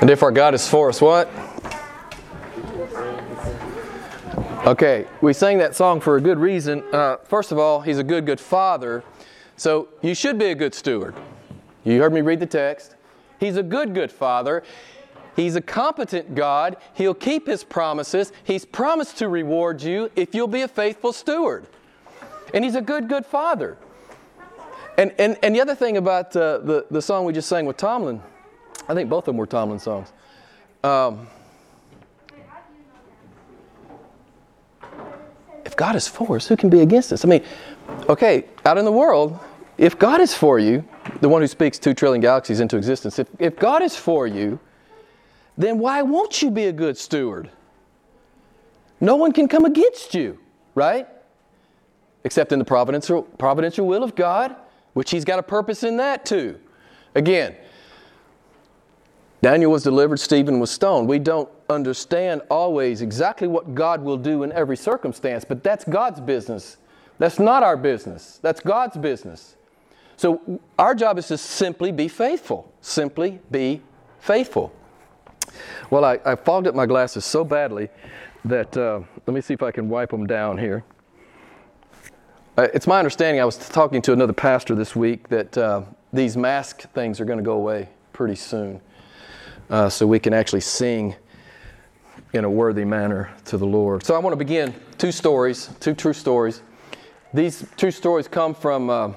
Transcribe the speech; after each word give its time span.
And 0.00 0.08
if 0.08 0.22
our 0.22 0.30
God 0.30 0.54
is 0.54 0.66
for 0.66 0.88
us, 0.88 1.00
what? 1.00 1.28
Okay, 4.66 5.06
we 5.20 5.32
sang 5.34 5.58
that 5.58 5.76
song 5.76 6.00
for 6.00 6.16
a 6.16 6.20
good 6.20 6.38
reason. 6.38 6.82
Uh, 6.92 7.16
first 7.24 7.52
of 7.52 7.58
all, 7.58 7.82
He's 7.82 7.98
a 7.98 8.04
good, 8.04 8.24
good 8.24 8.40
Father. 8.40 9.04
So 9.56 9.88
you 10.00 10.14
should 10.14 10.38
be 10.38 10.46
a 10.46 10.54
good 10.54 10.74
steward. 10.74 11.14
You 11.84 12.00
heard 12.00 12.14
me 12.14 12.22
read 12.22 12.40
the 12.40 12.46
text. 12.46 12.94
He's 13.38 13.56
a 13.56 13.62
good, 13.62 13.94
good 13.94 14.10
Father. 14.10 14.62
He's 15.36 15.54
a 15.54 15.60
competent 15.60 16.34
God. 16.34 16.78
He'll 16.94 17.14
keep 17.14 17.46
His 17.46 17.62
promises. 17.62 18.32
He's 18.44 18.64
promised 18.64 19.18
to 19.18 19.28
reward 19.28 19.82
you 19.82 20.10
if 20.16 20.34
you'll 20.34 20.46
be 20.46 20.62
a 20.62 20.68
faithful 20.68 21.12
steward. 21.12 21.66
And 22.54 22.64
He's 22.64 22.74
a 22.74 22.82
good, 22.82 23.06
good 23.06 23.26
Father. 23.26 23.76
And, 24.96 25.12
and, 25.18 25.38
and 25.42 25.54
the 25.54 25.60
other 25.60 25.74
thing 25.74 25.98
about 25.98 26.34
uh, 26.34 26.58
the, 26.58 26.86
the 26.90 27.02
song 27.02 27.26
we 27.26 27.34
just 27.34 27.48
sang 27.48 27.66
with 27.66 27.76
Tomlin, 27.76 28.22
I 28.90 28.94
think 28.94 29.08
both 29.08 29.22
of 29.22 29.26
them 29.26 29.36
were 29.36 29.46
Tomlin 29.46 29.78
songs. 29.78 30.12
Um, 30.82 31.28
if 35.64 35.76
God 35.76 35.94
is 35.94 36.08
for 36.08 36.34
us, 36.34 36.48
who 36.48 36.56
can 36.56 36.68
be 36.68 36.80
against 36.80 37.12
us? 37.12 37.24
I 37.24 37.28
mean, 37.28 37.44
okay, 38.08 38.46
out 38.64 38.78
in 38.78 38.84
the 38.84 38.90
world, 38.90 39.38
if 39.78 39.96
God 39.96 40.20
is 40.20 40.34
for 40.34 40.58
you, 40.58 40.84
the 41.20 41.28
one 41.28 41.40
who 41.40 41.46
speaks 41.46 41.78
two 41.78 41.94
trillion 41.94 42.20
galaxies 42.20 42.58
into 42.58 42.76
existence, 42.76 43.20
if, 43.20 43.28
if 43.38 43.56
God 43.56 43.80
is 43.80 43.94
for 43.94 44.26
you, 44.26 44.58
then 45.56 45.78
why 45.78 46.02
won't 46.02 46.42
you 46.42 46.50
be 46.50 46.64
a 46.64 46.72
good 46.72 46.98
steward? 46.98 47.48
No 49.00 49.14
one 49.14 49.30
can 49.30 49.46
come 49.46 49.66
against 49.66 50.14
you, 50.14 50.36
right? 50.74 51.06
Except 52.24 52.50
in 52.50 52.58
the 52.58 52.64
providential, 52.64 53.22
providential 53.22 53.86
will 53.86 54.02
of 54.02 54.16
God, 54.16 54.56
which 54.94 55.12
He's 55.12 55.24
got 55.24 55.38
a 55.38 55.44
purpose 55.44 55.84
in 55.84 55.96
that 55.98 56.26
too. 56.26 56.58
Again, 57.14 57.54
Daniel 59.42 59.72
was 59.72 59.82
delivered, 59.82 60.20
Stephen 60.20 60.60
was 60.60 60.70
stoned. 60.70 61.08
We 61.08 61.18
don't 61.18 61.48
understand 61.68 62.42
always 62.50 63.00
exactly 63.00 63.48
what 63.48 63.74
God 63.74 64.02
will 64.02 64.18
do 64.18 64.42
in 64.42 64.52
every 64.52 64.76
circumstance, 64.76 65.44
but 65.44 65.62
that's 65.62 65.84
God's 65.84 66.20
business. 66.20 66.76
That's 67.18 67.38
not 67.38 67.62
our 67.62 67.76
business, 67.76 68.38
that's 68.42 68.60
God's 68.60 68.96
business. 68.96 69.56
So 70.16 70.60
our 70.78 70.94
job 70.94 71.18
is 71.18 71.28
to 71.28 71.38
simply 71.38 71.92
be 71.92 72.06
faithful. 72.06 72.70
Simply 72.82 73.40
be 73.50 73.80
faithful. 74.18 74.70
Well, 75.88 76.04
I, 76.04 76.18
I 76.26 76.34
fogged 76.34 76.66
up 76.66 76.74
my 76.74 76.84
glasses 76.84 77.24
so 77.24 77.42
badly 77.42 77.88
that, 78.44 78.76
uh, 78.76 79.00
let 79.26 79.34
me 79.34 79.40
see 79.40 79.54
if 79.54 79.62
I 79.62 79.70
can 79.70 79.88
wipe 79.88 80.10
them 80.10 80.26
down 80.26 80.58
here. 80.58 80.84
Uh, 82.58 82.68
it's 82.74 82.86
my 82.86 82.98
understanding, 82.98 83.40
I 83.40 83.46
was 83.46 83.56
talking 83.56 84.02
to 84.02 84.12
another 84.12 84.34
pastor 84.34 84.74
this 84.74 84.94
week, 84.94 85.28
that 85.28 85.56
uh, 85.56 85.82
these 86.12 86.36
mask 86.36 86.82
things 86.92 87.18
are 87.20 87.24
going 87.24 87.38
to 87.38 87.44
go 87.44 87.54
away 87.54 87.88
pretty 88.12 88.34
soon. 88.34 88.82
Uh, 89.70 89.88
so 89.88 90.06
we 90.06 90.18
can 90.18 90.34
actually 90.34 90.60
sing 90.60 91.14
in 92.32 92.44
a 92.44 92.50
worthy 92.50 92.84
manner 92.84 93.30
to 93.44 93.56
the 93.56 93.66
Lord. 93.66 94.04
So 94.04 94.14
I 94.14 94.18
want 94.18 94.32
to 94.32 94.36
begin 94.36 94.74
two 94.98 95.12
stories, 95.12 95.70
two 95.80 95.94
true 95.94 96.12
stories. 96.12 96.62
These 97.32 97.64
two 97.76 97.92
stories 97.92 98.26
come 98.26 98.54
from 98.54 98.90
uh, 98.90 99.12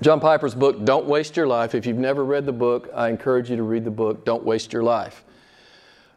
John 0.00 0.18
Piper's 0.18 0.54
book, 0.54 0.84
Don't 0.84 1.06
Waste 1.06 1.36
Your 1.36 1.46
Life. 1.46 1.74
If 1.74 1.86
you've 1.86 1.98
never 1.98 2.24
read 2.24 2.46
the 2.46 2.52
book, 2.52 2.90
I 2.94 3.08
encourage 3.08 3.48
you 3.48 3.56
to 3.56 3.62
read 3.62 3.84
the 3.84 3.90
book, 3.90 4.24
Don't 4.24 4.44
Waste 4.44 4.72
Your 4.72 4.82
Life. 4.82 5.24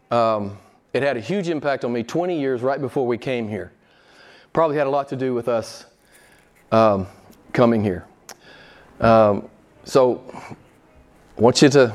Um, 0.10 0.58
it 0.94 1.04
had 1.04 1.18
a 1.18 1.20
huge 1.20 1.50
impact 1.50 1.86
on 1.86 1.94
me 1.94 2.02
20 2.02 2.40
years 2.40 2.62
right 2.62 2.82
before 2.82 3.06
we 3.06 3.18
came 3.18 3.48
here. 3.48 3.72
Probably 4.54 4.78
had 4.78 4.88
a 4.88 4.90
lot 4.90 5.10
to 5.10 5.16
do 5.16 5.36
with 5.36 5.48
us 5.48 5.86
um, 6.72 7.06
coming 7.54 7.84
here. 7.84 8.06
Um, 9.00 9.48
so 9.84 10.24
I 11.38 11.42
want 11.42 11.62
you 11.62 11.70
to, 11.70 11.94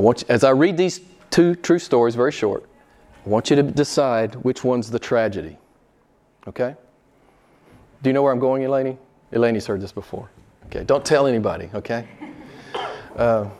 I 0.00 0.02
want 0.02 0.22
you, 0.22 0.28
as 0.30 0.44
I 0.44 0.50
read 0.52 0.78
these 0.78 1.02
two 1.28 1.54
true 1.54 1.78
stories, 1.78 2.14
very 2.14 2.32
short, 2.32 2.64
I 3.26 3.28
want 3.28 3.50
you 3.50 3.56
to 3.56 3.62
decide 3.62 4.34
which 4.36 4.64
one's 4.64 4.90
the 4.90 4.98
tragedy. 4.98 5.58
Okay? 6.48 6.74
Do 8.02 8.08
you 8.08 8.14
know 8.14 8.22
where 8.22 8.32
I'm 8.32 8.38
going, 8.38 8.64
Elaine? 8.64 8.96
Elaine's 9.30 9.66
heard 9.66 9.82
this 9.82 9.92
before. 9.92 10.30
Okay, 10.68 10.84
don't 10.84 11.04
tell 11.04 11.26
anybody, 11.26 11.68
okay? 11.74 12.08
Uh, 13.14 13.50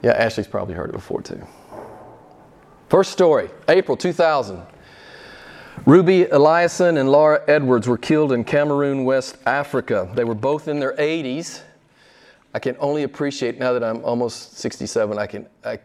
yeah, 0.00 0.12
Ashley's 0.12 0.46
probably 0.46 0.74
heard 0.74 0.88
it 0.88 0.92
before 0.94 1.20
too. 1.20 1.46
First 2.88 3.12
story, 3.12 3.50
April 3.68 3.94
2000. 3.94 4.62
Ruby 5.84 6.24
Eliason 6.24 6.98
and 6.98 7.12
Laura 7.12 7.42
Edwards 7.46 7.86
were 7.86 7.98
killed 7.98 8.32
in 8.32 8.42
Cameroon, 8.42 9.04
West 9.04 9.36
Africa. 9.44 10.10
They 10.14 10.24
were 10.24 10.34
both 10.34 10.66
in 10.66 10.80
their 10.80 10.96
80s. 10.96 11.60
I 12.58 12.60
can 12.60 12.74
only 12.80 13.04
appreciate 13.04 13.60
now 13.60 13.72
that 13.72 13.84
I'm 13.84 14.04
almost 14.04 14.58
67. 14.58 15.16
I 15.16 15.28
can 15.28 15.46
I, 15.64 15.78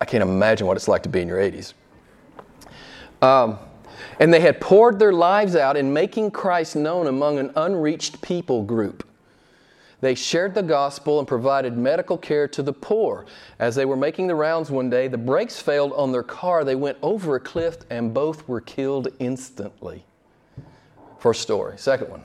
I 0.00 0.04
can't 0.04 0.22
imagine 0.22 0.68
what 0.68 0.76
it's 0.76 0.86
like 0.86 1.02
to 1.02 1.08
be 1.08 1.20
in 1.20 1.26
your 1.26 1.38
80s. 1.38 1.72
Um, 3.20 3.58
and 4.20 4.32
they 4.32 4.38
had 4.38 4.60
poured 4.60 5.00
their 5.00 5.12
lives 5.12 5.56
out 5.56 5.76
in 5.76 5.92
making 5.92 6.30
Christ 6.30 6.76
known 6.76 7.08
among 7.08 7.40
an 7.40 7.50
unreached 7.56 8.22
people 8.22 8.62
group. 8.62 9.04
They 10.00 10.14
shared 10.14 10.54
the 10.54 10.62
gospel 10.62 11.18
and 11.18 11.26
provided 11.26 11.76
medical 11.76 12.18
care 12.18 12.46
to 12.46 12.62
the 12.62 12.72
poor. 12.72 13.26
As 13.58 13.74
they 13.74 13.84
were 13.84 13.96
making 13.96 14.28
the 14.28 14.36
rounds 14.36 14.70
one 14.70 14.88
day, 14.88 15.08
the 15.08 15.18
brakes 15.18 15.60
failed 15.60 15.92
on 15.94 16.12
their 16.12 16.22
car. 16.22 16.62
They 16.62 16.76
went 16.76 16.98
over 17.02 17.34
a 17.34 17.40
cliff 17.40 17.78
and 17.90 18.14
both 18.14 18.46
were 18.46 18.60
killed 18.60 19.08
instantly. 19.18 20.04
First 21.18 21.42
story. 21.42 21.78
Second 21.78 22.10
one. 22.10 22.24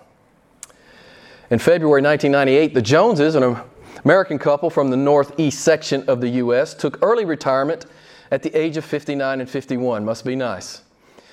In 1.52 1.58
February 1.58 2.04
1998, 2.04 2.76
the 2.76 2.82
Joneses, 2.82 3.34
an 3.34 3.58
American 4.06 4.38
couple 4.38 4.70
from 4.70 4.92
the 4.92 4.98
northeast 4.98 5.62
section 5.62 6.08
of 6.08 6.22
the 6.22 6.30
U.S., 6.30 6.76
took 6.76 7.00
early 7.02 7.26
retirement 7.26 7.88
at 8.30 8.44
the 8.44 8.56
age 8.56 8.78
of 8.78 8.86
59 8.86 9.42
and 9.42 9.50
51. 9.50 10.06
Must 10.06 10.24
be 10.24 10.36
nice. 10.36 10.84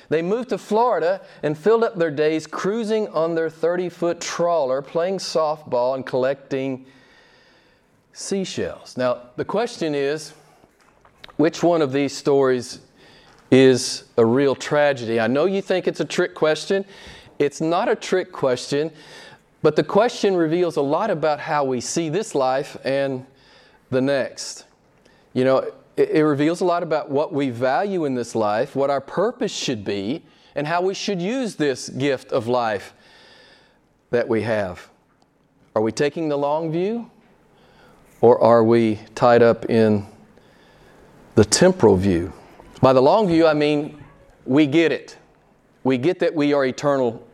They 0.09 0.22
moved 0.22 0.49
to 0.50 0.59
Florida 0.59 1.21
and 1.43 1.59
filled 1.59 1.84
up 1.84 1.97
their 1.97 2.10
days 2.10 2.47
cruising 2.47 3.09
on 3.09 3.34
their 3.34 3.50
30 3.50 3.91
foot 3.91 4.21
trawler, 4.21 4.81
playing 4.81 5.19
softball, 5.19 5.94
and 5.94 6.06
collecting 6.06 6.87
seashells. 8.15 8.97
Now, 8.97 9.21
the 9.37 9.44
question 9.44 9.94
is 9.94 10.33
which 11.37 11.62
one 11.62 11.83
of 11.83 11.93
these 11.93 12.16
stories 12.16 12.81
is 13.50 14.04
a 14.16 14.25
real 14.25 14.54
tragedy? 14.54 15.21
I 15.21 15.27
know 15.27 15.44
you 15.44 15.60
think 15.60 15.87
it's 15.87 16.00
a 16.00 16.06
trick 16.06 16.34
question. 16.34 16.87
It's 17.38 17.60
not 17.60 17.91
a 17.91 17.94
trick 17.94 18.33
question, 18.33 18.91
but 19.66 19.75
the 19.75 19.82
question 19.82 20.37
reveals 20.37 20.77
a 20.77 20.81
lot 20.81 21.10
about 21.10 21.41
how 21.41 21.65
we 21.65 21.81
see 21.81 22.09
this 22.09 22.37
life 22.37 22.77
and 22.84 23.27
the 23.91 24.00
next. 24.00 24.65
You 25.32 25.44
know, 25.44 25.72
it, 25.97 26.10
it 26.10 26.22
reveals 26.22 26.60
a 26.60 26.65
lot 26.65 26.84
about 26.84 27.10
what 27.10 27.32
we 27.32 27.50
value 27.50 28.04
in 28.04 28.15
this 28.15 28.37
life, 28.37 28.77
what 28.77 28.91
our 28.91 29.00
purpose 29.00 29.50
should 29.50 29.84
be, 29.84 30.22
and 30.54 30.69
how 30.69 30.82
we 30.82 30.94
should 30.94 31.21
use 31.21 31.56
this 31.56 31.88
gift 31.88 32.31
of 32.31 32.47
life 32.47 32.94
that 34.10 34.28
we 34.28 34.43
have. 34.43 34.88
Are 35.75 35.83
we 35.83 35.91
taking 35.91 36.28
the 36.28 36.38
long 36.38 36.71
view? 36.71 37.10
Or 38.21 38.41
are 38.41 38.62
we 38.62 39.00
tied 39.16 39.43
up 39.43 39.69
in 39.69 40.06
the 41.34 41.44
temporal 41.44 41.97
view? 41.97 42.33
By 42.81 42.93
the 42.93 43.03
long 43.03 43.27
view, 43.27 43.48
I 43.48 43.54
mean 43.54 44.00
we 44.44 44.69
get 44.69 44.93
it. 44.93 45.19
We 45.83 45.98
get 45.98 46.21
that 46.21 46.37
we 46.37 46.53
are 46.53 46.65
eternal 46.65 47.26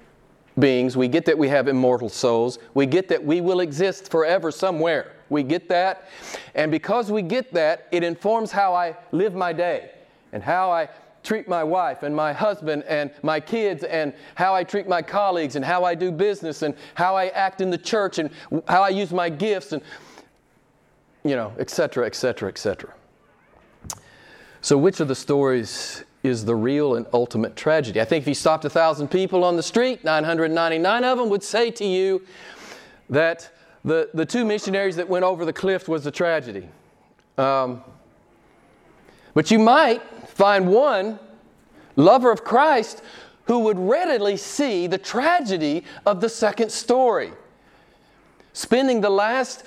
beings. 0.58 0.96
We 0.96 1.08
get 1.08 1.24
that 1.26 1.38
we 1.38 1.48
have 1.48 1.68
immortal 1.68 2.08
souls. 2.08 2.58
We 2.74 2.86
get 2.86 3.08
that 3.08 3.24
we 3.24 3.40
will 3.40 3.60
exist 3.60 4.10
forever 4.10 4.50
somewhere. 4.50 5.12
We 5.28 5.42
get 5.42 5.68
that. 5.70 6.08
And 6.54 6.70
because 6.70 7.10
we 7.10 7.22
get 7.22 7.52
that, 7.54 7.86
it 7.90 8.02
informs 8.02 8.52
how 8.52 8.74
I 8.74 8.96
live 9.12 9.34
my 9.34 9.52
day 9.52 9.92
and 10.32 10.42
how 10.42 10.70
I 10.70 10.88
treat 11.22 11.48
my 11.48 11.62
wife 11.62 12.02
and 12.02 12.14
my 12.14 12.32
husband 12.32 12.82
and 12.88 13.10
my 13.22 13.38
kids 13.38 13.84
and 13.84 14.12
how 14.34 14.54
I 14.54 14.64
treat 14.64 14.88
my 14.88 15.00
colleagues 15.00 15.56
and 15.56 15.64
how 15.64 15.84
I 15.84 15.94
do 15.94 16.10
business 16.10 16.62
and 16.62 16.74
how 16.94 17.16
I 17.16 17.28
act 17.28 17.60
in 17.60 17.70
the 17.70 17.78
church 17.78 18.18
and 18.18 18.30
how 18.66 18.82
I 18.82 18.88
use 18.88 19.12
my 19.12 19.28
gifts 19.28 19.72
and, 19.72 19.82
you 21.24 21.36
know, 21.36 21.52
et 21.58 21.70
cetera, 21.70 22.06
et 22.06 22.14
cetera, 22.14 22.48
et 22.48 22.58
cetera. 22.58 22.92
So, 24.60 24.76
which 24.76 25.00
of 25.00 25.08
the 25.08 25.14
stories 25.14 26.04
is 26.22 26.44
the 26.44 26.54
real 26.54 26.94
and 26.94 27.06
ultimate 27.12 27.56
tragedy? 27.56 28.00
I 28.00 28.04
think 28.04 28.22
if 28.22 28.28
you 28.28 28.34
stopped 28.34 28.64
a 28.64 28.70
thousand 28.70 29.08
people 29.08 29.44
on 29.44 29.56
the 29.56 29.62
street, 29.62 30.04
999 30.04 31.04
of 31.04 31.18
them 31.18 31.28
would 31.28 31.42
say 31.42 31.70
to 31.72 31.84
you 31.84 32.22
that 33.10 33.50
the, 33.84 34.08
the 34.14 34.24
two 34.24 34.44
missionaries 34.44 34.96
that 34.96 35.08
went 35.08 35.24
over 35.24 35.44
the 35.44 35.52
cliff 35.52 35.88
was 35.88 36.06
a 36.06 36.10
tragedy. 36.10 36.68
Um, 37.36 37.82
but 39.34 39.50
you 39.50 39.58
might 39.58 40.02
find 40.28 40.68
one 40.68 41.18
lover 41.96 42.30
of 42.30 42.44
Christ 42.44 43.02
who 43.46 43.60
would 43.60 43.78
readily 43.78 44.36
see 44.36 44.86
the 44.86 44.98
tragedy 44.98 45.84
of 46.06 46.20
the 46.20 46.28
second 46.28 46.70
story. 46.70 47.32
Spending 48.52 49.00
the 49.00 49.10
last, 49.10 49.64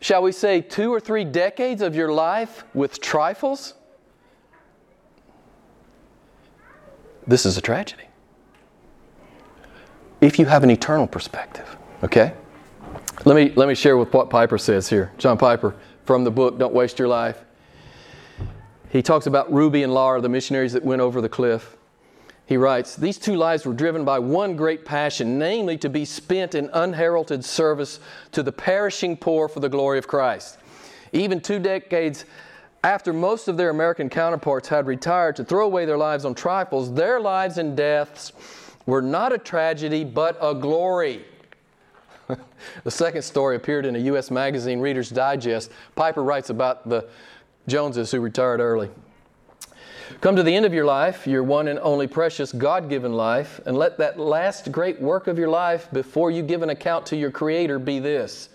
shall 0.00 0.22
we 0.22 0.32
say, 0.32 0.60
two 0.60 0.92
or 0.92 1.00
three 1.00 1.24
decades 1.24 1.82
of 1.82 1.94
your 1.94 2.12
life 2.12 2.64
with 2.72 3.00
trifles, 3.00 3.74
this 7.26 7.46
is 7.46 7.56
a 7.56 7.60
tragedy. 7.60 8.04
If 10.20 10.38
you 10.38 10.46
have 10.46 10.62
an 10.62 10.70
eternal 10.70 11.06
perspective, 11.06 11.76
okay? 12.04 12.34
Let 13.24 13.36
me, 13.36 13.52
let 13.56 13.68
me 13.68 13.74
share 13.74 13.96
with 13.96 14.12
what 14.12 14.30
Piper 14.30 14.58
says 14.58 14.88
here. 14.88 15.12
John 15.18 15.38
Piper 15.38 15.74
from 16.04 16.24
the 16.24 16.30
book 16.30 16.58
Don't 16.58 16.74
Waste 16.74 16.98
Your 16.98 17.08
Life. 17.08 17.44
He 18.90 19.02
talks 19.02 19.26
about 19.26 19.52
Ruby 19.52 19.82
and 19.82 19.94
Laura, 19.94 20.20
the 20.20 20.28
missionaries 20.28 20.72
that 20.74 20.84
went 20.84 21.00
over 21.00 21.20
the 21.20 21.28
cliff. 21.28 21.76
He 22.46 22.56
writes, 22.56 22.96
These 22.96 23.18
two 23.18 23.36
lives 23.36 23.64
were 23.64 23.72
driven 23.72 24.04
by 24.04 24.18
one 24.18 24.56
great 24.56 24.84
passion, 24.84 25.38
namely 25.38 25.78
to 25.78 25.88
be 25.88 26.04
spent 26.04 26.54
in 26.54 26.68
unheralded 26.72 27.44
service 27.44 28.00
to 28.32 28.42
the 28.42 28.52
perishing 28.52 29.16
poor 29.16 29.48
for 29.48 29.60
the 29.60 29.68
glory 29.68 29.98
of 29.98 30.06
Christ. 30.06 30.58
Even 31.12 31.40
two 31.40 31.58
decades 31.58 32.24
after 32.84 33.12
most 33.12 33.48
of 33.48 33.56
their 33.56 33.70
American 33.70 34.08
counterparts 34.08 34.68
had 34.68 34.86
retired 34.86 35.36
to 35.36 35.44
throw 35.44 35.64
away 35.66 35.84
their 35.84 35.98
lives 35.98 36.24
on 36.24 36.34
trifles, 36.34 36.92
their 36.92 37.20
lives 37.20 37.58
and 37.58 37.76
deaths 37.76 38.32
were 38.86 39.02
not 39.02 39.32
a 39.32 39.38
tragedy, 39.38 40.04
but 40.04 40.36
a 40.40 40.54
glory. 40.54 41.24
the 42.84 42.90
second 42.90 43.22
story 43.22 43.56
appeared 43.56 43.86
in 43.86 43.94
a 43.94 44.00
U.S. 44.00 44.30
magazine, 44.30 44.80
Reader's 44.80 45.10
Digest. 45.10 45.70
Piper 45.94 46.22
writes 46.22 46.50
about 46.50 46.88
the 46.88 47.08
Joneses 47.68 48.10
who 48.10 48.20
retired 48.20 48.60
early. 48.60 48.90
Come 50.20 50.36
to 50.36 50.42
the 50.42 50.54
end 50.54 50.66
of 50.66 50.74
your 50.74 50.84
life, 50.84 51.26
your 51.26 51.42
one 51.42 51.68
and 51.68 51.78
only 51.78 52.06
precious 52.06 52.52
God 52.52 52.88
given 52.88 53.12
life, 53.12 53.60
and 53.64 53.76
let 53.76 53.98
that 53.98 54.18
last 54.18 54.70
great 54.70 55.00
work 55.00 55.26
of 55.26 55.38
your 55.38 55.48
life 55.48 55.88
before 55.92 56.30
you 56.30 56.42
give 56.42 56.62
an 56.62 56.70
account 56.70 57.06
to 57.06 57.16
your 57.16 57.30
Creator 57.30 57.78
be 57.78 57.98
this 57.98 58.48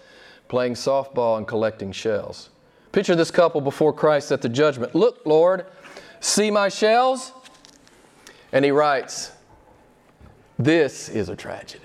playing 0.49 0.73
softball 0.73 1.37
and 1.37 1.47
collecting 1.47 1.91
shells. 1.91 2.49
Picture 2.91 3.15
this 3.15 3.31
couple 3.31 3.61
before 3.61 3.93
Christ 3.93 4.31
at 4.31 4.41
the 4.41 4.49
judgment. 4.49 4.95
Look, 4.95 5.25
Lord, 5.25 5.65
see 6.19 6.51
my 6.51 6.69
shells? 6.69 7.31
And 8.51 8.63
he 8.63 8.71
writes, 8.71 9.31
This 10.57 11.09
is 11.09 11.29
a 11.29 11.35
tragedy. 11.35 11.83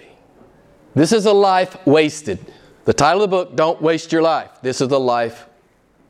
This 0.94 1.12
is 1.12 1.26
a 1.26 1.32
life 1.32 1.76
wasted. 1.86 2.38
The 2.84 2.92
title 2.92 3.22
of 3.22 3.30
the 3.30 3.36
book, 3.36 3.56
Don't 3.56 3.80
Waste 3.80 4.12
Your 4.12 4.22
Life. 4.22 4.50
This 4.62 4.80
is 4.80 4.90
a 4.90 4.98
life 4.98 5.46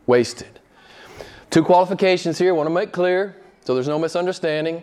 wasted. 0.06 0.60
Two 1.50 1.62
qualifications 1.62 2.38
here, 2.38 2.48
I 2.48 2.52
want 2.52 2.68
to 2.68 2.74
make 2.74 2.92
clear 2.92 3.36
so 3.64 3.74
there's 3.74 3.88
no 3.88 3.98
misunderstanding. 3.98 4.82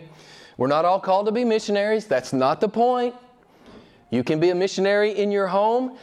We're 0.56 0.66
not 0.66 0.84
all 0.84 1.00
called 1.00 1.26
to 1.26 1.32
be 1.32 1.44
missionaries. 1.44 2.06
That's 2.06 2.32
not 2.32 2.60
the 2.60 2.68
point. 2.68 3.14
You 4.10 4.24
can 4.24 4.40
be 4.40 4.50
a 4.50 4.54
missionary 4.54 5.12
in 5.12 5.30
your 5.30 5.46
home, 5.46 5.96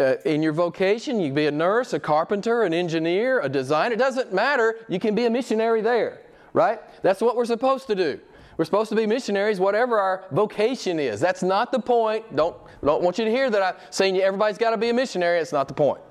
uh, 0.00 0.16
in 0.24 0.42
your 0.42 0.52
vocation. 0.52 1.20
You 1.20 1.28
can 1.28 1.34
be 1.34 1.46
a 1.46 1.50
nurse, 1.52 1.92
a 1.92 2.00
carpenter, 2.00 2.62
an 2.62 2.74
engineer, 2.74 3.40
a 3.40 3.48
designer. 3.48 3.94
It 3.94 3.98
doesn't 3.98 4.32
matter. 4.32 4.78
You 4.88 4.98
can 4.98 5.14
be 5.14 5.26
a 5.26 5.30
missionary 5.30 5.82
there, 5.82 6.22
right? 6.52 6.80
That's 7.02 7.20
what 7.20 7.36
we're 7.36 7.44
supposed 7.44 7.86
to 7.88 7.94
do. 7.94 8.20
We're 8.56 8.64
supposed 8.64 8.90
to 8.90 8.96
be 8.96 9.06
missionaries, 9.06 9.58
whatever 9.58 9.98
our 9.98 10.24
vocation 10.32 10.98
is. 10.98 11.20
That's 11.20 11.42
not 11.42 11.72
the 11.72 11.78
point. 11.78 12.36
Don't, 12.36 12.56
don't 12.84 13.02
want 13.02 13.18
you 13.18 13.24
to 13.24 13.30
hear 13.30 13.48
that 13.48 13.62
I'm 13.62 13.74
saying 13.90 14.18
everybody's 14.18 14.58
got 14.58 14.70
to 14.70 14.76
be 14.76 14.90
a 14.90 14.94
missionary. 14.94 15.38
That's 15.38 15.52
not 15.52 15.68
the 15.68 15.74
point. 15.74 16.02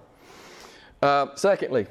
Uh, 1.01 1.27
secondly, 1.35 1.85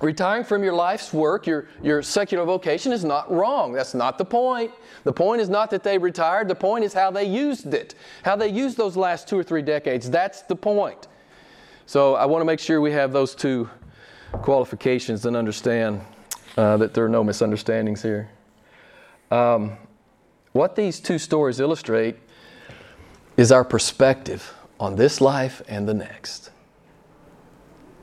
retiring 0.00 0.44
from 0.44 0.64
your 0.64 0.72
life's 0.72 1.12
work, 1.12 1.46
your, 1.46 1.68
your 1.82 2.02
secular 2.02 2.44
vocation, 2.44 2.90
is 2.92 3.04
not 3.04 3.30
wrong. 3.30 3.72
That's 3.72 3.94
not 3.94 4.18
the 4.18 4.24
point. 4.24 4.72
The 5.04 5.12
point 5.12 5.40
is 5.40 5.48
not 5.48 5.70
that 5.70 5.84
they 5.84 5.98
retired, 5.98 6.48
the 6.48 6.54
point 6.54 6.84
is 6.84 6.92
how 6.92 7.10
they 7.10 7.24
used 7.24 7.72
it, 7.72 7.94
how 8.24 8.36
they 8.36 8.48
used 8.48 8.76
those 8.76 8.96
last 8.96 9.28
two 9.28 9.38
or 9.38 9.44
three 9.44 9.62
decades. 9.62 10.10
That's 10.10 10.42
the 10.42 10.56
point. 10.56 11.06
So 11.86 12.14
I 12.14 12.24
want 12.26 12.40
to 12.40 12.46
make 12.46 12.60
sure 12.60 12.80
we 12.80 12.92
have 12.92 13.12
those 13.12 13.34
two 13.34 13.68
qualifications 14.32 15.26
and 15.26 15.36
understand 15.36 16.00
uh, 16.56 16.76
that 16.78 16.94
there 16.94 17.04
are 17.04 17.08
no 17.08 17.22
misunderstandings 17.22 18.02
here. 18.02 18.30
Um, 19.30 19.76
what 20.52 20.76
these 20.76 21.00
two 21.00 21.18
stories 21.18 21.60
illustrate 21.60 22.16
is 23.36 23.50
our 23.50 23.64
perspective 23.64 24.54
on 24.78 24.96
this 24.96 25.20
life 25.20 25.62
and 25.68 25.88
the 25.88 25.94
next. 25.94 26.50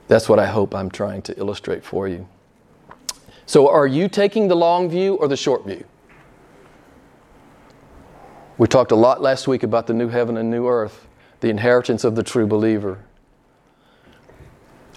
That's 0.08 0.28
what 0.28 0.38
I 0.38 0.46
hope 0.46 0.74
I'm 0.74 0.90
trying 0.90 1.22
to 1.22 1.38
illustrate 1.38 1.84
for 1.84 2.06
you. 2.06 2.28
So, 3.46 3.68
are 3.68 3.86
you 3.86 4.08
taking 4.08 4.48
the 4.48 4.54
long 4.54 4.88
view 4.88 5.14
or 5.14 5.28
the 5.28 5.36
short 5.36 5.66
view? 5.66 5.84
We 8.58 8.68
talked 8.68 8.92
a 8.92 8.96
lot 8.96 9.22
last 9.22 9.48
week 9.48 9.62
about 9.62 9.86
the 9.86 9.94
new 9.94 10.08
heaven 10.08 10.36
and 10.36 10.50
new 10.50 10.68
earth, 10.68 11.06
the 11.40 11.48
inheritance 11.48 12.04
of 12.04 12.14
the 12.14 12.22
true 12.22 12.46
believer. 12.46 12.98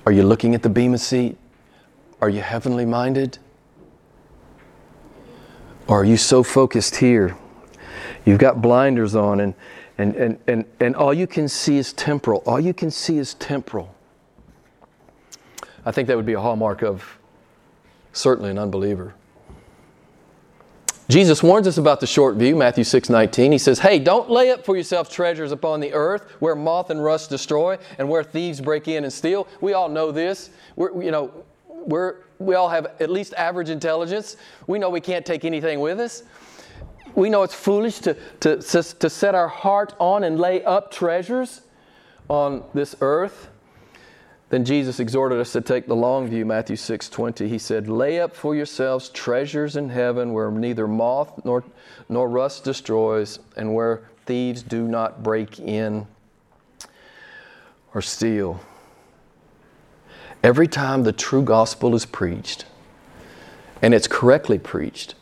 Are 0.06 0.12
you 0.12 0.24
looking 0.24 0.54
at 0.54 0.62
the 0.62 0.70
Bema 0.70 0.98
seat? 0.98 1.38
Are 2.22 2.30
you 2.30 2.42
heavenly 2.42 2.86
minded? 2.86 3.40
Or 5.88 6.02
are 6.02 6.06
you 6.06 6.18
so 6.18 6.44
focused 6.44 6.98
here? 6.98 7.36
You've 8.26 8.40
got 8.40 8.62
blinders 8.62 9.16
on 9.16 9.40
and, 9.40 9.54
and, 9.98 10.16
and, 10.16 10.40
and, 10.48 10.66
and 10.80 10.96
all 10.96 11.14
you 11.14 11.28
can 11.28 11.48
see 11.48 11.78
is 11.78 11.94
temporal. 11.94 12.44
All 12.46 12.60
you 12.60 12.74
can 12.74 12.92
see 12.92 13.18
is 13.18 13.34
temporal. 13.36 13.94
I 15.86 15.92
think 15.92 16.08
that 16.08 16.18
would 16.18 16.26
be 16.26 16.34
a 16.34 16.42
hallmark 16.42 16.82
of 16.82 17.20
certainly 18.14 18.50
an 18.50 18.58
unbeliever. 18.58 19.14
Jesus 21.08 21.44
warns 21.44 21.68
us 21.68 21.78
about 21.78 22.00
the 22.00 22.08
short 22.08 22.36
view, 22.36 22.56
Matthew 22.56 22.84
6 22.84 23.10
19. 23.10 23.52
He 23.52 23.58
says, 23.60 23.80
Hey, 23.80 24.00
don't 24.00 24.30
lay 24.30 24.50
up 24.50 24.66
for 24.66 24.76
yourself 24.76 25.10
treasures 25.10 25.52
upon 25.52 25.80
the 25.80 25.94
earth 25.94 26.32
where 26.40 26.56
moth 26.56 26.90
and 26.90 27.04
rust 27.04 27.30
destroy 27.30 27.78
and 28.00 28.10
where 28.10 28.24
thieves 28.24 28.60
break 28.60 28.88
in 28.88 29.04
and 29.04 29.14
steal. 29.14 29.48
We 29.62 29.74
all 29.74 29.88
know 29.88 30.12
this. 30.12 30.50
We're, 30.76 31.04
you 31.04 31.12
know, 31.12 31.32
we're, 31.68 32.24
we 32.40 32.56
all 32.56 32.70
have 32.70 32.88
at 33.00 33.12
least 33.12 33.36
average 33.36 33.70
intelligence. 33.70 34.38
We 34.66 34.80
know 34.80 34.90
we 34.90 35.02
can't 35.02 35.26
take 35.26 35.46
anything 35.46 35.80
with 35.80 36.00
us. 36.00 36.24
We 37.14 37.30
know 37.30 37.44
it's 37.44 37.54
foolish 37.54 38.00
to, 38.00 38.16
to, 38.42 38.58
to 38.62 39.10
set 39.10 39.36
our 39.36 39.48
heart 39.48 39.94
on 40.00 40.24
and 40.24 40.40
lay 40.40 40.64
up 40.64 40.92
treasures 40.92 41.62
on 42.28 42.64
this 42.74 42.96
earth. 43.00 43.50
Then 44.56 44.64
Jesus 44.64 45.02
exhorted 45.02 45.38
us 45.38 45.52
to 45.52 45.60
take 45.60 45.86
the 45.86 45.98
long 45.98 46.30
view, 46.30 46.46
Matthew 46.46 46.78
6 46.78 47.10
20. 47.10 47.50
He 47.50 47.58
said, 47.58 47.90
Lay 47.90 48.22
up 48.22 48.34
for 48.34 48.56
yourselves 48.56 49.10
treasures 49.10 49.76
in 49.76 49.90
heaven 49.90 50.32
where 50.32 50.50
neither 50.50 50.88
moth 50.88 51.44
nor, 51.44 51.66
nor 52.08 52.30
rust 52.30 52.64
destroys, 52.64 53.40
and 53.58 53.76
where 53.76 54.04
thieves 54.26 54.64
do 54.64 54.88
not 54.88 55.22
break 55.22 55.60
in 55.60 56.08
or 57.94 58.02
steal. 58.02 58.62
Every 60.42 60.70
time 60.70 61.04
the 61.04 61.12
true 61.12 61.44
gospel 61.44 61.94
is 61.94 62.06
preached, 62.06 62.64
and 63.82 63.94
it's 63.94 64.08
correctly 64.08 64.58
preached, 64.58 65.16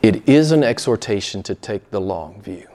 it 0.00 0.28
is 0.28 0.52
an 0.52 0.62
exhortation 0.62 1.42
to 1.42 1.56
take 1.56 1.90
the 1.90 2.00
long 2.00 2.40
view. 2.40 2.68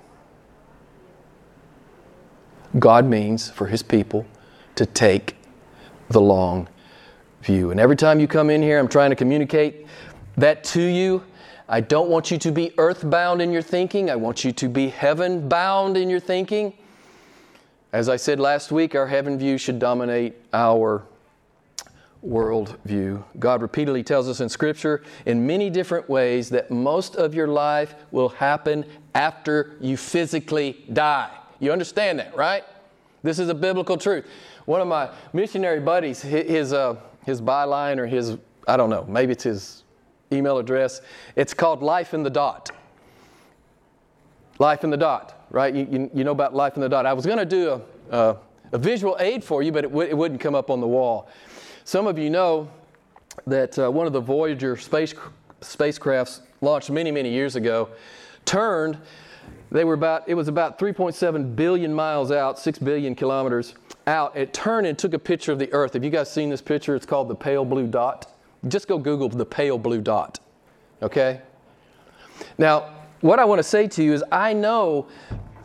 God 2.78 3.06
means 3.06 3.50
for 3.50 3.68
His 3.68 3.82
people 3.82 4.26
to 4.76 4.86
take 4.86 5.38
the 6.10 6.22
long 6.22 6.68
view. 7.42 7.72
And 7.72 7.80
every 7.80 7.96
time 7.96 8.20
you 8.20 8.28
come 8.28 8.50
in 8.50 8.62
here, 8.62 8.80
I'm 8.80 8.88
trying 8.88 9.12
to 9.12 9.16
communicate 9.16 9.88
that 10.38 10.64
to 10.66 10.82
you. 10.82 11.24
I 11.68 11.82
don't 11.82 12.10
want 12.10 12.30
you 12.30 12.38
to 12.38 12.52
be 12.52 12.72
earthbound 12.78 13.42
in 13.42 13.52
your 13.52 13.62
thinking. 13.62 14.10
I 14.10 14.16
want 14.16 14.44
you 14.44 14.52
to 14.52 14.70
be 14.70 14.90
heaven 14.90 15.50
bound 15.50 15.98
in 15.98 16.10
your 16.10 16.20
thinking. 16.20 16.74
As 17.92 18.10
I 18.10 18.18
said 18.18 18.40
last 18.40 18.72
week, 18.72 18.94
our 18.94 19.08
heaven 19.08 19.40
view 19.40 19.58
should 19.58 19.80
dominate 19.80 20.36
our 20.54 21.04
worldview. 22.26 23.24
God 23.40 23.62
repeatedly 23.62 24.04
tells 24.04 24.28
us 24.28 24.42
in 24.42 24.50
Scripture 24.50 25.04
in 25.26 25.46
many 25.46 25.70
different 25.70 26.10
ways 26.10 26.50
that 26.50 26.72
most 26.72 27.16
of 27.16 27.34
your 27.34 27.48
life 27.48 27.96
will 28.12 28.30
happen 28.30 28.86
after 29.14 29.76
you 29.80 29.96
physically 29.98 30.84
die. 30.92 31.32
You 31.60 31.72
understand 31.72 32.20
that, 32.20 32.36
right? 32.36 32.64
This 33.24 33.40
is 33.40 33.50
a 33.50 33.56
biblical 33.56 33.98
truth. 33.98 34.26
One 34.66 34.82
of 34.82 34.88
my 34.88 35.10
missionary 35.32 35.80
buddies, 35.80 36.22
his, 36.22 36.74
uh, 36.74 36.96
his 37.26 37.40
byline 37.40 37.98
or 37.98 38.08
his, 38.08 38.38
I 38.68 38.78
don't 38.78 38.90
know, 38.90 39.06
maybe 39.08 39.34
it's 39.34 39.44
his 39.44 39.84
email 40.32 40.58
address, 40.58 41.02
it's 41.36 41.54
called 41.54 41.84
Life 41.84 42.14
in 42.14 42.24
the 42.24 42.30
Dot. 42.30 42.72
Life 44.58 44.84
in 44.84 44.90
the 44.90 44.98
Dot, 44.98 45.46
right? 45.52 45.74
You, 45.74 45.88
you, 45.92 46.12
you 46.14 46.24
know 46.24 46.32
about 46.32 46.56
Life 46.56 46.76
in 46.76 46.82
the 46.82 46.90
Dot. 46.90 47.06
I 47.06 47.14
was 47.14 47.26
going 47.26 47.38
to 47.38 47.46
do 47.46 47.82
a, 48.10 48.18
a, 48.18 48.38
a, 48.72 48.78
visual 48.78 49.16
aid 49.20 49.44
for 49.44 49.62
you, 49.62 49.72
but 49.72 49.84
it, 49.84 49.90
w- 49.90 50.10
it 50.10 50.18
wouldn't 50.18 50.42
come 50.42 50.56
up 50.56 50.72
on 50.72 50.82
the 50.82 50.88
wall. 50.88 51.30
Some 51.84 52.08
of 52.08 52.18
you 52.18 52.32
know 52.32 52.70
that 53.46 53.78
uh, 53.78 53.92
one 53.92 54.08
of 54.08 54.14
the 54.14 54.22
Voyager 54.22 54.78
space, 54.78 55.14
spacecrafts 55.62 56.42
launched 56.62 56.90
many, 56.90 57.12
many 57.12 57.30
years 57.30 57.56
ago 57.56 57.90
turned. 58.46 58.98
They 59.72 59.84
were 59.84 59.94
about, 59.94 60.28
it 60.28 60.34
was 60.34 60.48
about 60.48 60.80
3.7 60.80 61.56
billion 61.56 61.94
miles 61.94 62.32
out, 62.32 62.58
6 62.58 62.80
billion 62.80 63.14
kilometers 63.14 63.76
out. 64.08 64.36
It 64.36 64.54
turned 64.54 64.88
and 64.88 64.98
took 64.98 65.14
a 65.14 65.20
picture 65.20 65.52
of 65.52 65.60
the 65.60 65.72
Earth. 65.74 65.94
Have 65.94 66.04
you 66.04 66.10
guys 66.10 66.32
seen 66.32 66.50
this 66.50 66.62
picture? 66.62 66.96
It's 66.96 67.06
called 67.06 67.28
the 67.28 67.36
pale 67.36 67.66
blue 67.66 67.88
dot. 67.88 68.32
Just 68.68 68.88
go 68.88 68.98
Google 68.98 69.30
the 69.30 69.46
pale 69.46 69.78
blue 69.78 70.02
dot. 70.02 70.40
Okay? 71.02 71.42
Now, 72.58 72.94
what 73.22 73.40
I 73.40 73.46
want 73.46 73.60
to 73.60 73.64
say 73.64 73.88
to 73.88 74.04
you 74.04 74.14
is 74.14 74.24
I 74.32 74.54
know 74.54 75.08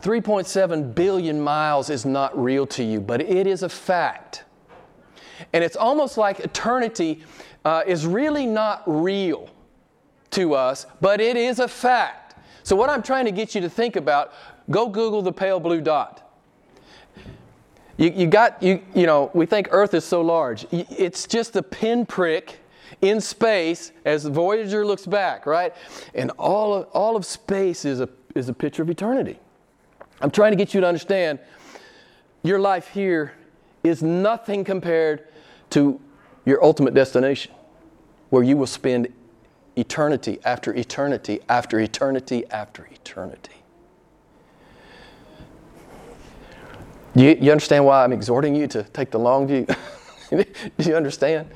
3.7 0.01 0.95
billion 0.95 1.39
miles 1.39 1.89
is 1.89 2.05
not 2.05 2.37
real 2.41 2.65
to 2.67 2.83
you, 2.83 2.99
but 2.99 3.21
it 3.21 3.47
is 3.47 3.63
a 3.63 3.69
fact. 3.69 4.43
And 5.53 5.63
it's 5.63 5.75
almost 5.75 6.17
like 6.17 6.39
eternity 6.39 7.23
uh, 7.65 7.83
is 7.85 8.05
really 8.05 8.45
not 8.45 8.83
real 8.85 9.49
to 10.31 10.53
us, 10.53 10.85
but 11.01 11.19
it 11.21 11.37
is 11.37 11.59
a 11.59 11.67
fact. 11.67 12.35
So, 12.63 12.75
what 12.75 12.89
I'm 12.89 13.01
trying 13.01 13.25
to 13.25 13.31
get 13.31 13.53
you 13.55 13.61
to 13.61 13.69
think 13.69 13.95
about, 13.95 14.33
go 14.69 14.87
Google 14.87 15.21
the 15.21 15.33
pale 15.33 15.59
blue 15.59 15.81
dot. 15.81 16.30
You, 18.01 18.09
you 18.09 18.25
got, 18.25 18.63
you, 18.63 18.81
you 18.95 19.05
know, 19.05 19.29
we 19.35 19.45
think 19.45 19.67
Earth 19.69 19.93
is 19.93 20.03
so 20.03 20.21
large. 20.21 20.65
It's 20.71 21.27
just 21.27 21.55
a 21.55 21.61
pinprick 21.61 22.57
in 22.99 23.21
space 23.21 23.91
as 24.05 24.25
Voyager 24.25 24.83
looks 24.83 25.05
back, 25.05 25.45
right? 25.45 25.71
And 26.15 26.31
all 26.31 26.73
of, 26.73 26.87
all 26.93 27.15
of 27.15 27.27
space 27.27 27.85
is 27.85 27.99
a, 28.01 28.09
is 28.33 28.49
a 28.49 28.53
picture 28.53 28.81
of 28.81 28.89
eternity. 28.89 29.37
I'm 30.19 30.31
trying 30.31 30.51
to 30.51 30.55
get 30.55 30.73
you 30.73 30.81
to 30.81 30.87
understand 30.87 31.37
your 32.41 32.59
life 32.59 32.87
here 32.87 33.33
is 33.83 34.01
nothing 34.01 34.63
compared 34.63 35.27
to 35.69 36.01
your 36.43 36.63
ultimate 36.63 36.95
destination, 36.95 37.53
where 38.31 38.41
you 38.41 38.57
will 38.57 38.65
spend 38.65 39.13
eternity 39.75 40.39
after 40.43 40.73
eternity 40.73 41.39
after 41.47 41.79
eternity 41.79 42.45
after 42.49 42.87
eternity. 42.91 43.60
You, 47.13 47.37
you 47.39 47.51
understand 47.51 47.85
why 47.85 48.03
I'm 48.03 48.13
exhorting 48.13 48.55
you 48.55 48.67
to 48.67 48.83
take 48.83 49.11
the 49.11 49.19
long 49.19 49.47
view? 49.47 49.67
Do 50.29 50.45
you 50.79 50.95
understand? 50.95 51.49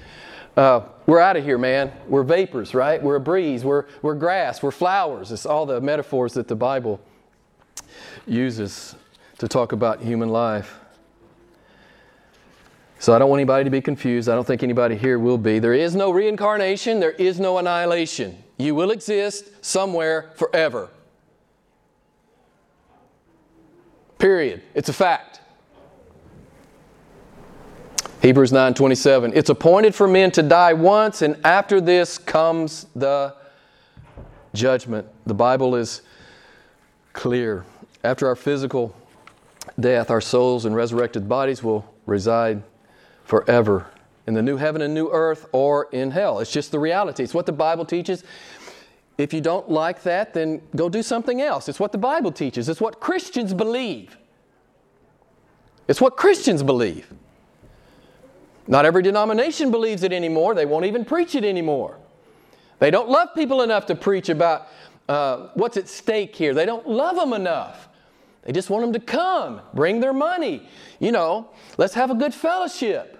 Uh, 0.57 0.81
we're 1.05 1.19
out 1.19 1.37
of 1.37 1.43
here, 1.43 1.57
man. 1.57 1.91
We're 2.07 2.23
vapors, 2.23 2.73
right? 2.73 3.01
We're 3.01 3.15
a 3.15 3.21
breeze. 3.21 3.63
We're, 3.63 3.85
we're 4.01 4.15
grass. 4.15 4.61
We're 4.61 4.71
flowers. 4.71 5.31
It's 5.31 5.45
all 5.45 5.65
the 5.65 5.79
metaphors 5.79 6.33
that 6.33 6.47
the 6.47 6.55
Bible 6.55 6.99
uses 8.27 8.95
to 9.37 9.47
talk 9.47 9.71
about 9.71 10.01
human 10.01 10.29
life. 10.29 10.79
So 12.99 13.13
I 13.13 13.19
don't 13.19 13.29
want 13.29 13.39
anybody 13.39 13.65
to 13.65 13.69
be 13.69 13.81
confused. 13.81 14.29
I 14.29 14.35
don't 14.35 14.47
think 14.47 14.63
anybody 14.63 14.95
here 14.95 15.19
will 15.19 15.37
be. 15.37 15.59
There 15.59 15.73
is 15.73 15.95
no 15.95 16.11
reincarnation, 16.11 16.99
there 16.99 17.11
is 17.11 17.39
no 17.39 17.57
annihilation. 17.57 18.41
You 18.57 18.73
will 18.75 18.91
exist 18.91 19.63
somewhere 19.63 20.31
forever. 20.35 20.89
Period. 24.17 24.63
It's 24.73 24.89
a 24.89 24.93
fact. 24.93 25.41
Hebrews 28.25 28.51
9:27 28.51 29.33
It's 29.35 29.51
appointed 29.51 29.93
for 29.93 30.07
men 30.07 30.31
to 30.31 30.41
die 30.41 30.73
once 30.73 31.21
and 31.21 31.37
after 31.45 31.79
this 31.79 32.17
comes 32.17 32.87
the 32.95 33.35
judgment. 34.51 35.07
The 35.27 35.35
Bible 35.35 35.75
is 35.75 36.01
clear. 37.13 37.65
After 38.03 38.27
our 38.27 38.35
physical 38.35 38.95
death, 39.79 40.09
our 40.09 40.21
souls 40.21 40.65
and 40.65 40.75
resurrected 40.75 41.29
bodies 41.29 41.61
will 41.61 41.85
reside 42.07 42.63
forever 43.25 43.85
in 44.25 44.33
the 44.33 44.41
new 44.41 44.57
heaven 44.57 44.81
and 44.81 44.95
new 44.95 45.11
earth 45.11 45.47
or 45.51 45.87
in 45.91 46.09
hell. 46.09 46.39
It's 46.39 46.51
just 46.51 46.71
the 46.71 46.79
reality. 46.79 47.23
It's 47.23 47.35
what 47.35 47.45
the 47.45 47.51
Bible 47.51 47.85
teaches. 47.85 48.23
If 49.19 49.35
you 49.35 49.41
don't 49.41 49.69
like 49.69 50.01
that, 50.01 50.33
then 50.33 50.63
go 50.75 50.89
do 50.89 51.03
something 51.03 51.43
else. 51.43 51.69
It's 51.69 51.79
what 51.79 51.91
the 51.91 51.99
Bible 51.99 52.31
teaches. 52.31 52.69
It's 52.69 52.81
what 52.81 52.99
Christians 52.99 53.53
believe. 53.53 54.17
It's 55.87 56.01
what 56.01 56.17
Christians 56.17 56.63
believe. 56.63 57.07
Not 58.67 58.85
every 58.85 59.03
denomination 59.03 59.71
believes 59.71 60.03
it 60.03 60.11
anymore. 60.11 60.55
They 60.55 60.65
won't 60.65 60.85
even 60.85 61.05
preach 61.05 61.35
it 61.35 61.43
anymore. 61.43 61.99
They 62.79 62.91
don't 62.91 63.09
love 63.09 63.29
people 63.35 63.61
enough 63.61 63.85
to 63.87 63.95
preach 63.95 64.29
about 64.29 64.67
uh, 65.07 65.49
what's 65.53 65.77
at 65.77 65.87
stake 65.87 66.35
here. 66.35 66.53
They 66.53 66.65
don't 66.65 66.87
love 66.87 67.15
them 67.15 67.33
enough. 67.33 67.89
They 68.43 68.51
just 68.51 68.69
want 68.69 68.83
them 68.83 68.93
to 68.93 68.99
come, 68.99 69.61
bring 69.73 69.99
their 69.99 70.13
money. 70.13 70.67
You 70.99 71.11
know, 71.11 71.49
let's 71.77 71.93
have 71.93 72.11
a 72.11 72.15
good 72.15 72.33
fellowship. 72.33 73.19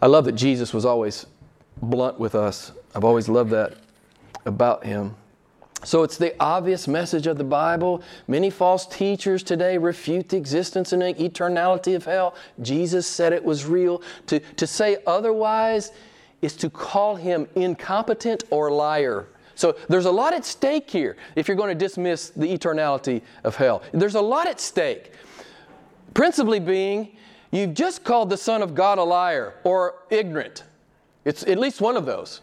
I 0.00 0.06
love 0.06 0.24
that 0.24 0.32
Jesus 0.32 0.72
was 0.72 0.84
always 0.84 1.26
blunt 1.80 2.18
with 2.18 2.34
us. 2.34 2.72
I've 2.94 3.04
always 3.04 3.28
loved 3.28 3.50
that 3.50 3.76
about 4.44 4.84
him. 4.84 5.14
So 5.84 6.04
it's 6.04 6.16
the 6.16 6.34
obvious 6.40 6.86
message 6.86 7.26
of 7.26 7.38
the 7.38 7.44
Bible. 7.44 8.02
Many 8.28 8.50
false 8.50 8.86
teachers 8.86 9.42
today 9.42 9.78
refute 9.78 10.28
the 10.28 10.36
existence 10.36 10.92
and 10.92 11.02
eternality 11.02 11.96
of 11.96 12.04
hell. 12.04 12.36
Jesus 12.60 13.06
said 13.06 13.32
it 13.32 13.44
was 13.44 13.66
real. 13.66 14.02
To, 14.28 14.38
to 14.38 14.66
say 14.66 14.98
otherwise 15.06 15.90
is 16.40 16.54
to 16.56 16.70
call 16.70 17.16
him 17.16 17.48
incompetent 17.56 18.44
or 18.50 18.70
liar. 18.70 19.26
So 19.54 19.76
there's 19.88 20.06
a 20.06 20.10
lot 20.10 20.34
at 20.34 20.44
stake 20.44 20.88
here 20.88 21.16
if 21.36 21.48
you're 21.48 21.56
going 21.56 21.76
to 21.76 21.84
dismiss 21.84 22.30
the 22.30 22.46
eternality 22.46 23.22
of 23.44 23.56
hell. 23.56 23.82
There's 23.92 24.14
a 24.14 24.20
lot 24.20 24.46
at 24.46 24.60
stake. 24.60 25.12
Principally 26.14 26.60
being, 26.60 27.16
you've 27.50 27.74
just 27.74 28.04
called 28.04 28.30
the 28.30 28.36
Son 28.36 28.62
of 28.62 28.74
God 28.74 28.98
a 28.98 29.04
liar 29.04 29.54
or 29.64 29.96
ignorant. 30.10 30.62
It's 31.24 31.42
at 31.44 31.58
least 31.58 31.80
one 31.80 31.96
of 31.96 32.06
those. 32.06 32.40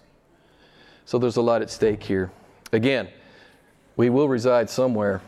So 1.06 1.18
there's 1.18 1.38
a 1.38 1.42
lot 1.42 1.62
at 1.62 1.70
stake 1.70 2.04
here. 2.04 2.32
Again, 2.72 3.08
we 4.00 4.10
will 4.10 4.30
reside 4.30 4.70
somewhere 4.70 5.22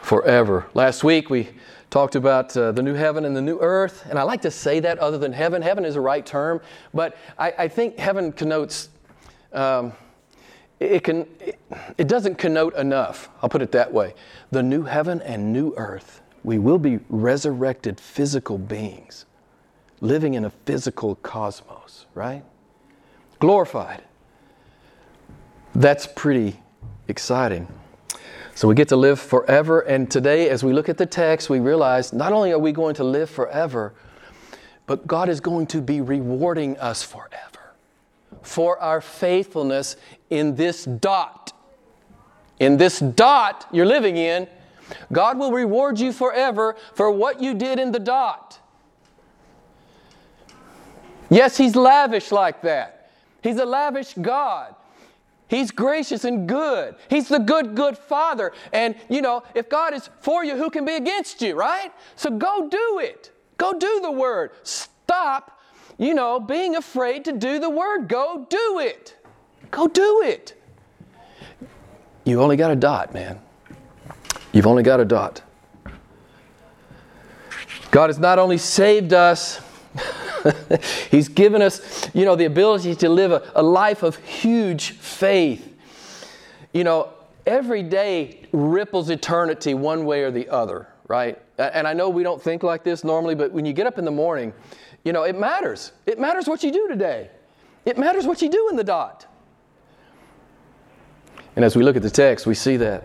forever. 0.00 0.66
Last 0.72 1.02
week 1.02 1.28
we 1.28 1.48
talked 1.90 2.14
about 2.14 2.56
uh, 2.56 2.70
the 2.70 2.80
new 2.80 2.94
heaven 2.94 3.24
and 3.24 3.36
the 3.36 3.42
new 3.42 3.58
earth, 3.58 4.06
and 4.08 4.16
I 4.16 4.22
like 4.22 4.42
to 4.42 4.52
say 4.52 4.78
that 4.78 5.00
other 5.00 5.18
than 5.18 5.32
heaven. 5.32 5.60
Heaven 5.60 5.84
is 5.84 5.96
a 5.96 6.00
right 6.00 6.24
term, 6.24 6.60
but 6.94 7.16
I, 7.36 7.52
I 7.58 7.66
think 7.66 7.98
heaven 7.98 8.30
connotes. 8.30 8.90
Um, 9.52 9.94
it, 10.78 11.02
can, 11.02 11.26
it, 11.40 11.58
it 11.98 12.06
doesn't 12.06 12.36
connote 12.38 12.76
enough. 12.76 13.30
I'll 13.42 13.48
put 13.48 13.62
it 13.62 13.72
that 13.72 13.92
way. 13.92 14.14
The 14.52 14.62
new 14.62 14.84
heaven 14.84 15.20
and 15.22 15.52
new 15.52 15.74
earth. 15.76 16.22
We 16.44 16.60
will 16.60 16.78
be 16.78 17.00
resurrected 17.08 17.98
physical 17.98 18.58
beings 18.58 19.26
living 20.00 20.34
in 20.34 20.44
a 20.44 20.50
physical 20.50 21.16
cosmos, 21.16 22.06
right? 22.14 22.44
Glorified. 23.40 24.04
That's 25.74 26.06
pretty 26.06 26.60
exciting. 27.08 27.66
So 28.54 28.68
we 28.68 28.74
get 28.74 28.88
to 28.88 28.96
live 28.96 29.20
forever. 29.20 29.80
And 29.80 30.10
today, 30.10 30.48
as 30.48 30.62
we 30.62 30.72
look 30.72 30.88
at 30.88 30.98
the 30.98 31.06
text, 31.06 31.48
we 31.48 31.60
realize 31.60 32.12
not 32.12 32.32
only 32.32 32.52
are 32.52 32.58
we 32.58 32.72
going 32.72 32.94
to 32.96 33.04
live 33.04 33.30
forever, 33.30 33.94
but 34.86 35.06
God 35.06 35.28
is 35.28 35.40
going 35.40 35.66
to 35.68 35.80
be 35.80 36.00
rewarding 36.00 36.76
us 36.78 37.02
forever 37.02 37.74
for 38.42 38.78
our 38.78 39.00
faithfulness 39.00 39.96
in 40.30 40.56
this 40.56 40.84
dot. 40.84 41.52
In 42.58 42.76
this 42.76 42.98
dot 42.98 43.66
you're 43.70 43.86
living 43.86 44.16
in, 44.16 44.48
God 45.12 45.38
will 45.38 45.52
reward 45.52 45.98
you 45.98 46.12
forever 46.12 46.74
for 46.94 47.10
what 47.10 47.40
you 47.40 47.54
did 47.54 47.78
in 47.78 47.92
the 47.92 47.98
dot. 47.98 48.58
Yes, 51.30 51.56
He's 51.56 51.76
lavish 51.76 52.32
like 52.32 52.62
that. 52.62 53.10
He's 53.42 53.58
a 53.58 53.66
lavish 53.66 54.14
God. 54.14 54.74
He's 55.48 55.70
gracious 55.70 56.24
and 56.24 56.46
good. 56.46 56.94
He's 57.08 57.28
the 57.28 57.38
good, 57.38 57.74
good 57.74 57.96
Father. 57.96 58.52
And, 58.72 58.94
you 59.08 59.22
know, 59.22 59.42
if 59.54 59.68
God 59.68 59.94
is 59.94 60.10
for 60.20 60.44
you, 60.44 60.56
who 60.56 60.68
can 60.68 60.84
be 60.84 60.94
against 60.94 61.40
you, 61.40 61.54
right? 61.54 61.90
So 62.16 62.30
go 62.30 62.68
do 62.68 63.00
it. 63.02 63.32
Go 63.56 63.72
do 63.72 64.00
the 64.02 64.10
Word. 64.10 64.50
Stop, 64.62 65.58
you 65.96 66.14
know, 66.14 66.38
being 66.38 66.76
afraid 66.76 67.24
to 67.24 67.32
do 67.32 67.58
the 67.58 67.70
Word. 67.70 68.08
Go 68.08 68.46
do 68.48 68.78
it. 68.78 69.16
Go 69.70 69.88
do 69.88 70.22
it. 70.22 70.54
You 72.24 72.42
only 72.42 72.56
got 72.56 72.70
a 72.70 72.76
dot, 72.76 73.14
man. 73.14 73.40
You've 74.52 74.66
only 74.66 74.82
got 74.82 75.00
a 75.00 75.04
dot. 75.04 75.40
God 77.90 78.10
has 78.10 78.18
not 78.18 78.38
only 78.38 78.58
saved 78.58 79.14
us, 79.14 79.60
He's 81.10 81.28
given 81.28 81.62
us, 81.62 82.08
you 82.14 82.24
know, 82.24 82.36
the 82.36 82.44
ability 82.44 82.94
to 82.96 83.08
live 83.08 83.32
a, 83.32 83.50
a 83.54 83.62
life 83.62 84.02
of 84.02 84.16
huge 84.16 84.92
faith. 84.92 85.76
You 86.72 86.84
know, 86.84 87.10
every 87.46 87.82
day 87.82 88.46
ripples 88.52 89.10
eternity 89.10 89.74
one 89.74 90.04
way 90.04 90.22
or 90.22 90.30
the 90.30 90.48
other, 90.48 90.88
right? 91.08 91.40
And 91.58 91.88
I 91.88 91.92
know 91.92 92.08
we 92.08 92.22
don't 92.22 92.40
think 92.40 92.62
like 92.62 92.84
this 92.84 93.02
normally, 93.04 93.34
but 93.34 93.52
when 93.52 93.64
you 93.64 93.72
get 93.72 93.86
up 93.86 93.98
in 93.98 94.04
the 94.04 94.10
morning, 94.10 94.52
you 95.04 95.12
know, 95.12 95.24
it 95.24 95.38
matters. 95.38 95.92
It 96.06 96.18
matters 96.18 96.46
what 96.46 96.62
you 96.62 96.70
do 96.70 96.88
today. 96.88 97.30
It 97.84 97.98
matters 97.98 98.26
what 98.26 98.42
you 98.42 98.50
do 98.50 98.68
in 98.70 98.76
the 98.76 98.84
dot. 98.84 99.26
And 101.56 101.64
as 101.64 101.74
we 101.74 101.82
look 101.82 101.96
at 101.96 102.02
the 102.02 102.10
text, 102.10 102.46
we 102.46 102.54
see 102.54 102.76
that, 102.76 103.04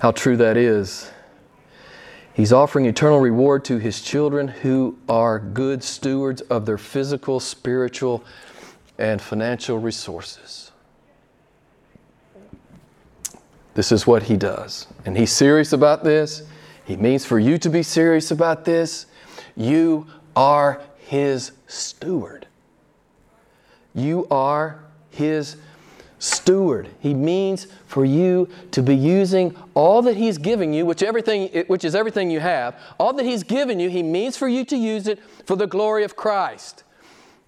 how 0.00 0.10
true 0.10 0.36
that 0.38 0.56
is. 0.56 1.10
He's 2.40 2.54
offering 2.54 2.86
eternal 2.86 3.20
reward 3.20 3.66
to 3.66 3.76
his 3.76 4.00
children 4.00 4.48
who 4.48 4.96
are 5.10 5.38
good 5.38 5.84
stewards 5.84 6.40
of 6.40 6.64
their 6.64 6.78
physical, 6.78 7.38
spiritual, 7.38 8.24
and 8.96 9.20
financial 9.20 9.78
resources. 9.78 10.72
This 13.74 13.92
is 13.92 14.06
what 14.06 14.22
he 14.22 14.38
does. 14.38 14.86
And 15.04 15.18
he's 15.18 15.30
serious 15.30 15.74
about 15.74 16.02
this. 16.02 16.44
He 16.86 16.96
means 16.96 17.26
for 17.26 17.38
you 17.38 17.58
to 17.58 17.68
be 17.68 17.82
serious 17.82 18.30
about 18.30 18.64
this. 18.64 19.04
You 19.54 20.06
are 20.34 20.80
his 20.96 21.52
steward. 21.66 22.46
You 23.94 24.26
are 24.30 24.82
his 25.10 25.56
steward. 26.20 26.88
He 27.00 27.14
means 27.14 27.66
for 27.86 28.04
you 28.04 28.48
to 28.70 28.82
be 28.82 28.94
using 28.94 29.56
all 29.74 30.02
that 30.02 30.16
He's 30.16 30.38
giving 30.38 30.72
you, 30.72 30.86
which, 30.86 31.02
everything, 31.02 31.64
which 31.66 31.84
is 31.84 31.96
everything 31.96 32.30
you 32.30 32.38
have, 32.38 32.78
all 32.98 33.12
that 33.14 33.24
He's 33.26 33.42
given 33.42 33.80
you, 33.80 33.90
He 33.90 34.04
means 34.04 34.36
for 34.36 34.46
you 34.46 34.64
to 34.66 34.76
use 34.76 35.08
it 35.08 35.18
for 35.46 35.56
the 35.56 35.66
glory 35.66 36.04
of 36.04 36.14
Christ. 36.14 36.84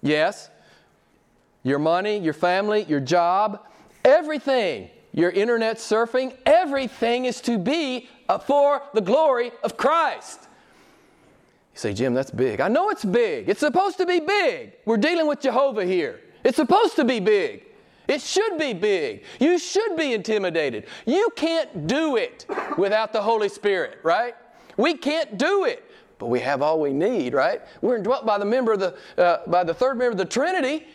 Yes, 0.01 0.49
your 1.61 1.79
money, 1.79 2.17
your 2.17 2.33
family, 2.33 2.83
your 2.83 2.99
job, 2.99 3.65
everything, 4.03 4.89
your 5.13 5.29
internet 5.29 5.77
surfing, 5.77 6.35
everything 6.45 7.25
is 7.25 7.39
to 7.41 7.57
be 7.57 8.09
uh, 8.27 8.39
for 8.39 8.81
the 8.93 9.01
glory 9.01 9.51
of 9.63 9.77
Christ. 9.77 10.41
You 11.73 11.79
say, 11.79 11.93
Jim, 11.93 12.13
that's 12.13 12.31
big. 12.31 12.59
I 12.59 12.67
know 12.67 12.89
it's 12.89 13.05
big. 13.05 13.47
It's 13.49 13.59
supposed 13.59 13.97
to 13.97 14.05
be 14.05 14.19
big. 14.19 14.73
We're 14.85 14.97
dealing 14.97 15.27
with 15.27 15.41
Jehovah 15.41 15.85
here. 15.85 16.19
It's 16.43 16.57
supposed 16.57 16.95
to 16.97 17.05
be 17.05 17.19
big. 17.19 17.65
It 18.07 18.21
should 18.21 18.57
be 18.57 18.73
big. 18.73 19.23
You 19.39 19.57
should 19.57 19.95
be 19.95 20.13
intimidated. 20.13 20.87
You 21.05 21.29
can't 21.35 21.87
do 21.87 22.17
it 22.17 22.45
without 22.77 23.13
the 23.13 23.21
Holy 23.21 23.49
Spirit, 23.49 23.99
right? 24.03 24.35
We 24.77 24.95
can't 24.95 25.37
do 25.37 25.65
it, 25.65 25.89
but 26.19 26.27
we 26.27 26.39
have 26.41 26.61
all 26.61 26.79
we 26.79 26.91
need, 26.91 27.33
right? 27.33 27.61
We're 27.81 27.97
indwelt 27.97 28.25
by 28.25 28.37
the 28.37 28.45
member 28.45 28.73
of 28.73 28.79
the 28.79 28.97
uh, 29.17 29.47
by 29.47 29.63
the 29.63 29.73
third 29.73 29.97
member 29.97 30.11
of 30.11 30.17
the 30.17 30.25
Trinity. 30.25 30.87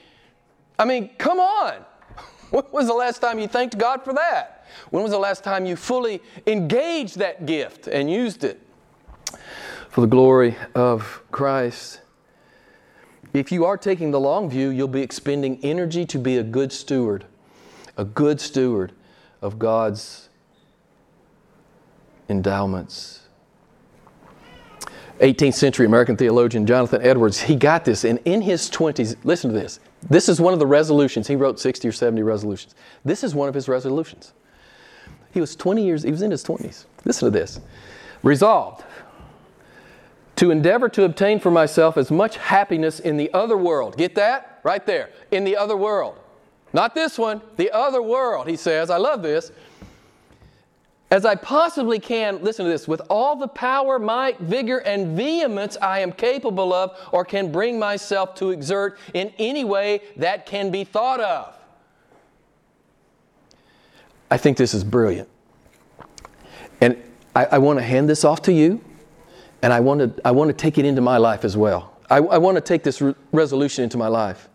I 0.78 0.84
mean, 0.84 1.10
come 1.18 1.40
on. 1.40 1.84
When 2.50 2.64
was 2.72 2.86
the 2.86 2.94
last 2.94 3.18
time 3.18 3.38
you 3.38 3.46
thanked 3.46 3.76
God 3.76 4.02
for 4.02 4.14
that? 4.14 4.66
When 4.90 5.02
was 5.02 5.12
the 5.12 5.18
last 5.18 5.44
time 5.44 5.66
you 5.66 5.76
fully 5.76 6.22
engaged 6.46 7.18
that 7.18 7.44
gift 7.44 7.88
and 7.88 8.10
used 8.10 8.42
it 8.42 8.58
for 9.90 10.00
the 10.00 10.06
glory 10.06 10.56
of 10.74 11.22
Christ? 11.30 12.00
If 13.38 13.52
you 13.52 13.64
are 13.66 13.76
taking 13.76 14.10
the 14.10 14.18
long 14.18 14.50
view, 14.50 14.70
you'll 14.70 14.88
be 14.88 15.00
expending 15.00 15.60
energy 15.62 16.04
to 16.06 16.18
be 16.18 16.38
a 16.38 16.42
good 16.42 16.72
steward, 16.72 17.24
a 17.96 18.04
good 18.04 18.40
steward 18.40 18.92
of 19.40 19.60
God's 19.60 20.28
endowments. 22.28 23.20
18th 25.20 25.54
century 25.54 25.86
American 25.86 26.16
theologian 26.16 26.66
Jonathan 26.66 27.00
Edwards, 27.00 27.40
he 27.40 27.54
got 27.54 27.84
this, 27.84 28.04
and 28.04 28.18
in 28.24 28.40
his 28.40 28.68
20s, 28.70 29.14
listen 29.22 29.52
to 29.52 29.58
this. 29.58 29.78
This 30.08 30.28
is 30.28 30.40
one 30.40 30.52
of 30.52 30.58
the 30.58 30.66
resolutions. 30.66 31.28
He 31.28 31.36
wrote 31.36 31.60
60 31.60 31.86
or 31.86 31.92
70 31.92 32.22
resolutions. 32.24 32.74
This 33.04 33.22
is 33.22 33.36
one 33.36 33.48
of 33.48 33.54
his 33.54 33.68
resolutions. 33.68 34.32
He 35.32 35.40
was 35.40 35.54
20 35.54 35.84
years, 35.84 36.02
he 36.02 36.10
was 36.10 36.22
in 36.22 36.32
his 36.32 36.42
20s. 36.42 36.86
Listen 37.04 37.26
to 37.26 37.38
this. 37.38 37.60
Resolved 38.24 38.82
to 40.38 40.52
endeavor 40.52 40.88
to 40.88 41.02
obtain 41.02 41.40
for 41.40 41.50
myself 41.50 41.96
as 41.96 42.12
much 42.12 42.36
happiness 42.36 43.00
in 43.00 43.16
the 43.16 43.32
other 43.34 43.56
world. 43.56 43.96
Get 43.96 44.14
that? 44.14 44.60
Right 44.62 44.84
there. 44.86 45.10
In 45.32 45.42
the 45.42 45.56
other 45.56 45.76
world. 45.76 46.16
Not 46.72 46.94
this 46.94 47.18
one, 47.18 47.42
the 47.56 47.72
other 47.72 48.00
world, 48.00 48.46
he 48.46 48.54
says. 48.54 48.88
I 48.88 48.98
love 48.98 49.22
this. 49.22 49.50
As 51.10 51.24
I 51.24 51.34
possibly 51.34 51.98
can, 51.98 52.44
listen 52.44 52.66
to 52.66 52.70
this, 52.70 52.86
with 52.86 53.00
all 53.10 53.34
the 53.34 53.48
power, 53.48 53.98
might, 53.98 54.38
vigor, 54.38 54.78
and 54.78 55.16
vehemence 55.16 55.76
I 55.80 56.00
am 56.00 56.12
capable 56.12 56.72
of 56.72 56.96
or 57.10 57.24
can 57.24 57.50
bring 57.50 57.78
myself 57.78 58.34
to 58.36 58.50
exert 58.50 58.98
in 59.14 59.32
any 59.38 59.64
way 59.64 60.02
that 60.18 60.46
can 60.46 60.70
be 60.70 60.84
thought 60.84 61.20
of. 61.20 61.54
I 64.30 64.36
think 64.36 64.56
this 64.56 64.72
is 64.72 64.84
brilliant. 64.84 65.28
And 66.80 67.02
I, 67.34 67.46
I 67.46 67.58
want 67.58 67.80
to 67.80 67.84
hand 67.84 68.08
this 68.08 68.24
off 68.24 68.42
to 68.42 68.52
you 68.52 68.84
and 69.62 69.72
I 69.72 69.80
want 69.80 70.00
to, 70.00 70.26
I 70.26 70.30
want 70.30 70.48
to 70.48 70.54
take 70.54 70.78
it 70.78 70.84
into 70.84 71.00
my 71.00 71.16
life 71.16 71.44
as 71.44 71.56
well. 71.56 71.96
I, 72.10 72.16
I 72.16 72.38
want 72.38 72.56
to 72.56 72.60
take 72.60 72.82
this 72.82 73.00
re- 73.00 73.14
resolution 73.32 73.84
into 73.84 73.98
my 73.98 74.08
life. 74.08 74.48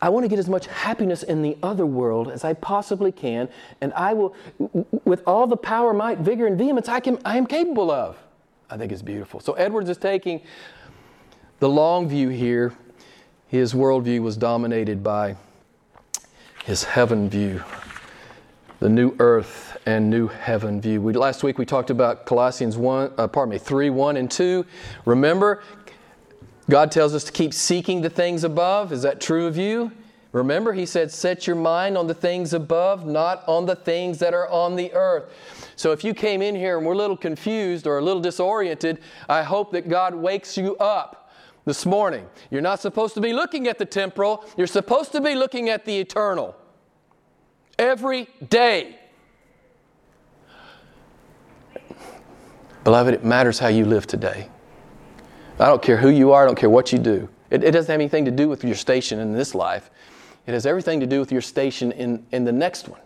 I 0.00 0.08
want 0.08 0.24
to 0.24 0.28
get 0.28 0.40
as 0.40 0.48
much 0.48 0.66
happiness 0.66 1.22
in 1.22 1.42
the 1.42 1.56
other 1.62 1.86
world 1.86 2.28
as 2.28 2.42
I 2.42 2.54
possibly 2.54 3.12
can, 3.12 3.48
and 3.80 3.92
I 3.92 4.14
will, 4.14 4.34
with 5.04 5.22
all 5.28 5.46
the 5.46 5.56
power, 5.56 5.94
might, 5.94 6.18
vigor, 6.18 6.48
and 6.48 6.58
vehemence 6.58 6.88
I, 6.88 6.98
can, 6.98 7.18
I 7.24 7.38
am 7.38 7.46
capable 7.46 7.88
of. 7.90 8.18
I 8.68 8.76
think 8.76 8.90
it's 8.90 9.02
beautiful. 9.02 9.38
So 9.38 9.52
Edwards 9.52 9.88
is 9.88 9.98
taking 9.98 10.40
the 11.60 11.68
long 11.68 12.08
view 12.08 12.30
here. 12.30 12.72
His 13.46 13.74
worldview 13.74 14.22
was 14.22 14.36
dominated 14.36 15.04
by 15.04 15.36
his 16.64 16.82
heaven 16.82 17.28
view, 17.30 17.62
the 18.82 18.88
new 18.88 19.14
earth 19.20 19.78
and 19.86 20.10
new 20.10 20.26
heaven 20.26 20.80
view. 20.80 21.00
We, 21.00 21.12
last 21.12 21.44
week 21.44 21.56
we 21.56 21.64
talked 21.64 21.90
about 21.90 22.26
Colossians 22.26 22.76
1, 22.76 23.12
uh, 23.16 23.28
pardon 23.28 23.52
me, 23.52 23.58
3, 23.58 23.90
1 23.90 24.16
and 24.16 24.28
2. 24.28 24.66
Remember, 25.04 25.62
God 26.68 26.90
tells 26.90 27.14
us 27.14 27.22
to 27.22 27.30
keep 27.30 27.54
seeking 27.54 28.00
the 28.00 28.10
things 28.10 28.42
above. 28.42 28.90
Is 28.90 29.02
that 29.02 29.20
true 29.20 29.46
of 29.46 29.56
you? 29.56 29.92
Remember, 30.32 30.72
He 30.72 30.84
said, 30.84 31.12
set 31.12 31.46
your 31.46 31.54
mind 31.54 31.96
on 31.96 32.08
the 32.08 32.14
things 32.14 32.52
above, 32.52 33.06
not 33.06 33.44
on 33.46 33.66
the 33.66 33.76
things 33.76 34.18
that 34.18 34.34
are 34.34 34.48
on 34.48 34.74
the 34.74 34.92
earth. 34.94 35.32
So 35.76 35.92
if 35.92 36.02
you 36.02 36.12
came 36.12 36.42
in 36.42 36.56
here 36.56 36.76
and 36.76 36.84
were 36.84 36.94
a 36.94 36.96
little 36.96 37.16
confused 37.16 37.86
or 37.86 37.98
a 37.98 38.02
little 38.02 38.20
disoriented, 38.20 38.98
I 39.28 39.44
hope 39.44 39.70
that 39.72 39.88
God 39.88 40.12
wakes 40.12 40.58
you 40.58 40.76
up 40.78 41.30
this 41.66 41.86
morning. 41.86 42.26
You're 42.50 42.62
not 42.62 42.80
supposed 42.80 43.14
to 43.14 43.20
be 43.20 43.32
looking 43.32 43.68
at 43.68 43.78
the 43.78 43.86
temporal, 43.86 44.44
you're 44.56 44.66
supposed 44.66 45.12
to 45.12 45.20
be 45.20 45.36
looking 45.36 45.68
at 45.68 45.84
the 45.84 46.00
eternal. 46.00 46.56
Every 47.78 48.28
day. 48.48 48.98
Beloved, 52.84 53.14
it 53.14 53.24
matters 53.24 53.58
how 53.58 53.68
you 53.68 53.84
live 53.84 54.06
today. 54.06 54.48
I 55.58 55.66
don't 55.66 55.82
care 55.82 55.96
who 55.96 56.08
you 56.08 56.32
are, 56.32 56.42
I 56.42 56.46
don't 56.46 56.58
care 56.58 56.70
what 56.70 56.92
you 56.92 56.98
do. 56.98 57.28
It, 57.50 57.62
it, 57.62 57.70
doesn't 57.70 57.90
have 57.90 58.00
anything 58.00 58.24
to 58.24 58.30
do 58.30 58.48
with 58.48 58.64
your 58.64 58.74
station 58.74 59.20
in 59.20 59.32
this 59.32 59.54
life, 59.54 59.90
it 60.46 60.52
has 60.52 60.66
everything 60.66 60.98
to 61.00 61.06
do 61.06 61.20
with 61.20 61.30
your 61.30 61.40
station 61.40 61.92
in, 61.92 62.26
in 62.32 62.44
the 62.44 62.52
next 62.52 62.88
one. 62.88 63.00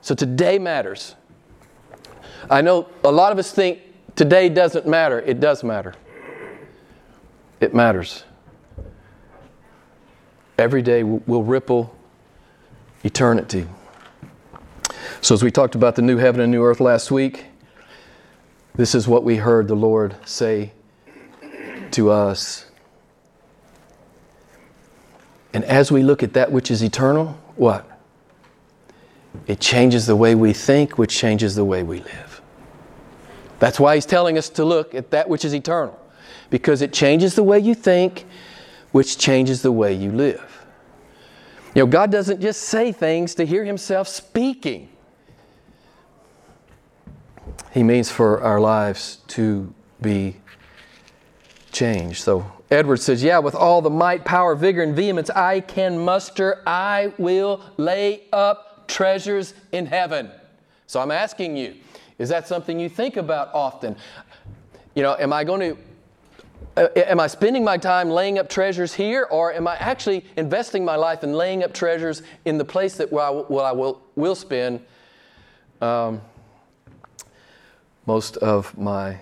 So 0.00 0.14
today 0.14 0.58
matters. 0.58 1.16
I 2.48 2.62
know 2.62 2.88
a 3.04 3.10
lot 3.10 3.32
of 3.32 3.38
us 3.38 3.52
think 3.52 3.80
today 4.14 4.48
doesn't 4.48 4.86
matter. 4.86 5.20
It 5.20 5.40
does 5.40 5.64
matter. 5.64 5.94
It 7.60 7.74
matters. 7.74 8.24
Every 10.56 10.82
day 10.82 11.02
will 11.02 11.42
ripple 11.42 11.94
eternity. 13.04 13.66
So, 15.20 15.34
as 15.34 15.42
we 15.42 15.50
talked 15.50 15.74
about 15.74 15.96
the 15.96 16.02
new 16.02 16.16
heaven 16.16 16.40
and 16.40 16.50
new 16.50 16.64
earth 16.64 16.80
last 16.80 17.10
week, 17.10 17.46
this 18.74 18.94
is 18.94 19.06
what 19.06 19.24
we 19.24 19.36
heard 19.36 19.68
the 19.68 19.74
Lord 19.74 20.16
say 20.24 20.72
to 21.92 22.10
us. 22.10 22.66
And 25.52 25.64
as 25.64 25.90
we 25.90 26.02
look 26.02 26.22
at 26.22 26.32
that 26.34 26.52
which 26.52 26.70
is 26.70 26.82
eternal, 26.82 27.38
what? 27.56 27.86
It 29.46 29.60
changes 29.60 30.06
the 30.06 30.16
way 30.16 30.34
we 30.34 30.52
think, 30.52 30.96
which 30.96 31.16
changes 31.16 31.54
the 31.54 31.64
way 31.64 31.82
we 31.82 32.00
live. 32.00 32.40
That's 33.58 33.78
why 33.78 33.96
he's 33.96 34.06
telling 34.06 34.38
us 34.38 34.48
to 34.50 34.64
look 34.64 34.94
at 34.94 35.10
that 35.10 35.28
which 35.28 35.44
is 35.44 35.54
eternal, 35.54 35.98
because 36.48 36.82
it 36.82 36.92
changes 36.92 37.34
the 37.34 37.42
way 37.42 37.58
you 37.58 37.74
think, 37.74 38.24
which 38.92 39.18
changes 39.18 39.62
the 39.62 39.72
way 39.72 39.92
you 39.92 40.10
live. 40.10 40.49
You 41.74 41.82
know, 41.82 41.86
God 41.86 42.10
doesn't 42.10 42.40
just 42.40 42.62
say 42.62 42.90
things 42.90 43.34
to 43.36 43.46
hear 43.46 43.64
himself 43.64 44.08
speaking. 44.08 44.88
He 47.72 47.84
means 47.84 48.10
for 48.10 48.42
our 48.42 48.60
lives 48.60 49.18
to 49.28 49.72
be 50.02 50.36
changed. 51.70 52.22
So 52.22 52.50
Edward 52.70 52.96
says, 52.98 53.22
Yeah, 53.22 53.38
with 53.38 53.54
all 53.54 53.82
the 53.82 53.90
might, 53.90 54.24
power, 54.24 54.56
vigor, 54.56 54.82
and 54.82 54.96
vehemence 54.96 55.30
I 55.30 55.60
can 55.60 55.98
muster, 55.98 56.62
I 56.66 57.12
will 57.18 57.62
lay 57.76 58.22
up 58.32 58.88
treasures 58.88 59.54
in 59.70 59.86
heaven. 59.86 60.30
So 60.88 61.00
I'm 61.00 61.12
asking 61.12 61.56
you, 61.56 61.76
is 62.18 62.28
that 62.30 62.48
something 62.48 62.80
you 62.80 62.88
think 62.88 63.16
about 63.16 63.54
often? 63.54 63.96
You 64.96 65.04
know, 65.04 65.16
am 65.18 65.32
I 65.32 65.44
going 65.44 65.60
to 65.60 65.80
am 66.76 67.20
I 67.20 67.26
spending 67.26 67.64
my 67.64 67.76
time 67.76 68.10
laying 68.10 68.38
up 68.38 68.48
treasures 68.48 68.94
here, 68.94 69.26
or 69.30 69.52
am 69.52 69.66
I 69.66 69.76
actually 69.76 70.24
investing 70.36 70.84
my 70.84 70.96
life 70.96 71.24
in 71.24 71.32
laying 71.32 71.64
up 71.64 71.72
treasures 71.72 72.22
in 72.44 72.58
the 72.58 72.64
place 72.64 72.96
that 72.96 73.12
where 73.12 73.24
I, 73.24 73.30
where 73.30 73.64
I 73.64 73.72
will, 73.72 74.02
will 74.14 74.34
spend 74.34 74.80
um, 75.80 76.20
most 78.06 78.36
of 78.38 78.76
my 78.78 79.18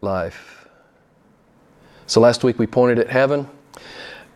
life. 0.00 0.68
So 2.06 2.20
last 2.20 2.42
week 2.42 2.58
we 2.58 2.66
pointed 2.66 2.98
at 2.98 3.08
heaven, 3.08 3.48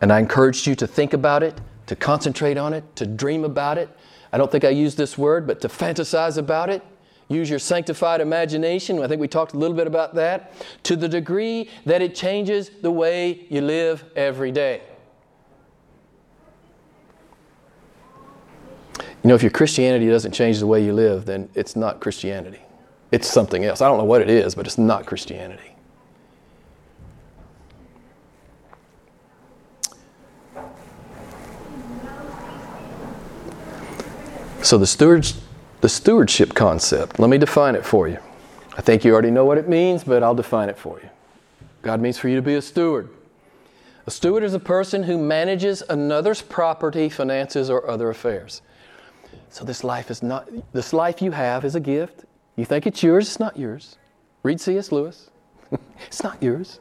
and 0.01 0.11
I 0.11 0.19
encouraged 0.19 0.67
you 0.67 0.75
to 0.75 0.87
think 0.87 1.13
about 1.13 1.43
it, 1.43 1.59
to 1.87 1.95
concentrate 1.95 2.57
on 2.57 2.73
it, 2.73 2.95
to 2.95 3.05
dream 3.05 3.43
about 3.43 3.77
it. 3.77 3.89
I 4.31 4.37
don't 4.37 4.51
think 4.51 4.63
I 4.63 4.69
used 4.69 4.97
this 4.97 5.17
word, 5.17 5.47
but 5.47 5.61
to 5.61 5.67
fantasize 5.67 6.37
about 6.37 6.69
it. 6.69 6.83
Use 7.27 7.49
your 7.49 7.59
sanctified 7.59 8.21
imagination. 8.21 9.01
I 9.01 9.07
think 9.07 9.19
we 9.19 9.27
talked 9.27 9.53
a 9.53 9.57
little 9.57 9.75
bit 9.75 9.87
about 9.87 10.13
that. 10.15 10.53
To 10.83 10.95
the 10.95 11.07
degree 11.07 11.69
that 11.85 12.01
it 12.01 12.13
changes 12.13 12.69
the 12.81 12.91
way 12.91 13.47
you 13.49 13.61
live 13.61 14.03
every 14.15 14.51
day. 14.51 14.81
You 19.23 19.29
know, 19.29 19.35
if 19.35 19.41
your 19.41 19.51
Christianity 19.51 20.07
doesn't 20.07 20.33
change 20.33 20.59
the 20.59 20.67
way 20.67 20.85
you 20.85 20.93
live, 20.93 21.25
then 21.25 21.49
it's 21.55 21.75
not 21.75 21.99
Christianity. 21.99 22.59
It's 23.11 23.27
something 23.27 23.65
else. 23.65 23.81
I 23.81 23.87
don't 23.87 23.97
know 23.97 24.03
what 24.03 24.21
it 24.21 24.29
is, 24.29 24.53
but 24.53 24.67
it's 24.67 24.77
not 24.77 25.07
Christianity. 25.07 25.71
So 34.61 34.77
the 34.77 34.87
stewards, 34.87 35.41
the 35.85 35.89
stewardship 35.89 36.55
concept, 36.55 37.19
let 37.19 37.29
me 37.29 37.37
define 37.37 37.75
it 37.75 37.85
for 37.85 38.07
you. 38.07 38.17
I 38.75 38.81
think 38.81 39.05
you 39.05 39.13
already 39.13 39.29
know 39.29 39.45
what 39.45 39.59
it 39.59 39.69
means, 39.69 40.03
but 40.03 40.23
I'll 40.23 40.33
define 40.33 40.67
it 40.67 40.79
for 40.79 40.99
you. 40.99 41.07
God 41.83 42.01
means 42.01 42.17
for 42.17 42.27
you 42.27 42.35
to 42.37 42.41
be 42.41 42.55
a 42.55 42.61
steward. 42.63 43.07
A 44.07 44.09
steward 44.09 44.41
is 44.41 44.55
a 44.55 44.59
person 44.59 45.03
who 45.03 45.15
manages 45.15 45.83
another's 45.87 46.41
property, 46.41 47.07
finances, 47.07 47.69
or 47.69 47.87
other 47.87 48.09
affairs. 48.09 48.63
So 49.51 49.63
this 49.63 49.83
life 49.83 50.09
is 50.09 50.23
not 50.23 50.49
this 50.73 50.91
life 50.91 51.21
you 51.21 51.29
have 51.29 51.63
is 51.63 51.75
a 51.75 51.79
gift. 51.79 52.25
You 52.55 52.65
think 52.65 52.87
it's 52.87 53.03
yours, 53.03 53.27
it's 53.27 53.39
not 53.39 53.55
yours. 53.55 53.99
Read 54.41 54.59
C.S. 54.59 54.91
Lewis. 54.91 55.29
it's 56.07 56.23
not 56.23 56.41
yours. 56.41 56.79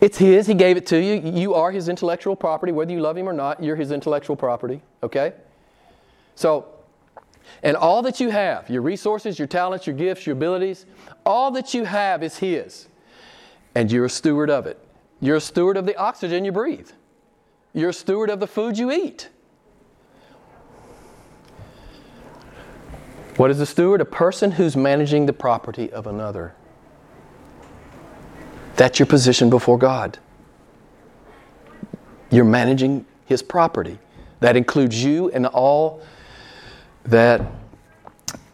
It's 0.00 0.16
His. 0.16 0.46
He 0.46 0.54
gave 0.54 0.78
it 0.78 0.86
to 0.86 0.98
you. 0.98 1.30
You 1.30 1.52
are 1.52 1.70
His 1.70 1.90
intellectual 1.90 2.36
property. 2.36 2.72
Whether 2.72 2.92
you 2.92 3.00
love 3.00 3.18
Him 3.18 3.28
or 3.28 3.34
not, 3.34 3.62
you're 3.62 3.76
His 3.76 3.92
intellectual 3.92 4.34
property. 4.34 4.80
Okay? 5.02 5.34
So, 6.36 6.68
and 7.62 7.76
all 7.76 8.02
that 8.02 8.20
you 8.20 8.30
have, 8.30 8.68
your 8.70 8.82
resources, 8.82 9.38
your 9.38 9.48
talents, 9.48 9.86
your 9.86 9.96
gifts, 9.96 10.26
your 10.26 10.34
abilities, 10.34 10.86
all 11.26 11.50
that 11.52 11.74
you 11.74 11.84
have 11.84 12.22
is 12.22 12.38
His. 12.38 12.88
And 13.74 13.90
you're 13.90 14.06
a 14.06 14.10
steward 14.10 14.50
of 14.50 14.66
it. 14.66 14.78
You're 15.20 15.36
a 15.36 15.40
steward 15.40 15.76
of 15.76 15.86
the 15.86 15.96
oxygen 15.96 16.44
you 16.44 16.52
breathe. 16.52 16.90
You're 17.72 17.90
a 17.90 17.94
steward 17.94 18.30
of 18.30 18.40
the 18.40 18.46
food 18.46 18.78
you 18.78 18.90
eat. 18.90 19.28
What 23.36 23.50
is 23.50 23.60
a 23.60 23.66
steward? 23.66 24.00
A 24.00 24.04
person 24.04 24.50
who's 24.52 24.76
managing 24.76 25.26
the 25.26 25.32
property 25.32 25.92
of 25.92 26.06
another. 26.06 26.54
That's 28.76 28.98
your 28.98 29.06
position 29.06 29.50
before 29.50 29.78
God. 29.78 30.18
You're 32.30 32.44
managing 32.44 33.06
His 33.26 33.42
property. 33.42 33.98
That 34.40 34.56
includes 34.56 35.02
you 35.02 35.30
and 35.30 35.46
all 35.46 36.02
that 37.10 37.40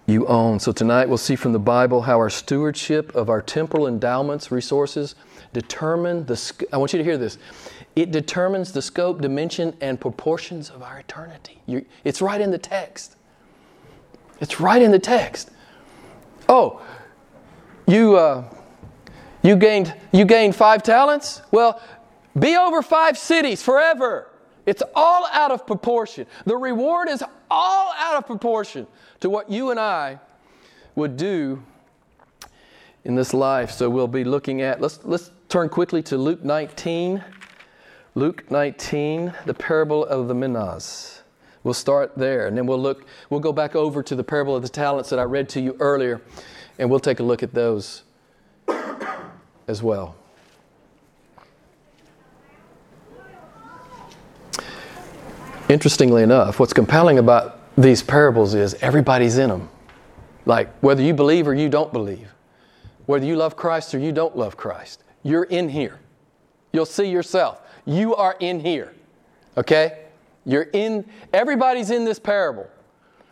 you 0.07 0.27
own. 0.27 0.61
So 0.61 0.71
tonight 0.71 1.09
we'll 1.09 1.19
see 1.19 1.37
from 1.37 1.53
the 1.53 1.59
Bible 1.59 2.03
how 2.03 2.19
our 2.19 2.31
stewardship 2.31 3.15
of 3.15 3.29
our 3.31 3.41
temporal 3.41 3.87
endowments, 3.87 4.51
resources, 4.51 5.15
determine 5.53 6.27
the. 6.27 6.67
I 6.73 6.77
want 6.77 6.93
you 6.93 6.99
to 6.99 7.05
hear 7.05 7.17
this. 7.19 7.39
It 7.97 8.11
determines 8.11 8.73
the 8.73 8.83
scope, 8.83 9.21
dimension, 9.21 9.77
and 9.81 10.01
proportions 10.01 10.69
of 10.69 10.83
our 10.83 10.99
eternity. 10.99 11.61
You, 11.67 11.85
it's 12.05 12.21
right 12.21 12.41
in 12.41 12.51
the 12.51 12.59
text. 12.59 13.17
It's 14.41 14.61
right 14.61 14.83
in 14.83 14.91
the 14.91 14.99
text. 14.99 15.51
Oh, 16.49 16.83
you 17.87 18.17
uh, 18.17 18.45
you 19.43 19.57
gained 19.57 19.95
you 20.13 20.25
gained 20.25 20.55
five 20.55 20.83
talents. 20.83 21.41
Well, 21.51 21.81
be 22.39 22.57
over 22.57 22.83
five 22.83 23.17
cities 23.17 23.63
forever. 23.63 24.29
It's 24.67 24.83
all 24.95 25.27
out 25.33 25.51
of 25.51 25.67
proportion. 25.67 26.27
The 26.47 26.57
reward 26.57 27.09
is 27.09 27.23
all 27.51 27.93
out 27.99 28.17
of 28.17 28.27
proportion 28.27 28.87
to 29.21 29.29
what 29.29 29.51
you 29.51 29.71
and 29.71 29.79
I 29.79 30.19
would 30.95 31.17
do 31.17 31.63
in 33.05 33.15
this 33.15 33.35
life. 33.35 33.71
So 33.71 33.91
we'll 33.91 34.09
be 34.09 34.25
looking 34.25 34.63
at 34.63 34.81
let's 34.81 35.01
let's 35.05 35.31
turn 35.49 35.69
quickly 35.69 36.03
to 36.05 36.17
Luke 36.17 36.43
19. 36.43 37.23
Luke 38.15 38.51
19, 38.51 39.35
the 39.45 39.55
parable 39.55 40.05
of 40.05 40.29
the 40.29 40.35
minas. 40.35 41.23
We'll 41.65 41.75
start 41.75 42.17
there 42.17 42.47
and 42.47 42.57
then 42.57 42.67
we'll 42.67 42.81
look 42.81 43.07
we'll 43.31 43.41
go 43.41 43.53
back 43.53 43.75
over 43.75 44.03
to 44.03 44.15
the 44.15 44.25
parable 44.25 44.55
of 44.57 44.63
the 44.63 44.69
talents 44.69 45.11
that 45.11 45.19
I 45.19 45.25
read 45.25 45.49
to 45.51 45.61
you 45.61 45.77
earlier 45.81 46.21
and 46.79 46.91
we'll 46.91 47.01
take 47.01 47.21
a 47.21 47.23
look 47.23 47.43
at 47.43 47.53
those 47.53 48.03
as 49.69 49.83
well. 49.83 50.17
Interestingly 55.69 56.23
enough, 56.23 56.61
what's 56.61 56.73
compelling 56.73 57.19
about 57.19 57.59
these 57.77 58.03
parables 58.03 58.55
is 58.55 58.75
everybody's 58.75 59.39
in 59.39 59.49
them. 59.49 59.69
Like 60.47 60.73
whether 60.81 61.03
you 61.03 61.15
believe 61.15 61.49
or 61.49 61.55
you 61.55 61.69
don't 61.69 61.93
believe, 61.93 62.33
whether 63.07 63.25
you 63.25 63.37
love 63.37 63.57
Christ 63.57 63.95
or 63.95 63.99
you 63.99 64.13
don't 64.13 64.37
love 64.37 64.57
Christ, 64.57 65.03
you're 65.23 65.45
in 65.45 65.69
here. 65.69 65.99
You'll 66.73 66.87
see 66.87 67.09
yourself. 67.09 67.61
You 67.87 68.15
are 68.15 68.37
in 68.41 68.61
here. 68.61 68.93
Okay? 69.57 70.05
You're 70.45 70.69
in, 70.73 71.09
everybody's 71.33 71.91
in 71.91 72.05
this 72.05 72.19
parable. 72.19 72.69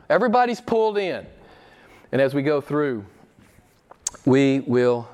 Everybody's 0.08 0.60
pulled 0.60 0.96
in. 0.96 1.26
And 2.12 2.20
as 2.20 2.34
we 2.34 2.42
go 2.42 2.60
through, 2.60 3.04
we 4.24 4.60
will 4.60 5.08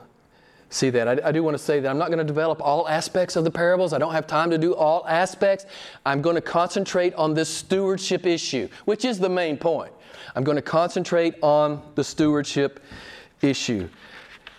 see 0.70 0.90
that. 0.90 1.08
I, 1.08 1.28
I, 1.28 1.32
do 1.32 1.42
want 1.42 1.56
to 1.56 1.62
say 1.62 1.80
that 1.80 1.88
I'm 1.88 1.98
not 1.98 2.08
going 2.08 2.18
to 2.18 2.24
develop 2.24 2.60
all 2.60 2.88
aspects 2.88 3.36
of 3.36 3.44
the 3.44 3.50
parables. 3.50 3.92
I 3.92 3.98
don't 3.98 4.12
have 4.12 4.26
time 4.26 4.50
to 4.50 4.58
do 4.58 4.74
all 4.74 5.06
aspects. 5.08 5.66
I'm 6.04 6.20
going 6.20 6.34
to 6.34 6.42
concentrate 6.42 7.14
on 7.14 7.34
this 7.34 7.48
stewardship 7.48 8.26
issue, 8.26 8.68
which 8.84 9.04
is 9.04 9.18
the 9.18 9.28
main 9.28 9.56
point. 9.56 9.92
I'm 10.34 10.44
going 10.44 10.56
to 10.56 10.62
concentrate 10.62 11.34
on 11.42 11.82
the 11.94 12.04
stewardship 12.04 12.84
issue 13.40 13.88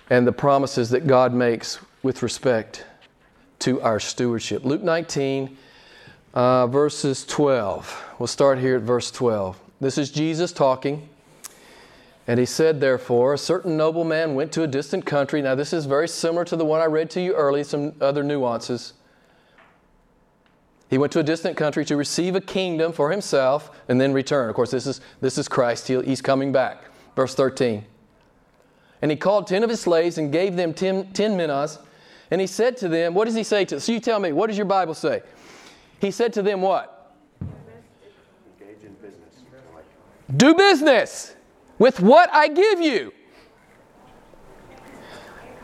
and 0.09 0.25
the 0.25 0.31
promises 0.31 0.89
that 0.89 1.05
God 1.05 1.33
makes 1.33 1.79
with 2.01 2.23
respect 2.23 2.85
to 3.59 3.81
our 3.81 3.99
stewardship. 3.99 4.65
Luke 4.65 4.81
19, 4.81 5.57
uh, 6.33 6.67
verses 6.67 7.25
12. 7.25 8.05
We'll 8.17 8.27
start 8.27 8.57
here 8.57 8.77
at 8.77 8.81
verse 8.81 9.11
12. 9.11 9.59
This 9.81 9.97
is 9.97 10.09
Jesus 10.09 10.51
talking. 10.51 11.07
And 12.29 12.39
he 12.39 12.45
said, 12.45 12.79
therefore, 12.79 13.33
a 13.33 13.39
certain 13.39 13.75
nobleman 13.75 14.35
went 14.35 14.51
to 14.51 14.61
a 14.61 14.67
distant 14.67 15.03
country. 15.03 15.41
Now, 15.41 15.55
this 15.55 15.73
is 15.73 15.87
very 15.87 16.07
similar 16.07 16.45
to 16.45 16.55
the 16.55 16.63
one 16.63 16.79
I 16.79 16.85
read 16.85 17.09
to 17.09 17.21
you 17.21 17.33
earlier, 17.33 17.63
some 17.63 17.95
other 17.99 18.21
nuances. 18.21 18.93
He 20.91 20.99
went 20.99 21.11
to 21.13 21.19
a 21.21 21.23
distant 21.23 21.57
country 21.57 21.83
to 21.85 21.97
receive 21.97 22.35
a 22.35 22.41
kingdom 22.41 22.93
for 22.93 23.09
himself 23.09 23.71
and 23.87 23.99
then 23.99 24.13
return. 24.13 24.47
Of 24.47 24.55
course, 24.55 24.69
this 24.69 24.85
is, 24.85 25.01
this 25.21 25.39
is 25.39 25.47
Christ. 25.47 25.87
He, 25.87 25.99
he's 26.03 26.21
coming 26.21 26.51
back. 26.51 26.83
Verse 27.15 27.33
13. 27.33 27.83
And 29.01 29.09
he 29.09 29.17
called 29.17 29.47
ten 29.47 29.63
of 29.63 29.71
his 29.71 29.79
slaves 29.79 30.19
and 30.19 30.31
gave 30.31 30.55
them 30.55 30.71
ten, 30.71 31.11
ten 31.13 31.35
minas. 31.35 31.79
And 32.29 32.39
he 32.39 32.45
said 32.45 32.77
to 32.77 32.87
them, 32.87 33.15
What 33.15 33.25
does 33.25 33.33
he 33.33 33.43
say 33.43 33.65
to 33.65 33.79
So 33.79 33.91
you 33.91 33.99
tell 33.99 34.19
me, 34.19 34.33
what 34.33 34.49
does 34.49 34.57
your 34.57 34.67
Bible 34.67 34.93
say? 34.93 35.23
He 35.99 36.11
said 36.11 36.31
to 36.33 36.43
them, 36.43 36.61
What? 36.61 37.11
Engage 37.41 38.83
in 38.83 38.93
business. 39.01 39.33
Do 40.37 40.53
business 40.53 41.35
with 41.79 42.01
what 42.01 42.29
I 42.31 42.49
give 42.49 42.81
you. 42.81 43.13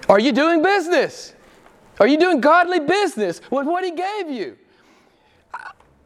Are 0.10 0.19
you 0.19 0.32
doing 0.32 0.63
business? 0.63 1.34
Are 1.99 2.08
you 2.08 2.17
doing 2.17 2.41
godly 2.41 2.80
business 2.80 3.41
with 3.51 3.67
what 3.67 3.84
He 3.84 3.91
gave 3.91 4.30
you? 4.30 4.58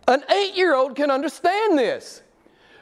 An 0.07 0.23
eight 0.31 0.55
year 0.55 0.73
old 0.73 0.95
can 0.95 1.11
understand 1.11 1.77
this. 1.77 2.23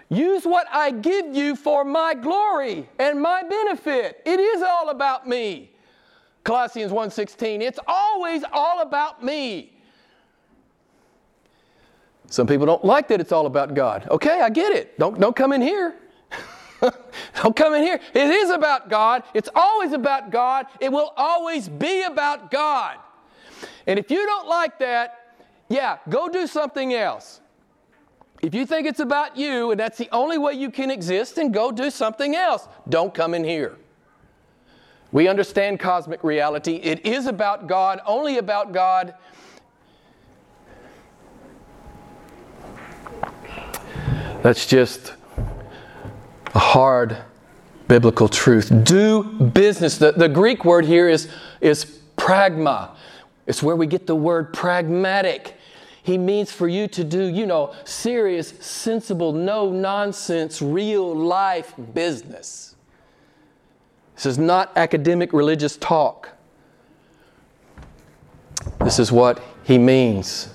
Use 0.09 0.45
what 0.45 0.67
I 0.71 0.91
give 0.91 1.35
you 1.35 1.55
for 1.55 1.83
my 1.83 2.13
glory 2.13 2.87
and 2.97 3.21
my 3.21 3.43
benefit. 3.43 4.21
It 4.25 4.39
is 4.39 4.63
all 4.63 4.89
about 4.89 5.27
me. 5.27 5.71
Colossians 6.45 6.93
1:16. 6.93 7.61
It's 7.61 7.79
always 7.87 8.43
all 8.53 8.81
about 8.81 9.21
me. 9.21 9.73
Some 12.29 12.47
people 12.47 12.65
don't 12.65 12.85
like 12.85 13.09
that 13.09 13.19
it's 13.19 13.31
all 13.31 13.45
about 13.45 13.73
God. 13.73 14.07
Okay, 14.09 14.41
I 14.41 14.49
get 14.49 14.73
it. 14.73 14.97
Don't, 14.97 15.19
don't 15.19 15.35
come 15.35 15.51
in 15.51 15.61
here. 15.61 15.95
Don't 17.41 17.55
come 17.55 17.73
in 17.73 17.83
here. 17.83 17.99
It 18.13 18.29
is 18.29 18.49
about 18.49 18.89
God. 18.89 19.23
It's 19.33 19.49
always 19.55 19.93
about 19.93 20.31
God. 20.31 20.67
It 20.79 20.91
will 20.91 21.13
always 21.17 21.69
be 21.69 22.03
about 22.03 22.51
God. 22.51 22.97
And 23.85 23.97
if 23.97 24.11
you 24.11 24.25
don't 24.25 24.47
like 24.47 24.79
that, 24.79 25.35
yeah, 25.69 25.97
go 26.09 26.29
do 26.29 26.45
something 26.45 26.93
else. 26.93 27.41
If 28.41 28.53
you 28.53 28.65
think 28.65 28.85
it's 28.85 28.99
about 28.99 29.35
you 29.37 29.71
and 29.71 29.79
that's 29.79 29.97
the 29.97 30.09
only 30.11 30.37
way 30.37 30.53
you 30.53 30.69
can 30.69 30.91
exist, 30.91 31.37
then 31.37 31.51
go 31.51 31.71
do 31.71 31.89
something 31.89 32.35
else. 32.35 32.67
Don't 32.87 33.13
come 33.13 33.33
in 33.33 33.43
here. 33.43 33.77
We 35.11 35.27
understand 35.27 35.79
cosmic 35.79 36.23
reality. 36.23 36.75
It 36.75 37.05
is 37.05 37.25
about 37.25 37.67
God, 37.67 38.01
only 38.05 38.37
about 38.37 38.73
God. 38.73 39.15
That's 44.43 44.65
just 44.67 45.13
a 46.53 46.59
hard 46.59 47.17
biblical 47.87 48.27
truth. 48.27 48.71
Do 48.83 49.23
business. 49.23 49.97
The, 49.97 50.11
the 50.11 50.29
Greek 50.29 50.65
word 50.65 50.85
here 50.85 51.07
is, 51.07 51.29
is 51.61 51.99
pragma. 52.17 52.95
It's 53.45 53.63
where 53.63 53.75
we 53.75 53.87
get 53.87 54.07
the 54.07 54.15
word 54.15 54.53
pragmatic. 54.53 55.55
He 56.03 56.17
means 56.17 56.51
for 56.51 56.67
you 56.67 56.87
to 56.89 57.03
do, 57.03 57.25
you 57.25 57.45
know, 57.45 57.73
serious, 57.83 58.53
sensible, 58.59 59.33
no 59.33 59.71
nonsense, 59.71 60.61
real 60.61 61.15
life 61.15 61.73
business. 61.93 62.75
This 64.15 64.25
is 64.25 64.37
not 64.37 64.71
academic 64.75 65.31
religious 65.31 65.77
talk. 65.77 66.29
This 68.79 68.99
is 68.99 69.11
what 69.11 69.41
he 69.63 69.77
means. 69.77 70.49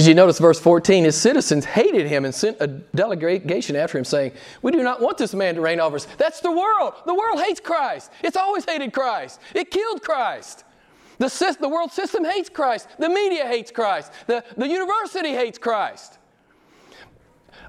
Did 0.00 0.06
you 0.06 0.14
notice 0.14 0.38
verse 0.38 0.58
14? 0.58 1.04
His 1.04 1.14
citizens 1.14 1.66
hated 1.66 2.06
him 2.06 2.24
and 2.24 2.34
sent 2.34 2.56
a 2.58 2.68
delegation 2.68 3.76
after 3.76 3.98
him 3.98 4.04
saying, 4.06 4.32
We 4.62 4.72
do 4.72 4.82
not 4.82 5.02
want 5.02 5.18
this 5.18 5.34
man 5.34 5.56
to 5.56 5.60
reign 5.60 5.78
over 5.78 5.96
us. 5.96 6.06
That's 6.16 6.40
the 6.40 6.50
world. 6.50 6.94
The 7.04 7.12
world 7.12 7.38
hates 7.38 7.60
Christ. 7.60 8.10
It's 8.24 8.38
always 8.38 8.64
hated 8.64 8.94
Christ. 8.94 9.40
It 9.54 9.70
killed 9.70 10.02
Christ. 10.02 10.64
The, 11.18 11.56
the 11.60 11.68
world 11.68 11.92
system 11.92 12.24
hates 12.24 12.48
Christ. 12.48 12.88
The 12.98 13.10
media 13.10 13.46
hates 13.46 13.70
Christ. 13.70 14.10
The, 14.26 14.42
the 14.56 14.66
university 14.66 15.34
hates 15.34 15.58
Christ. 15.58 16.18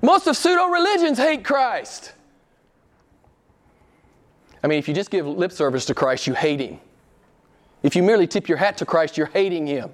Most 0.01 0.25
of 0.25 0.37
pseudo 0.37 0.67
religions 0.67 1.17
hate 1.17 1.43
Christ. 1.43 2.13
I 4.63 4.67
mean, 4.67 4.79
if 4.79 4.87
you 4.87 4.93
just 4.93 5.11
give 5.11 5.27
lip 5.27 5.51
service 5.51 5.83
to 5.87 5.93
Christ, 5.93 6.27
you 6.27 6.33
hate 6.33 6.61
him. 6.61 6.79
If 7.83 7.93
you 7.93 8.03
merely 8.03 8.25
tip 8.25 8.47
your 8.47 8.57
hat 8.57 8.77
to 8.77 8.85
Christ, 8.85 9.17
you're 9.17 9.27
hating 9.27 9.67
him 9.67 9.91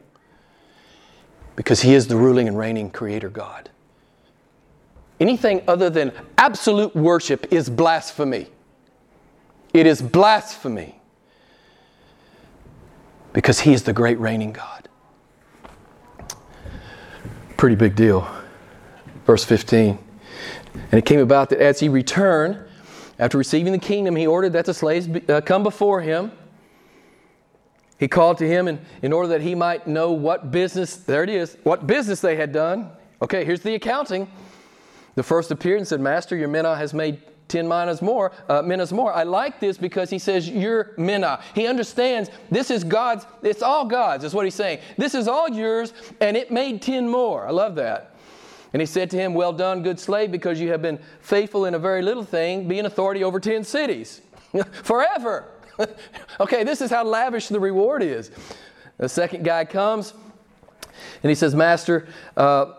because 1.57 1.81
He 1.81 1.93
is 1.93 2.07
the 2.07 2.15
ruling 2.15 2.47
and 2.47 2.57
reigning 2.57 2.89
Creator 2.89 3.29
God. 3.29 3.69
Anything 5.19 5.61
other 5.67 5.89
than 5.89 6.13
absolute 6.37 6.95
worship 6.95 7.51
is 7.51 7.69
blasphemy. 7.69 8.47
It 9.73 9.85
is 9.85 10.01
blasphemy. 10.01 10.93
because 13.33 13.59
He 13.59 13.73
is 13.73 13.83
the 13.83 13.93
great 13.93 14.17
reigning 14.19 14.53
God. 14.53 14.87
Pretty 17.57 17.75
big 17.75 17.95
deal. 17.95 18.27
Verse 19.25 19.43
15. 19.43 19.99
And 20.91 20.93
it 20.93 21.05
came 21.05 21.19
about 21.19 21.49
that 21.49 21.59
as 21.59 21.79
he 21.79 21.89
returned, 21.89 22.59
after 23.19 23.37
receiving 23.37 23.73
the 23.73 23.79
kingdom, 23.79 24.15
he 24.15 24.27
ordered 24.27 24.53
that 24.53 24.65
the 24.65 24.73
slaves 24.73 25.07
be, 25.07 25.27
uh, 25.27 25.41
come 25.41 25.63
before 25.63 26.01
him. 26.01 26.31
He 27.99 28.07
called 28.07 28.37
to 28.39 28.47
him 28.47 28.67
in, 28.67 28.79
in 29.01 29.11
order 29.11 29.29
that 29.29 29.41
he 29.41 29.55
might 29.55 29.87
know 29.87 30.11
what 30.11 30.51
business, 30.51 30.97
there 30.97 31.23
it 31.23 31.29
is, 31.29 31.57
what 31.63 31.87
business 31.87 32.21
they 32.21 32.35
had 32.35 32.51
done. 32.51 32.91
Okay, 33.21 33.43
here's 33.43 33.61
the 33.61 33.73
accounting. 33.73 34.29
The 35.15 35.23
first 35.23 35.49
appeared 35.49 35.79
and 35.79 35.87
said, 35.87 35.99
Master, 35.99 36.35
your 36.35 36.47
mina 36.47 36.75
has 36.75 36.93
made 36.93 37.21
10 37.47 37.67
minas 37.67 38.01
more, 38.01 38.31
uh, 38.49 38.61
minas 38.61 38.91
more. 38.91 39.13
I 39.13 39.23
like 39.23 39.59
this 39.59 39.77
because 39.77 40.09
he 40.09 40.19
says, 40.19 40.47
Your 40.47 40.93
mina. 40.97 41.41
He 41.55 41.65
understands 41.65 42.29
this 42.51 42.69
is 42.69 42.83
God's, 42.83 43.25
it's 43.41 43.63
all 43.63 43.85
God's, 43.85 44.23
is 44.23 44.33
what 44.33 44.45
he's 44.45 44.55
saying. 44.55 44.79
This 44.97 45.15
is 45.15 45.27
all 45.27 45.49
yours, 45.49 45.93
and 46.19 46.37
it 46.37 46.51
made 46.51 46.81
10 46.81 47.09
more. 47.09 47.47
I 47.47 47.51
love 47.51 47.75
that. 47.75 48.15
And 48.73 48.81
he 48.81 48.85
said 48.85 49.09
to 49.11 49.17
him, 49.17 49.33
Well 49.33 49.53
done, 49.53 49.81
good 49.81 49.99
slave, 49.99 50.31
because 50.31 50.59
you 50.59 50.69
have 50.69 50.81
been 50.81 50.99
faithful 51.21 51.65
in 51.65 51.73
a 51.73 51.79
very 51.79 52.01
little 52.01 52.23
thing, 52.23 52.67
be 52.67 52.77
an 52.77 52.85
authority 52.85 53.23
over 53.23 53.39
10 53.39 53.63
cities. 53.63 54.21
Forever. 54.83 55.49
okay, 56.39 56.63
this 56.63 56.81
is 56.81 56.89
how 56.89 57.03
lavish 57.03 57.47
the 57.47 57.59
reward 57.59 58.03
is. 58.03 58.31
The 58.97 59.09
second 59.09 59.43
guy 59.43 59.65
comes 59.65 60.13
and 61.23 61.29
he 61.29 61.35
says, 61.35 61.55
Master, 61.55 62.07
uh, 62.35 62.73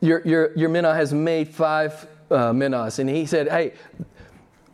your, 0.00 0.20
your, 0.26 0.56
your 0.56 0.68
mina 0.68 0.94
has 0.94 1.12
made 1.12 1.48
five 1.48 2.06
uh, 2.30 2.52
minas. 2.52 2.98
And 2.98 3.08
he 3.08 3.26
said, 3.26 3.48
Hey, 3.48 3.72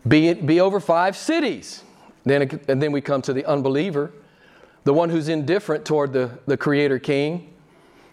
be, 0.06 0.28
it, 0.28 0.46
be 0.46 0.60
over 0.60 0.80
five 0.80 1.16
cities. 1.16 1.84
Then, 2.24 2.60
and 2.68 2.82
then 2.82 2.92
we 2.92 3.00
come 3.00 3.22
to 3.22 3.32
the 3.32 3.44
unbeliever, 3.46 4.12
the 4.84 4.92
one 4.92 5.08
who's 5.08 5.28
indifferent 5.28 5.84
toward 5.84 6.12
the, 6.12 6.30
the 6.46 6.56
Creator 6.56 6.98
King. 6.98 7.54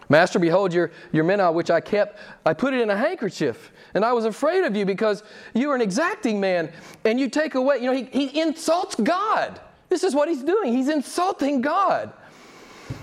Master, 0.08 0.38
behold 0.38 0.72
your, 0.72 0.90
your 1.12 1.24
mina 1.24 1.52
which 1.52 1.70
I 1.70 1.80
kept, 1.80 2.18
I 2.46 2.54
put 2.54 2.72
it 2.72 2.80
in 2.80 2.88
a 2.88 2.96
handkerchief. 2.96 3.72
And 3.94 4.04
I 4.04 4.12
was 4.12 4.24
afraid 4.24 4.64
of 4.64 4.76
you 4.76 4.84
because 4.84 5.22
you 5.54 5.70
are 5.70 5.74
an 5.74 5.80
exacting 5.80 6.40
man 6.40 6.72
and 7.04 7.18
you 7.18 7.28
take 7.28 7.54
away, 7.54 7.78
you 7.78 7.86
know, 7.86 7.94
he, 7.94 8.04
he 8.04 8.40
insults 8.40 8.94
God. 8.96 9.60
This 9.88 10.04
is 10.04 10.14
what 10.14 10.28
he's 10.28 10.42
doing. 10.42 10.76
He's 10.76 10.88
insulting 10.88 11.60
God. 11.60 12.12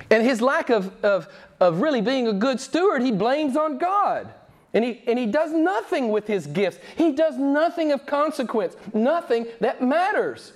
And 0.10 0.24
his 0.24 0.41
lack 0.41 0.69
of, 0.69 0.93
of, 1.04 1.28
of 1.60 1.82
really 1.82 2.02
being 2.02 2.28
a 2.28 2.34
good 2.34 2.60
steward, 2.60 3.02
he 3.02 3.12
blames 3.12 3.58
on 3.58 3.78
God. 3.78 4.32
And 4.74 4.84
he, 4.84 5.02
and 5.08 5.17
he 5.17 5.26
does 5.26 5.52
nothing 5.52 6.10
with 6.10 6.28
his 6.28 6.48
gifts. 6.48 6.80
He 6.98 7.13
does 7.13 7.38
nothing 7.38 7.91
of 7.91 8.06
consequence, 8.06 8.76
nothing 8.93 9.48
that 9.62 9.82
matters. 9.82 10.54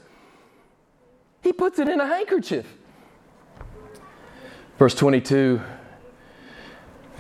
He 1.42 1.54
puts 1.54 1.80
it 1.80 1.88
in 1.88 2.00
a 2.00 2.06
handkerchief. 2.06 2.66
Verse 4.78 4.94
22 4.96 5.62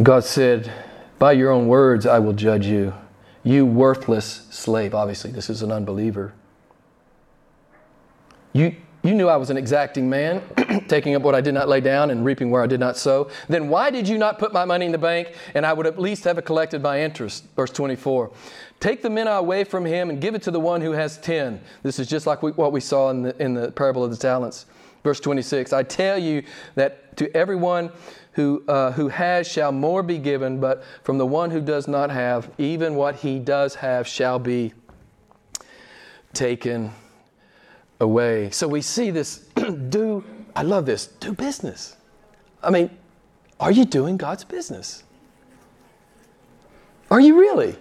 God 0.01 0.23
said, 0.23 0.71
By 1.19 1.33
your 1.33 1.51
own 1.51 1.67
words 1.67 2.05
I 2.05 2.19
will 2.19 2.33
judge 2.33 2.65
you, 2.65 2.93
you 3.43 3.65
worthless 3.65 4.47
slave. 4.49 4.95
Obviously, 4.95 5.31
this 5.31 5.49
is 5.49 5.61
an 5.61 5.71
unbeliever. 5.71 6.33
You, 8.53 8.75
you 9.03 9.13
knew 9.13 9.27
I 9.27 9.35
was 9.35 9.49
an 9.49 9.57
exacting 9.57 10.09
man, 10.09 10.41
taking 10.87 11.15
up 11.15 11.21
what 11.21 11.35
I 11.35 11.41
did 11.41 11.53
not 11.53 11.67
lay 11.67 11.81
down 11.81 12.09
and 12.09 12.23
reaping 12.23 12.49
where 12.51 12.63
I 12.63 12.67
did 12.67 12.79
not 12.79 12.97
sow. 12.97 13.29
Then 13.49 13.67
why 13.67 13.91
did 13.91 14.07
you 14.07 14.17
not 14.17 14.39
put 14.39 14.53
my 14.53 14.63
money 14.63 14.85
in 14.85 14.93
the 14.93 14.97
bank 14.97 15.35
and 15.53 15.65
I 15.65 15.73
would 15.73 15.85
at 15.85 15.99
least 15.99 16.23
have 16.23 16.43
collected 16.45 16.81
my 16.81 17.01
interest? 17.01 17.45
Verse 17.55 17.71
24. 17.71 18.31
Take 18.79 19.01
the 19.01 19.09
mina 19.09 19.31
away 19.31 19.65
from 19.65 19.85
him 19.85 20.09
and 20.09 20.21
give 20.21 20.35
it 20.35 20.41
to 20.43 20.51
the 20.51 20.59
one 20.59 20.79
who 20.79 20.91
has 20.93 21.17
10. 21.17 21.61
This 21.83 21.99
is 21.99 22.07
just 22.07 22.27
like 22.27 22.41
we, 22.41 22.51
what 22.51 22.71
we 22.71 22.79
saw 22.79 23.09
in 23.09 23.23
the, 23.23 23.43
in 23.43 23.53
the 23.53 23.71
parable 23.73 24.05
of 24.05 24.11
the 24.11 24.17
talents. 24.17 24.65
Verse 25.03 25.19
26. 25.19 25.73
I 25.73 25.83
tell 25.83 26.17
you 26.17 26.43
that 26.75 27.17
to 27.17 27.35
everyone 27.35 27.91
who, 28.39 28.63
uh, 28.69 28.93
who 28.93 29.09
has 29.09 29.45
shall 29.45 29.73
more 29.73 30.01
be 30.01 30.17
given, 30.17 30.61
but 30.61 30.81
from 31.03 31.17
the 31.17 31.25
one 31.25 31.51
who 31.51 31.59
does 31.59 31.89
not 31.89 32.09
have, 32.09 32.49
even 32.57 32.95
what 32.95 33.17
he 33.17 33.37
does 33.37 33.75
have 33.75 34.07
shall 34.07 34.39
be 34.39 34.71
taken 36.31 36.89
away. 37.99 38.49
So 38.51 38.65
we 38.65 38.81
see 38.81 39.11
this 39.11 39.39
do, 39.89 40.23
I 40.55 40.61
love 40.61 40.85
this, 40.85 41.07
do 41.07 41.33
business. 41.33 41.97
I 42.63 42.69
mean, 42.69 42.89
are 43.59 43.73
you 43.73 43.83
doing 43.83 44.15
God's 44.15 44.45
business? 44.45 45.03
Are 47.11 47.19
you 47.19 47.37
really? 47.37 47.75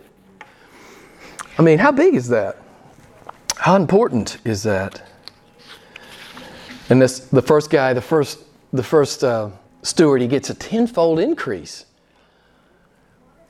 I 1.56 1.62
mean, 1.62 1.78
how 1.78 1.92
big 1.92 2.16
is 2.16 2.26
that? 2.30 2.56
How 3.54 3.76
important 3.76 4.38
is 4.44 4.64
that? 4.64 5.08
And 6.90 7.00
this, 7.00 7.20
the 7.20 7.42
first 7.42 7.70
guy, 7.70 7.92
the 7.92 8.02
first, 8.02 8.40
the 8.72 8.82
first 8.82 9.22
uh, 9.22 9.50
steward, 9.82 10.20
he 10.20 10.28
gets 10.28 10.50
a 10.50 10.54
tenfold 10.54 11.18
increase. 11.18 11.86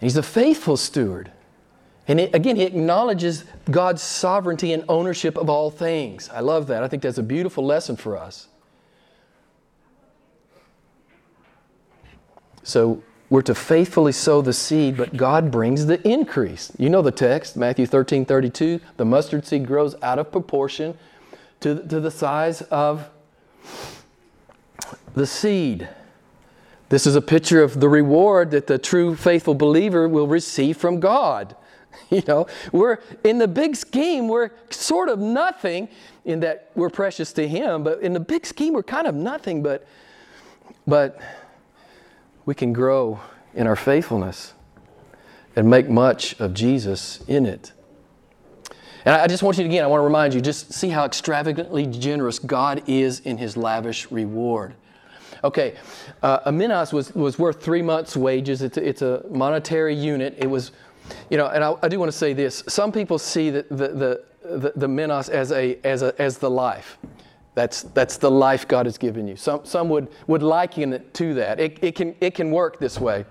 He's 0.01 0.17
a 0.17 0.23
faithful 0.23 0.77
steward. 0.77 1.33
And 2.07 2.21
it, 2.21 2.35
again, 2.35 2.57
he 2.57 2.63
acknowledges 2.63 3.45
God's 3.71 4.01
sovereignty 4.01 4.73
and 4.73 4.85
ownership 4.89 5.37
of 5.37 5.51
all 5.51 5.71
things. 5.71 6.31
I 6.31 6.41
love 6.41 6.67
that. 6.69 6.83
I 6.83 6.89
think 6.89 7.03
that's 7.03 7.19
a 7.19 7.23
beautiful 7.23 7.65
lesson 7.65 7.97
for 7.97 8.17
us. 8.17 8.49
So 12.63 13.03
we're 13.31 13.43
to 13.43 13.55
faithfully 13.55 14.13
sow 14.13 14.41
the 14.41 14.55
seed, 14.55 14.97
but 14.97 15.17
God 15.17 15.51
brings 15.51 15.87
the 15.87 16.07
increase. 16.09 16.73
You 16.79 16.89
know 16.89 17.03
the 17.03 17.11
text, 17.11 17.57
Matthew 17.57 17.87
13 17.87 18.25
32. 18.25 18.81
The 18.97 19.05
mustard 19.05 19.47
seed 19.47 19.67
grows 19.67 19.95
out 20.03 20.19
of 20.19 20.33
proportion 20.33 20.97
to, 21.61 21.87
to 21.89 22.01
the 22.01 22.11
size 22.11 22.63
of 22.63 23.11
the 25.15 25.27
seed. 25.27 25.89
This 26.89 27.07
is 27.07 27.17
a 27.17 27.21
picture 27.21 27.63
of 27.63 27.81
the 27.81 27.89
reward 27.89 28.51
that 28.53 28.67
the 28.67 28.79
true 28.79 29.15
faithful 29.15 29.55
believer 29.55 30.09
will 30.09 30.27
receive 30.27 30.77
from 30.77 31.01
God. 31.01 31.55
You 32.11 32.23
know, 32.29 32.47
we're 32.71 32.99
in 33.25 33.39
the 33.39 33.49
big 33.49 33.75
scheme, 33.75 34.29
we're 34.29 34.51
sort 34.71 35.09
of 35.09 35.19
nothing 35.19 35.89
in 36.25 36.41
that 36.41 36.71
we're 36.75 36.91
precious 36.91 37.33
to 37.35 37.49
Him, 37.49 37.83
but 37.83 38.01
in 38.01 38.13
the 38.13 38.21
big 38.21 38.47
scheme, 38.47 38.73
we're 38.73 38.83
kind 38.83 39.07
of 39.07 39.15
nothing, 39.15 39.63
but, 39.63 39.87
but 40.87 41.21
we 42.47 42.55
can 42.55 42.73
grow 42.73 43.21
in 43.53 43.67
our 43.67 43.75
faithfulness 43.75 44.55
and 45.57 45.69
make 45.69 45.89
much 45.89 46.39
of 46.41 46.55
Jesus 46.55 47.21
in 47.27 47.45
it. 47.47 47.73
And 49.05 49.15
I 49.15 49.27
just 49.27 49.43
want 49.43 49.59
you 49.59 49.65
to, 49.65 49.69
again, 49.69 49.83
I 49.83 49.87
want 49.89 50.01
to 50.01 50.05
remind 50.05 50.35
you 50.35 50.41
just 50.41 50.73
see 50.73 50.91
how 50.91 51.05
extravagantly 51.05 51.87
generous 51.87 52.39
God 52.39 52.83
is 52.87 53.21
in 53.21 53.39
His 53.39 53.57
lavish 53.57 54.11
reward. 54.11 54.75
Okay, 55.45 55.77
uh, 56.23 56.41
a 56.47 56.53
minas 56.53 56.93
was, 56.93 57.15
was 57.15 57.39
worth 57.39 57.63
three 57.63 57.83
months' 57.83 58.17
wages. 58.17 58.63
It's 58.63 58.77
a, 58.77 58.89
it's 58.89 59.03
a 59.03 59.25
monetary 59.31 59.95
unit. 59.95 60.35
It 60.39 60.49
was, 60.49 60.73
you 61.31 61.37
know, 61.37 61.47
and 61.47 61.63
I, 61.63 61.75
I 61.83 61.89
do 61.89 61.99
want 61.99 62.11
to 62.11 62.17
say 62.17 62.33
this. 62.33 62.65
Some 62.69 62.91
people 62.91 63.19
see 63.19 63.51
the, 63.51 63.65
the, 63.71 63.89
the, 63.89 64.25
the, 64.59 64.73
the 64.75 64.89
minas 64.89 65.29
as, 65.29 65.53
a, 65.53 65.79
as, 65.85 66.03
a, 66.03 66.21
as 66.21 66.39
the 66.39 66.51
life. 66.51 66.99
That's, 67.55 67.83
that's 67.83 68.19
the 68.19 68.31
life 68.31 68.69
God 68.69 68.87
has 68.87 68.99
given 68.99 69.27
you. 69.27 69.37
Some, 69.37 69.65
some 69.65 69.89
would, 69.89 70.09
would 70.27 70.43
liken 70.43 70.93
it 70.93 71.13
to 71.15 71.35
that. 71.35 71.59
It, 71.59 71.79
it, 71.83 71.95
can, 71.95 72.15
it 72.21 72.35
can 72.35 72.51
work 72.51 72.79
this 72.79 73.01
way. 73.01 73.25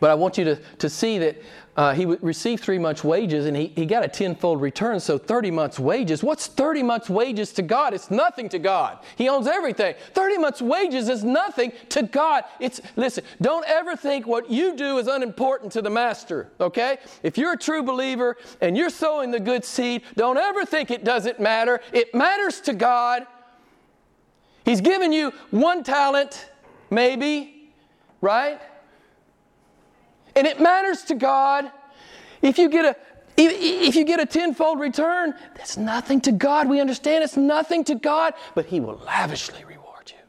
But 0.00 0.10
I 0.10 0.14
want 0.14 0.38
you 0.38 0.44
to, 0.44 0.56
to 0.78 0.88
see 0.88 1.18
that 1.18 1.42
uh, 1.74 1.94
he 1.94 2.04
received 2.04 2.62
three 2.62 2.78
months' 2.78 3.02
wages 3.02 3.46
and 3.46 3.56
he, 3.56 3.68
he 3.68 3.86
got 3.86 4.04
a 4.04 4.08
tenfold 4.08 4.60
return, 4.60 5.00
so 5.00 5.16
30 5.16 5.50
months' 5.50 5.78
wages. 5.78 6.22
What's 6.22 6.46
30 6.46 6.82
months' 6.82 7.08
wages 7.08 7.50
to 7.54 7.62
God? 7.62 7.94
It's 7.94 8.10
nothing 8.10 8.50
to 8.50 8.58
God. 8.58 8.98
He 9.16 9.28
owns 9.28 9.46
everything. 9.46 9.94
30 10.12 10.38
months' 10.38 10.60
wages 10.60 11.08
is 11.08 11.24
nothing 11.24 11.72
to 11.90 12.02
God. 12.02 12.44
It's, 12.60 12.82
listen, 12.96 13.24
don't 13.40 13.64
ever 13.66 13.96
think 13.96 14.26
what 14.26 14.50
you 14.50 14.76
do 14.76 14.98
is 14.98 15.06
unimportant 15.06 15.72
to 15.72 15.82
the 15.82 15.88
master, 15.88 16.50
okay? 16.60 16.98
If 17.22 17.38
you're 17.38 17.54
a 17.54 17.58
true 17.58 17.82
believer 17.82 18.36
and 18.60 18.76
you're 18.76 18.90
sowing 18.90 19.30
the 19.30 19.40
good 19.40 19.64
seed, 19.64 20.02
don't 20.14 20.36
ever 20.36 20.66
think 20.66 20.90
it 20.90 21.04
doesn't 21.04 21.40
matter. 21.40 21.80
It 21.94 22.14
matters 22.14 22.60
to 22.62 22.74
God. 22.74 23.26
He's 24.66 24.82
given 24.82 25.10
you 25.10 25.32
one 25.50 25.82
talent, 25.84 26.50
maybe, 26.90 27.72
right? 28.20 28.60
And 30.34 30.46
it 30.46 30.60
matters 30.60 31.02
to 31.04 31.14
God. 31.14 31.70
If 32.40 32.58
you 32.58 32.68
get 32.68 32.84
a 32.84 32.96
if 33.36 33.94
you 33.94 34.04
get 34.04 34.20
a 34.20 34.26
tenfold 34.26 34.78
return, 34.78 35.34
that's 35.54 35.78
nothing 35.78 36.20
to 36.22 36.32
God. 36.32 36.68
We 36.68 36.80
understand 36.80 37.24
it's 37.24 37.36
nothing 37.36 37.82
to 37.84 37.94
God, 37.94 38.34
but 38.54 38.66
He 38.66 38.78
will 38.78 39.00
lavishly 39.06 39.64
reward 39.64 40.12
you. 40.12 40.22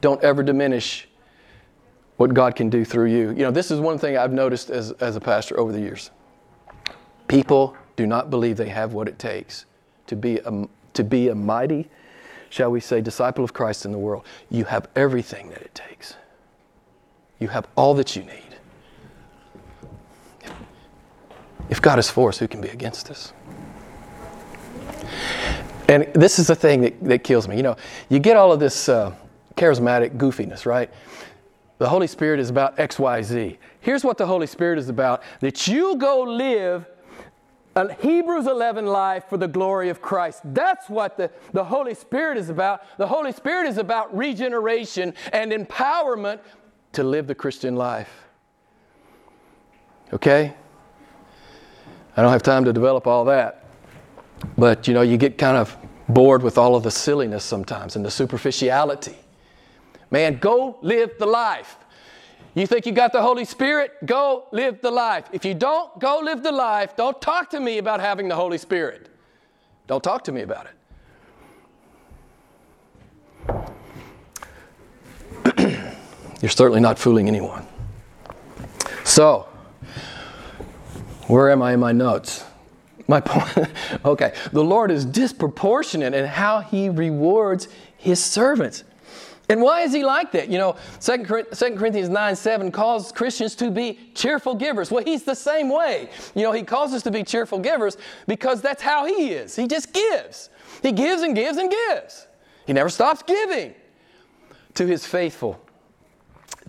Don't 0.00 0.22
ever 0.22 0.42
diminish 0.44 1.08
what 2.16 2.34
God 2.34 2.54
can 2.54 2.68
do 2.68 2.84
through 2.84 3.06
you. 3.06 3.30
You 3.30 3.42
know, 3.42 3.50
this 3.50 3.70
is 3.70 3.80
one 3.80 3.98
thing 3.98 4.16
I've 4.16 4.32
noticed 4.32 4.70
as, 4.70 4.92
as 4.92 5.16
a 5.16 5.20
pastor 5.20 5.58
over 5.58 5.72
the 5.72 5.80
years. 5.80 6.10
People 7.26 7.76
do 7.96 8.06
not 8.06 8.30
believe 8.30 8.56
they 8.56 8.68
have 8.68 8.92
what 8.92 9.08
it 9.08 9.18
takes 9.18 9.66
to 10.06 10.16
be 10.16 10.38
a, 10.38 10.68
to 10.94 11.04
be 11.04 11.28
a 11.28 11.34
mighty, 11.34 11.88
shall 12.50 12.70
we 12.70 12.80
say, 12.80 13.00
disciple 13.00 13.44
of 13.44 13.52
Christ 13.52 13.84
in 13.84 13.92
the 13.92 13.98
world. 13.98 14.24
You 14.50 14.64
have 14.64 14.88
everything 14.96 15.50
that 15.50 15.62
it 15.62 15.74
takes. 15.74 16.14
You 17.38 17.48
have 17.48 17.68
all 17.76 17.94
that 17.94 18.16
you 18.16 18.22
need. 18.24 18.42
If 21.70 21.82
God 21.82 21.98
is 21.98 22.10
for 22.10 22.30
us, 22.30 22.38
who 22.38 22.48
can 22.48 22.60
be 22.60 22.68
against 22.68 23.10
us? 23.10 23.32
And 25.88 26.08
this 26.14 26.38
is 26.38 26.48
the 26.48 26.54
thing 26.54 26.82
that, 26.82 27.02
that 27.04 27.24
kills 27.24 27.48
me. 27.48 27.56
You 27.56 27.62
know, 27.62 27.76
you 28.08 28.18
get 28.18 28.36
all 28.36 28.52
of 28.52 28.60
this 28.60 28.88
uh, 28.88 29.14
charismatic 29.56 30.16
goofiness, 30.16 30.66
right? 30.66 30.90
The 31.78 31.88
Holy 31.88 32.06
Spirit 32.06 32.40
is 32.40 32.50
about 32.50 32.78
X, 32.78 32.98
Y, 32.98 33.22
Z. 33.22 33.58
Here's 33.80 34.04
what 34.04 34.18
the 34.18 34.26
Holy 34.26 34.46
Spirit 34.46 34.78
is 34.78 34.88
about 34.88 35.22
that 35.40 35.68
you 35.68 35.96
go 35.96 36.22
live 36.22 36.86
a 37.76 37.94
Hebrews 37.94 38.48
11 38.48 38.86
life 38.86 39.24
for 39.28 39.36
the 39.36 39.46
glory 39.46 39.88
of 39.88 40.02
Christ. 40.02 40.40
That's 40.44 40.88
what 40.88 41.16
the, 41.16 41.30
the 41.52 41.62
Holy 41.62 41.94
Spirit 41.94 42.36
is 42.36 42.50
about. 42.50 42.82
The 42.98 43.06
Holy 43.06 43.30
Spirit 43.30 43.68
is 43.68 43.78
about 43.78 44.14
regeneration 44.16 45.14
and 45.32 45.52
empowerment 45.52 46.40
to 46.98 47.04
live 47.04 47.28
the 47.28 47.34
Christian 47.34 47.76
life. 47.76 48.26
Okay? 50.12 50.52
I 52.16 52.22
don't 52.22 52.32
have 52.32 52.42
time 52.42 52.64
to 52.64 52.72
develop 52.72 53.06
all 53.06 53.24
that. 53.26 53.66
But 54.56 54.88
you 54.88 54.94
know, 54.94 55.02
you 55.02 55.16
get 55.16 55.38
kind 55.38 55.56
of 55.56 55.76
bored 56.08 56.42
with 56.42 56.58
all 56.58 56.74
of 56.74 56.82
the 56.82 56.90
silliness 56.90 57.44
sometimes 57.44 57.94
and 57.94 58.04
the 58.04 58.10
superficiality. 58.10 59.14
Man, 60.10 60.38
go 60.38 60.76
live 60.82 61.12
the 61.20 61.26
life. 61.26 61.76
You 62.56 62.66
think 62.66 62.84
you 62.84 62.90
got 62.90 63.12
the 63.12 63.22
Holy 63.22 63.44
Spirit? 63.44 63.92
Go 64.04 64.46
live 64.50 64.80
the 64.80 64.90
life. 64.90 65.26
If 65.32 65.44
you 65.44 65.54
don't, 65.54 65.96
go 66.00 66.18
live 66.20 66.42
the 66.42 66.50
life. 66.50 66.96
Don't 66.96 67.20
talk 67.22 67.48
to 67.50 67.60
me 67.60 67.78
about 67.78 68.00
having 68.00 68.26
the 68.26 68.34
Holy 68.34 68.58
Spirit. 68.58 69.08
Don't 69.86 70.02
talk 70.02 70.24
to 70.24 70.32
me 70.32 70.40
about 70.42 70.66
it. 70.66 70.77
You're 76.40 76.50
certainly 76.50 76.80
not 76.80 76.98
fooling 76.98 77.28
anyone. 77.28 77.66
So, 79.04 79.48
where 81.26 81.50
am 81.50 81.62
I 81.62 81.74
in 81.74 81.80
my 81.80 81.92
notes? 81.92 82.44
My 83.06 83.20
point, 83.24 83.68
okay, 84.04 84.34
the 84.52 84.62
Lord 84.62 84.90
is 84.90 85.04
disproportionate 85.04 86.14
in 86.14 86.26
how 86.26 86.60
He 86.60 86.88
rewards 86.88 87.68
His 87.96 88.22
servants. 88.22 88.84
And 89.50 89.62
why 89.62 89.80
is 89.80 89.94
he 89.94 90.04
like 90.04 90.32
that? 90.32 90.50
You 90.50 90.58
know, 90.58 90.76
2 91.00 91.24
Corinthians 91.24 92.10
9 92.10 92.36
7 92.36 92.70
calls 92.70 93.10
Christians 93.12 93.54
to 93.56 93.70
be 93.70 93.98
cheerful 94.14 94.54
givers. 94.54 94.90
Well, 94.90 95.02
he's 95.02 95.22
the 95.22 95.34
same 95.34 95.70
way. 95.70 96.10
You 96.34 96.42
know, 96.42 96.52
he 96.52 96.62
calls 96.62 96.92
us 96.92 97.02
to 97.04 97.10
be 97.10 97.24
cheerful 97.24 97.58
givers 97.58 97.96
because 98.26 98.60
that's 98.60 98.82
how 98.82 99.06
he 99.06 99.30
is. 99.30 99.56
He 99.56 99.66
just 99.66 99.94
gives. 99.94 100.50
He 100.82 100.92
gives 100.92 101.22
and 101.22 101.34
gives 101.34 101.56
and 101.56 101.70
gives. 101.70 102.26
He 102.66 102.74
never 102.74 102.90
stops 102.90 103.22
giving 103.22 103.74
to 104.74 104.86
his 104.86 105.06
faithful 105.06 105.58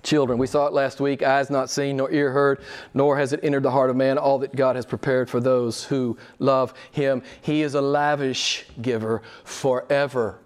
children. 0.04 0.38
We 0.40 0.48
saw 0.48 0.68
it 0.68 0.74
last 0.74 1.00
week 1.00 1.24
eyes 1.24 1.50
not 1.50 1.70
seen, 1.70 1.98
nor 1.98 2.12
ear 2.12 2.32
heard, 2.32 2.62
nor 2.94 3.18
has 3.18 3.34
it 3.34 3.40
entered 3.44 3.64
the 3.64 3.72
heart 3.72 3.90
of 3.90 3.96
man 3.96 4.18
all 4.18 4.40
that 4.40 4.56
God 4.56 4.76
has 4.76 4.86
prepared 4.86 5.30
for 5.30 5.40
those 5.40 5.84
who 5.84 6.18
love 6.40 6.74
him. 6.92 7.24
He 7.42 7.62
is 7.62 7.76
a 7.76 7.82
lavish 7.82 8.66
giver 8.82 9.22
forever 9.44 10.40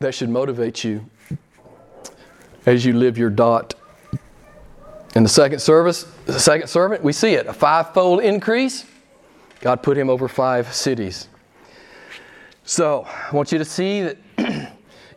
that 0.00 0.14
should 0.14 0.30
motivate 0.30 0.84
you 0.84 1.04
as 2.66 2.84
you 2.84 2.92
live 2.92 3.18
your 3.18 3.30
dot. 3.30 3.74
In 5.14 5.22
the 5.22 5.28
second 5.28 5.60
service, 5.60 6.04
the 6.26 6.38
second 6.38 6.68
servant, 6.68 7.02
we 7.02 7.12
see 7.12 7.34
it 7.34 7.46
a 7.46 7.52
five-fold 7.52 8.20
increase. 8.20 8.84
God 9.60 9.82
put 9.82 9.96
him 9.96 10.08
over 10.08 10.28
five 10.28 10.72
cities. 10.72 11.28
So 12.64 13.06
I 13.08 13.34
want 13.34 13.50
you 13.50 13.58
to 13.58 13.64
see 13.64 14.02
that 14.02 14.18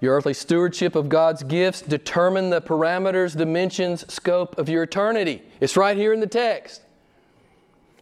your 0.02 0.16
earthly 0.16 0.34
stewardship 0.34 0.96
of 0.96 1.08
God's 1.08 1.44
gifts 1.44 1.82
determine 1.82 2.50
the 2.50 2.60
parameters, 2.62 3.38
dimensions, 3.38 4.12
scope 4.12 4.58
of 4.58 4.68
your 4.68 4.84
eternity. 4.84 5.42
It's 5.60 5.78
right 5.78 5.96
here 5.96 6.12
in 6.12 6.20
the 6.20 6.28
text. 6.28 6.82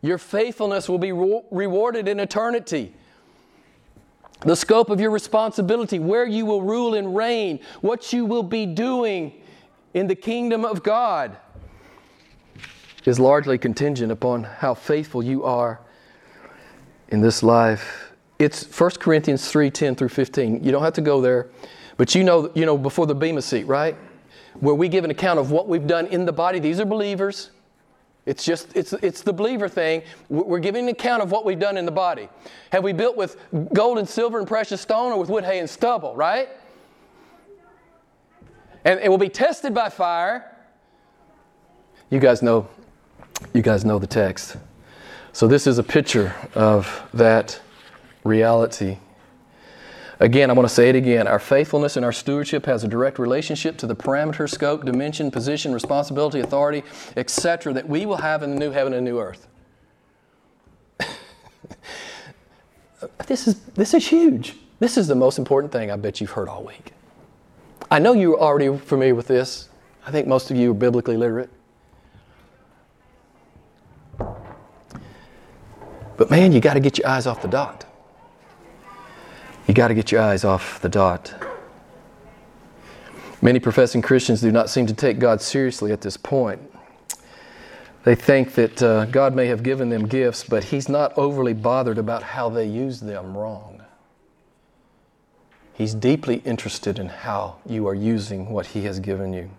Your 0.02 0.18
faithfulness 0.18 0.90
will 0.90 0.98
be 0.98 1.12
re- 1.12 1.42
rewarded 1.52 2.08
in 2.08 2.20
eternity 2.20 2.94
the 4.42 4.56
scope 4.56 4.90
of 4.90 5.02
your 5.02 5.12
responsibility, 5.12 6.00
where 6.00 6.26
you 6.26 6.46
will 6.46 6.62
rule 6.62 6.96
and 6.96 7.16
reign, 7.16 7.60
what 7.82 8.14
you 8.14 8.26
will 8.26 8.44
be 8.44 8.66
doing 8.66 9.34
in 9.94 10.08
the 10.08 10.16
kingdom 10.16 10.64
of 10.64 10.82
God 10.82 11.36
is 13.06 13.20
largely 13.20 13.58
contingent 13.58 14.12
upon 14.12 14.44
how 14.44 14.74
faithful 14.74 15.24
you 15.24 15.44
are 15.44 15.82
in 17.10 17.22
this 17.22 17.42
life. 17.44 18.14
It's 18.38 18.64
1 18.80 18.92
Corinthians 18.92 19.50
3 19.52 19.72
10 19.72 19.96
through 19.96 20.10
15. 20.10 20.64
You 20.64 20.72
don't 20.72 20.84
have 20.84 20.94
to 20.94 21.02
go 21.02 21.20
there, 21.20 21.50
but 22.00 22.16
you 22.16 22.24
know, 22.24 22.50
you 22.56 22.66
know 22.66 22.78
before 22.78 23.06
the 23.08 23.14
Bema 23.14 23.42
seat, 23.42 23.66
right? 23.66 23.94
Where 24.62 24.74
we 24.74 24.88
give 24.88 25.04
an 25.04 25.12
account 25.12 25.38
of 25.38 25.52
what 25.52 25.68
we've 25.68 25.86
done 25.86 26.08
in 26.08 26.26
the 26.26 26.32
body. 26.32 26.58
These 26.58 26.80
are 26.80 26.86
believers. 26.86 27.52
It's 28.26 28.46
just, 28.46 28.74
it's, 28.74 28.94
it's 28.94 29.22
the 29.22 29.34
believer 29.34 29.68
thing. 29.68 30.04
We're 30.30 30.60
giving 30.60 30.86
an 30.86 30.90
account 30.92 31.22
of 31.22 31.30
what 31.30 31.44
we've 31.44 31.60
done 31.60 31.76
in 31.76 31.86
the 31.86 31.92
body. 31.92 32.30
Have 32.72 32.86
we 32.86 32.94
built 32.94 33.18
with 33.18 33.36
gold 33.74 33.98
and 33.98 34.08
silver 34.08 34.40
and 34.40 34.48
precious 34.48 34.80
stone 34.80 35.12
or 35.12 35.20
with 35.20 35.30
wood, 35.30 35.44
hay, 35.44 35.60
and 35.60 35.70
stubble, 35.70 36.16
right? 36.16 36.48
And 38.86 39.02
it 39.02 39.10
will 39.10 39.18
be 39.18 39.28
tested 39.28 39.74
by 39.74 39.90
fire. 39.90 40.56
You 42.10 42.22
guys 42.22 42.42
know, 42.42 42.70
you 43.54 43.62
guys 43.62 43.84
know 43.84 44.00
the 44.00 44.08
text. 44.08 44.56
So 45.34 45.48
this 45.48 45.68
is 45.68 45.80
a 45.80 45.84
picture 45.84 46.34
of 46.56 47.10
that 47.14 47.60
reality. 48.24 49.00
Again, 50.22 50.50
I 50.50 50.54
want 50.54 50.68
to 50.68 50.74
say 50.74 50.90
it 50.90 50.98
again. 50.98 51.28
Our 51.28 51.40
faithfulness 51.40 51.96
and 51.96 52.04
our 52.06 52.12
stewardship 52.12 52.66
has 52.66 52.84
a 52.84 52.90
direct 52.90 53.20
relationship 53.20 53.78
to 53.78 53.88
the 53.88 53.96
parameter, 53.96 54.50
scope, 54.50 54.84
dimension, 54.84 55.32
position, 55.32 55.74
responsibility, 55.74 56.42
authority, 56.42 56.84
etc., 57.16 57.72
that 57.74 57.88
we 57.88 58.06
will 58.06 58.18
have 58.18 58.44
in 58.44 58.50
the 58.52 58.58
new 58.58 58.72
heaven 58.72 58.94
and 58.94 59.06
new 59.06 59.18
earth. 59.18 59.48
this, 63.28 63.48
is, 63.48 63.62
this 63.76 63.94
is 63.94 64.06
huge. 64.06 64.58
This 64.80 64.98
is 64.98 65.08
the 65.08 65.16
most 65.16 65.40
important 65.40 65.72
thing 65.72 65.90
I 65.90 65.96
bet 65.96 66.20
you've 66.20 66.32
heard 66.32 66.50
all 66.50 66.64
week. 66.64 66.92
I 67.90 68.00
know 68.00 68.12
you're 68.12 68.40
already 68.40 68.78
familiar 68.78 69.16
with 69.16 69.28
this. 69.28 69.70
I 70.06 70.12
think 70.12 70.28
most 70.28 70.52
of 70.52 70.58
you 70.58 70.72
are 70.72 70.76
biblically 70.76 71.16
literate. 71.16 71.50
But 76.18 76.30
man, 76.30 76.52
you 76.52 76.60
got 76.60 76.74
to 76.74 76.82
get 76.82 76.98
your 76.98 77.08
eyes 77.08 77.26
off 77.26 77.42
the 77.42 77.48
dot. 77.48 77.86
Got 79.80 79.88
to 79.88 79.94
get 79.94 80.12
your 80.12 80.20
eyes 80.20 80.44
off 80.44 80.82
the 80.82 80.90
dot. 80.90 81.34
Many 83.42 83.60
professing 83.60 84.02
Christians 84.02 84.42
do 84.42 84.52
not 84.52 84.70
seem 84.70 84.88
to 84.88 84.94
take 84.94 85.20
God 85.20 85.42
seriously 85.42 85.94
at 85.94 86.02
this 86.02 86.18
point. 86.18 86.60
They 88.04 88.14
think 88.14 88.56
that 88.56 88.84
uh, 88.84 89.06
God 89.06 89.34
may 89.34 89.46
have 89.46 89.64
given 89.64 89.88
them 89.88 90.06
gifts, 90.06 90.44
but 90.44 90.66
He's 90.66 90.90
not 90.90 91.18
overly 91.18 91.54
bothered 91.54 91.98
about 91.98 92.24
how 92.24 92.50
they 92.50 92.66
use 92.66 93.00
them 93.00 93.38
wrong. 93.38 93.82
He's 95.74 95.94
deeply 95.94 96.42
interested 96.44 97.00
in 97.00 97.08
how 97.08 97.60
you 97.66 97.88
are 97.88 97.96
using 97.96 98.50
what 98.50 98.66
He 98.66 98.82
has 98.82 99.00
given 99.00 99.32
you. 99.32 99.50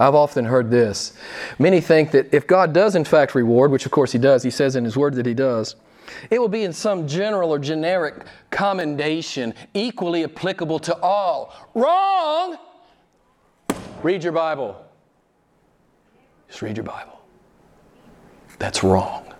I've 0.00 0.16
often 0.16 0.46
heard 0.46 0.72
this. 0.72 1.12
Many 1.60 1.80
think 1.80 2.10
that 2.10 2.34
if 2.34 2.44
God 2.44 2.72
does, 2.72 2.96
in 2.96 3.04
fact, 3.04 3.36
reward, 3.36 3.70
which 3.70 3.86
of 3.86 3.92
course 3.92 4.10
He 4.10 4.18
does, 4.18 4.42
He 4.42 4.50
says 4.50 4.74
in 4.74 4.84
His 4.84 4.96
Word 4.96 5.14
that 5.14 5.26
He 5.26 5.34
does, 5.34 5.76
it 6.30 6.38
will 6.38 6.48
be 6.48 6.64
in 6.64 6.72
some 6.72 7.06
general 7.06 7.50
or 7.52 7.58
generic 7.58 8.24
commendation, 8.50 9.54
equally 9.74 10.24
applicable 10.24 10.78
to 10.80 10.96
all. 11.00 11.54
Wrong! 11.74 12.56
Read 14.02 14.24
your 14.24 14.32
Bible. 14.32 14.82
Just 16.48 16.62
read 16.62 16.76
your 16.76 16.84
Bible. 16.84 17.20
That's 18.58 18.82
wrong. 18.82 19.32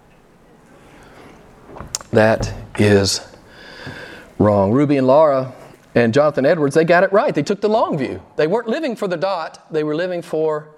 That 2.13 2.53
is 2.79 3.21
wrong. 4.39 4.73
Ruby 4.73 4.97
and 4.97 5.07
Laura 5.07 5.53
and 5.95 6.15
Jonathan 6.15 6.47
Edwards, 6.47 6.75
they 6.75 6.85
got 6.85 7.05
it 7.05 7.13
right. 7.13 7.35
They 7.35 7.43
took 7.43 7.61
the 7.61 7.69
long 7.69 7.99
view. 7.99 8.23
They 8.37 8.47
weren't 8.47 8.69
living 8.69 8.97
for 8.97 9.09
the 9.09 9.17
dot, 9.17 9.67
they 9.71 9.85
were 9.85 9.95
living 9.95 10.23
for 10.23 10.71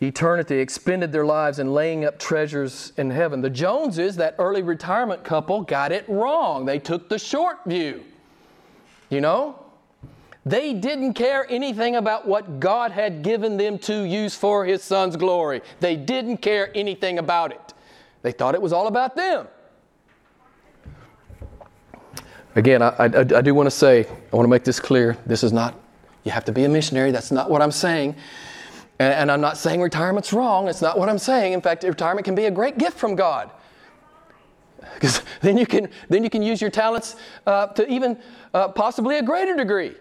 eternity 0.00 0.58
expended 0.58 1.12
their 1.12 1.26
lives 1.26 1.58
in 1.58 1.74
laying 1.74 2.04
up 2.04 2.18
treasures 2.18 2.92
in 2.96 3.10
heaven. 3.10 3.42
The 3.42 3.50
Joneses, 3.50 4.16
that 4.16 4.34
early 4.38 4.62
retirement 4.62 5.24
couple, 5.24 5.62
got 5.62 5.92
it 5.92 6.08
wrong. 6.08 6.64
They 6.64 6.78
took 6.78 7.08
the 7.08 7.18
short 7.18 7.58
view. 7.66 8.04
You 9.10 9.20
know? 9.20 9.58
They 10.46 10.72
didn't 10.72 11.14
care 11.14 11.46
anything 11.50 11.96
about 11.96 12.26
what 12.26 12.60
God 12.60 12.92
had 12.92 13.22
given 13.22 13.58
them 13.58 13.78
to 13.80 14.04
use 14.04 14.34
for 14.34 14.64
His 14.64 14.82
Son's 14.82 15.16
glory. 15.16 15.60
They 15.80 15.96
didn't 15.96 16.38
care 16.38 16.70
anything 16.74 17.18
about 17.18 17.52
it. 17.52 17.74
They 18.22 18.32
thought 18.32 18.54
it 18.54 18.62
was 18.62 18.72
all 18.72 18.86
about 18.86 19.16
them. 19.16 19.48
Again, 22.56 22.82
I, 22.82 22.88
I, 22.98 23.04
I 23.04 23.42
do 23.42 23.54
want 23.54 23.66
to 23.66 23.70
say, 23.70 24.06
I 24.32 24.36
want 24.36 24.44
to 24.44 24.50
make 24.50 24.64
this 24.64 24.80
clear. 24.80 25.16
This 25.26 25.44
is 25.44 25.52
not, 25.52 25.78
you 26.24 26.32
have 26.32 26.44
to 26.46 26.52
be 26.52 26.64
a 26.64 26.68
missionary. 26.68 27.10
That's 27.10 27.30
not 27.30 27.50
what 27.50 27.62
I'm 27.62 27.70
saying. 27.70 28.16
And, 29.00 29.14
and 29.14 29.32
I'm 29.32 29.40
not 29.40 29.56
saying 29.56 29.80
retirement's 29.80 30.30
wrong. 30.30 30.68
It's 30.68 30.82
not 30.82 30.98
what 30.98 31.08
I'm 31.08 31.18
saying. 31.18 31.54
In 31.54 31.62
fact, 31.62 31.82
retirement 31.82 32.26
can 32.26 32.34
be 32.34 32.44
a 32.44 32.50
great 32.50 32.76
gift 32.76 32.98
from 32.98 33.16
God. 33.16 33.50
Because 34.94 35.22
then 35.40 35.56
you 35.56 35.66
can 35.66 35.88
then 36.10 36.22
you 36.22 36.28
can 36.28 36.42
use 36.42 36.60
your 36.60 36.70
talents 36.70 37.16
uh, 37.46 37.68
to 37.68 37.90
even 37.90 38.18
uh, 38.52 38.68
possibly 38.68 39.16
a 39.16 39.22
greater 39.22 39.56
degree. 39.56 39.94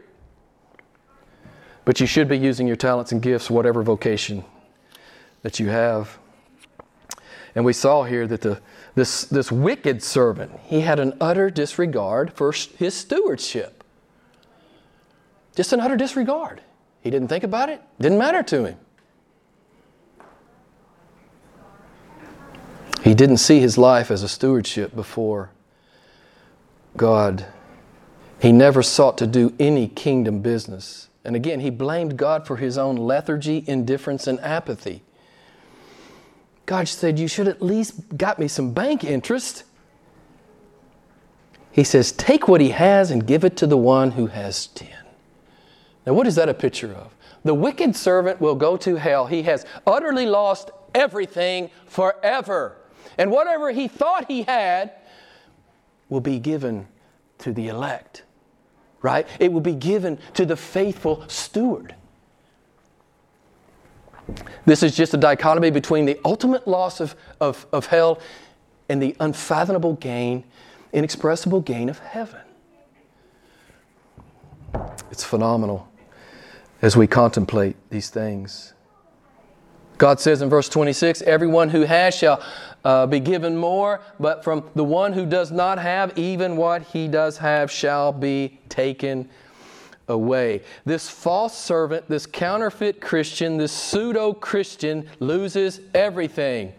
But 1.85 2.01
you 2.01 2.05
should 2.05 2.27
be 2.27 2.37
using 2.37 2.67
your 2.67 2.75
talents 2.75 3.13
and 3.13 3.21
gifts, 3.21 3.49
whatever 3.49 3.81
vocation 3.81 4.43
that 5.43 5.59
you 5.59 5.69
have. 5.69 6.19
And 7.55 7.63
we 7.63 7.73
saw 7.73 8.03
here 8.03 8.27
that 8.27 8.41
the, 8.41 8.61
this, 8.93 9.23
this 9.23 9.51
wicked 9.51 10.03
servant, 10.03 10.51
he 10.65 10.81
had 10.81 10.99
an 10.99 11.17
utter 11.19 11.49
disregard 11.49 12.33
for 12.33 12.51
his 12.51 12.93
stewardship. 12.93 13.83
Just 15.55 15.73
an 15.73 15.79
utter 15.79 15.97
disregard. 15.97 16.61
He 17.01 17.09
didn't 17.09 17.29
think 17.29 17.43
about 17.43 17.69
it, 17.69 17.81
didn't 17.99 18.19
matter 18.19 18.43
to 18.43 18.65
him. 18.65 18.77
He 23.03 23.13
didn't 23.13 23.37
see 23.37 23.59
his 23.59 23.77
life 23.77 24.11
as 24.11 24.23
a 24.23 24.29
stewardship 24.29 24.95
before 24.95 25.51
God. 26.97 27.45
He 28.41 28.51
never 28.51 28.81
sought 28.81 29.17
to 29.19 29.27
do 29.27 29.53
any 29.59 29.87
kingdom 29.87 30.41
business. 30.41 31.09
And 31.23 31.35
again, 31.35 31.59
he 31.59 31.69
blamed 31.69 32.17
God 32.17 32.47
for 32.47 32.57
his 32.57 32.77
own 32.77 32.95
lethargy, 32.95 33.63
indifference, 33.67 34.27
and 34.27 34.39
apathy. 34.39 35.03
God 36.65 36.87
said, 36.87 37.19
You 37.19 37.27
should 37.27 37.47
at 37.47 37.61
least 37.61 38.17
got 38.17 38.39
me 38.39 38.47
some 38.47 38.73
bank 38.73 39.03
interest. 39.03 39.63
He 41.71 41.83
says, 41.83 42.11
Take 42.11 42.47
what 42.47 42.61
he 42.61 42.69
has 42.69 43.11
and 43.11 43.25
give 43.25 43.43
it 43.43 43.57
to 43.57 43.67
the 43.67 43.77
one 43.77 44.11
who 44.11 44.27
has 44.27 44.67
ten. 44.67 45.05
Now, 46.05 46.13
what 46.13 46.27
is 46.27 46.35
that 46.35 46.49
a 46.49 46.53
picture 46.53 46.93
of? 46.93 47.13
The 47.43 47.53
wicked 47.53 47.95
servant 47.95 48.41
will 48.41 48.55
go 48.55 48.77
to 48.77 48.95
hell. 48.95 49.27
He 49.27 49.43
has 49.43 49.65
utterly 49.85 50.25
lost 50.25 50.71
everything 50.93 51.69
forever. 51.85 52.78
And 53.17 53.31
whatever 53.31 53.71
he 53.71 53.87
thought 53.87 54.25
he 54.27 54.43
had 54.43 54.91
will 56.09 56.21
be 56.21 56.39
given 56.39 56.87
to 57.39 57.53
the 57.53 57.67
elect, 57.67 58.23
right? 59.01 59.27
It 59.39 59.51
will 59.51 59.61
be 59.61 59.75
given 59.75 60.19
to 60.33 60.45
the 60.45 60.55
faithful 60.55 61.23
steward. 61.27 61.95
This 64.65 64.83
is 64.83 64.95
just 64.95 65.13
a 65.13 65.17
dichotomy 65.17 65.71
between 65.71 66.05
the 66.05 66.19
ultimate 66.23 66.67
loss 66.67 66.99
of, 66.99 67.15
of, 67.39 67.65
of 67.71 67.87
hell 67.87 68.19
and 68.87 69.01
the 69.01 69.15
unfathomable 69.19 69.93
gain, 69.93 70.43
inexpressible 70.93 71.61
gain 71.61 71.89
of 71.89 71.99
heaven. 71.99 72.41
It's 75.11 75.23
phenomenal 75.23 75.87
as 76.81 76.95
we 76.95 77.07
contemplate 77.07 77.75
these 77.89 78.09
things. 78.09 78.73
God 79.99 80.19
says 80.19 80.41
in 80.41 80.49
verse 80.49 80.67
26 80.69 81.21
Everyone 81.21 81.69
who 81.69 81.81
has 81.81 82.15
shall 82.15 82.41
uh, 82.83 83.05
be 83.05 83.19
given 83.19 83.55
more, 83.55 84.01
but 84.19 84.43
from 84.43 84.67
the 84.73 84.83
one 84.83 85.13
who 85.13 85.25
does 85.25 85.51
not 85.51 85.77
have, 85.77 86.17
even 86.17 86.57
what 86.57 86.81
he 86.81 87.07
does 87.07 87.37
have 87.37 87.69
shall 87.69 88.11
be 88.11 88.59
taken 88.69 89.29
away. 90.07 90.61
This 90.85 91.09
false 91.09 91.55
servant, 91.55 92.07
this 92.07 92.25
counterfeit 92.25 93.01
Christian, 93.01 93.57
this 93.57 93.73
pseudo 93.73 94.33
Christian 94.33 95.07
loses 95.19 95.81
everything. 95.93 96.73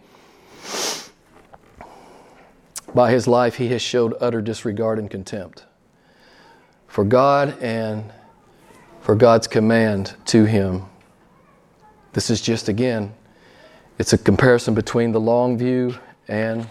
By 2.94 3.12
his 3.12 3.28
life, 3.28 3.56
he 3.56 3.68
has 3.68 3.82
showed 3.82 4.16
utter 4.20 4.42
disregard 4.42 4.98
and 4.98 5.08
contempt 5.08 5.66
for 6.88 7.04
God 7.04 7.56
and 7.62 8.12
for 9.00 9.14
God's 9.14 9.46
command 9.46 10.16
to 10.26 10.44
him. 10.44 10.89
This 12.12 12.28
is 12.28 12.40
just, 12.40 12.68
again, 12.68 13.14
it's 13.98 14.12
a 14.12 14.18
comparison 14.18 14.74
between 14.74 15.12
the 15.12 15.20
long 15.20 15.56
view 15.56 15.94
and 16.26 16.68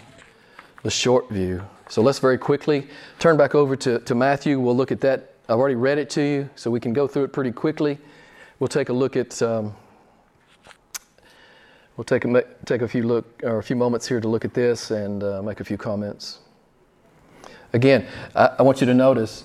the 0.82 0.90
short 0.90 1.30
view. 1.30 1.62
So 1.88 2.02
let's 2.02 2.18
very 2.18 2.36
quickly 2.36 2.88
turn 3.18 3.36
back 3.36 3.54
over 3.54 3.74
to, 3.76 4.00
to 4.00 4.14
Matthew. 4.14 4.60
We'll 4.60 4.76
look 4.76 4.92
at 4.92 5.00
that. 5.00 5.34
I've 5.48 5.58
already 5.58 5.76
read 5.76 5.98
it 5.98 6.10
to 6.10 6.22
you, 6.22 6.50
so 6.56 6.70
we 6.70 6.78
can 6.78 6.92
go 6.92 7.06
through 7.06 7.24
it 7.24 7.32
pretty 7.32 7.52
quickly. 7.52 7.98
We'll 8.58 8.68
take 8.68 8.90
a 8.90 8.92
look 8.92 9.16
at. 9.16 9.40
Um, 9.42 9.74
we'll 11.96 12.04
take 12.04 12.24
a 12.24 12.44
take 12.66 12.82
a 12.82 12.88
few 12.88 13.02
look 13.02 13.42
or 13.42 13.58
a 13.58 13.62
few 13.62 13.74
moments 13.74 14.06
here 14.06 14.20
to 14.20 14.28
look 14.28 14.44
at 14.44 14.54
this 14.54 14.90
and 14.90 15.24
uh, 15.24 15.42
make 15.42 15.60
a 15.60 15.64
few 15.64 15.76
comments. 15.76 16.38
Again, 17.72 18.06
I, 18.36 18.50
I 18.58 18.62
want 18.62 18.80
you 18.80 18.86
to 18.86 18.94
notice 18.94 19.44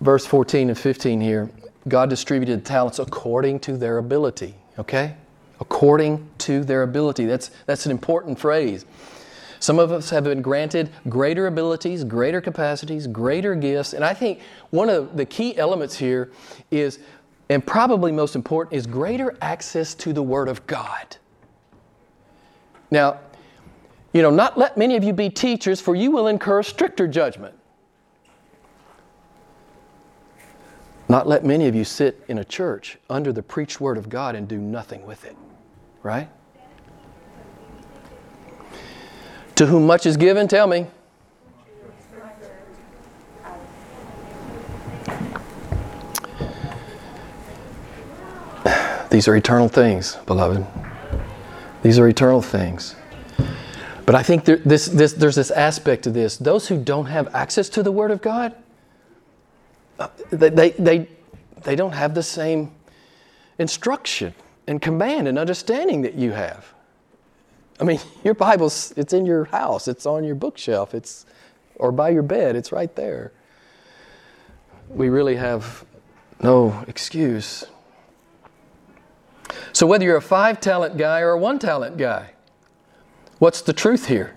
verse 0.00 0.26
14 0.26 0.70
and 0.70 0.78
15 0.78 1.20
here. 1.20 1.50
God 1.86 2.10
distributed 2.10 2.64
talents 2.64 2.98
according 2.98 3.60
to 3.60 3.76
their 3.76 3.98
ability. 3.98 4.54
Okay, 4.78 5.16
according 5.60 6.28
to 6.38 6.62
their 6.64 6.82
ability. 6.82 7.24
That's 7.26 7.50
that's 7.66 7.84
an 7.84 7.90
important 7.90 8.38
phrase. 8.38 8.84
Some 9.60 9.78
of 9.78 9.90
us 9.90 10.10
have 10.10 10.24
been 10.24 10.40
granted 10.40 10.90
greater 11.08 11.48
abilities, 11.48 12.04
greater 12.04 12.40
capacities, 12.40 13.06
greater 13.08 13.54
gifts. 13.56 13.92
And 13.92 14.04
I 14.04 14.14
think 14.14 14.40
one 14.70 14.88
of 14.88 15.16
the 15.16 15.26
key 15.26 15.56
elements 15.58 15.96
here 15.96 16.30
is, 16.70 17.00
and 17.48 17.66
probably 17.66 18.12
most 18.12 18.36
important, 18.36 18.76
is 18.76 18.86
greater 18.86 19.36
access 19.40 19.94
to 19.94 20.12
the 20.12 20.22
Word 20.22 20.48
of 20.48 20.64
God. 20.68 21.16
Now, 22.90 23.18
you 24.12 24.22
know, 24.22 24.30
not 24.30 24.56
let 24.56 24.76
many 24.76 24.94
of 24.94 25.02
you 25.02 25.12
be 25.12 25.28
teachers, 25.28 25.80
for 25.80 25.96
you 25.96 26.12
will 26.12 26.28
incur 26.28 26.62
stricter 26.62 27.08
judgment. 27.08 27.57
Not 31.08 31.26
let 31.26 31.44
many 31.44 31.66
of 31.66 31.74
you 31.74 31.84
sit 31.84 32.22
in 32.28 32.38
a 32.38 32.44
church 32.44 32.98
under 33.08 33.32
the 33.32 33.42
preached 33.42 33.80
Word 33.80 33.96
of 33.96 34.08
God 34.08 34.34
and 34.34 34.46
do 34.46 34.58
nothing 34.58 35.06
with 35.06 35.24
it, 35.24 35.36
right? 36.02 36.28
To 39.54 39.66
whom 39.66 39.86
much 39.86 40.04
is 40.04 40.16
given, 40.16 40.48
tell 40.48 40.66
me. 40.66 40.86
These 49.10 49.26
are 49.26 49.34
eternal 49.34 49.68
things, 49.68 50.16
beloved. 50.26 50.66
These 51.82 51.98
are 51.98 52.06
eternal 52.06 52.42
things. 52.42 52.94
But 54.04 54.14
I 54.14 54.22
think 54.22 54.44
there, 54.44 54.56
this, 54.58 54.86
this, 54.86 55.14
there's 55.14 55.36
this 55.36 55.50
aspect 55.50 56.04
to 56.04 56.10
this. 56.10 56.36
Those 56.36 56.68
who 56.68 56.82
don't 56.82 57.06
have 57.06 57.34
access 57.34 57.68
to 57.70 57.82
the 57.82 57.90
Word 57.90 58.10
of 58.10 58.20
God, 58.20 58.54
they, 60.30 60.50
they, 60.50 60.70
they, 60.70 61.08
they 61.62 61.76
don't 61.76 61.92
have 61.92 62.14
the 62.14 62.22
same 62.22 62.72
instruction 63.58 64.34
and 64.66 64.80
command 64.80 65.26
and 65.28 65.38
understanding 65.38 66.02
that 66.02 66.14
you 66.14 66.32
have. 66.32 66.72
I 67.80 67.84
mean, 67.84 68.00
your 68.24 68.34
Bible's 68.34 68.92
it's 68.96 69.12
in 69.12 69.26
your 69.26 69.46
house, 69.46 69.88
it's 69.88 70.06
on 70.06 70.24
your 70.24 70.34
bookshelf, 70.34 70.94
it's 70.94 71.26
or 71.76 71.92
by 71.92 72.10
your 72.10 72.22
bed, 72.22 72.56
it's 72.56 72.72
right 72.72 72.94
there. 72.96 73.32
We 74.88 75.08
really 75.08 75.36
have 75.36 75.84
no 76.42 76.84
excuse. 76.88 77.64
So 79.72 79.86
whether 79.86 80.04
you're 80.04 80.16
a 80.16 80.22
five 80.22 80.60
talent 80.60 80.96
guy 80.96 81.20
or 81.20 81.30
a 81.30 81.38
one 81.38 81.58
talent 81.58 81.96
guy, 81.96 82.32
what's 83.38 83.62
the 83.62 83.72
truth 83.72 84.06
here? 84.06 84.34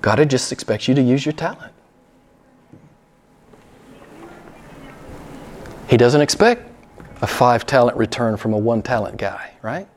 God 0.00 0.28
just 0.30 0.52
expects 0.52 0.88
you 0.88 0.94
to 0.94 1.02
use 1.02 1.26
your 1.26 1.32
talent. 1.32 1.72
He 5.90 5.96
doesn't 5.96 6.20
expect 6.20 6.70
a 7.20 7.26
five 7.26 7.66
talent 7.66 7.96
return 7.96 8.36
from 8.36 8.52
a 8.52 8.58
one 8.58 8.80
talent 8.80 9.16
guy, 9.16 9.50
right? 9.60 9.88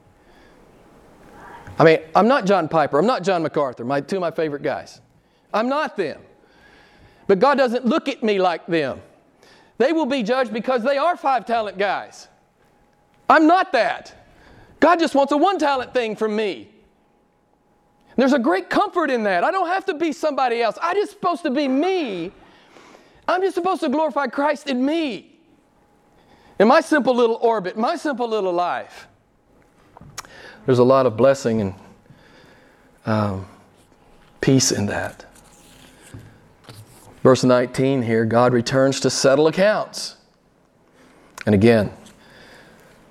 I 1.77 1.83
mean, 1.83 1.99
I'm 2.15 2.27
not 2.27 2.45
John 2.45 2.67
Piper. 2.67 2.97
I'm 2.97 3.05
not 3.05 3.21
John 3.21 3.43
MacArthur, 3.43 3.85
my, 3.85 4.01
two 4.01 4.17
of 4.17 4.21
my 4.21 4.31
favorite 4.31 4.63
guys. 4.63 5.01
I'm 5.53 5.69
not 5.69 5.95
them. 5.95 6.19
But 7.27 7.37
God 7.37 7.59
doesn't 7.59 7.85
look 7.85 8.09
at 8.09 8.23
me 8.23 8.39
like 8.39 8.65
them. 8.65 9.01
They 9.77 9.93
will 9.93 10.07
be 10.07 10.23
judged 10.23 10.51
because 10.51 10.83
they 10.83 10.97
are 10.97 11.15
five 11.15 11.45
talent 11.45 11.77
guys. 11.77 12.27
I'm 13.29 13.45
not 13.45 13.71
that. 13.73 14.13
God 14.79 14.97
just 14.97 15.13
wants 15.13 15.31
a 15.31 15.37
one 15.37 15.59
talent 15.59 15.93
thing 15.93 16.15
from 16.15 16.35
me. 16.35 16.69
There's 18.15 18.33
a 18.33 18.39
great 18.39 18.67
comfort 18.67 19.11
in 19.11 19.23
that. 19.23 19.43
I 19.43 19.51
don't 19.51 19.67
have 19.67 19.85
to 19.85 19.93
be 19.93 20.11
somebody 20.11 20.59
else. 20.59 20.75
I'm 20.81 20.95
just 20.95 21.11
supposed 21.11 21.43
to 21.43 21.51
be 21.51 21.67
me. 21.67 22.31
I'm 23.27 23.41
just 23.41 23.53
supposed 23.53 23.81
to 23.81 23.89
glorify 23.89 24.25
Christ 24.25 24.67
in 24.67 24.83
me, 24.83 25.32
in 26.59 26.67
my 26.67 26.81
simple 26.81 27.15
little 27.15 27.37
orbit, 27.41 27.77
my 27.77 27.95
simple 27.95 28.27
little 28.27 28.53
life 28.53 29.07
there's 30.65 30.79
a 30.79 30.83
lot 30.83 31.05
of 31.05 31.17
blessing 31.17 31.61
and 31.61 31.73
um, 33.05 33.47
peace 34.41 34.71
in 34.71 34.85
that. 34.87 35.25
Verse 37.21 37.43
19 37.43 38.01
here 38.01 38.25
God 38.25 38.53
returns 38.53 38.99
to 39.01 39.09
settle 39.09 39.47
accounts. 39.47 40.17
And 41.45 41.53
again, 41.53 41.91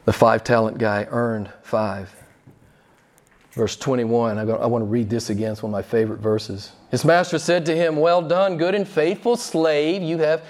the 0.04 0.12
five 0.12 0.42
talent 0.44 0.78
guy 0.78 1.06
earned 1.10 1.50
five. 1.62 2.14
Verse 3.52 3.76
21, 3.76 4.38
I 4.38 4.44
want 4.44 4.80
to 4.80 4.86
read 4.86 5.10
this 5.10 5.28
again. 5.28 5.52
It's 5.52 5.62
one 5.62 5.68
of 5.68 5.72
my 5.72 5.82
favorite 5.82 6.20
verses. 6.20 6.72
His 6.90 7.04
master 7.04 7.38
said 7.38 7.66
to 7.66 7.76
him, 7.76 7.96
Well 7.96 8.22
done, 8.22 8.56
good 8.56 8.74
and 8.74 8.88
faithful 8.88 9.36
slave. 9.36 10.02
You 10.02 10.16
have 10.18 10.42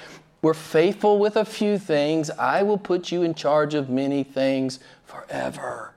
were 0.42 0.54
faithful 0.54 1.20
with 1.20 1.36
a 1.36 1.44
few 1.44 1.78
things. 1.78 2.28
I 2.30 2.62
will 2.62 2.78
put 2.78 3.12
you 3.12 3.22
in 3.22 3.32
charge 3.32 3.74
of 3.74 3.88
many 3.88 4.24
things 4.24 4.80
forever. 5.04 5.92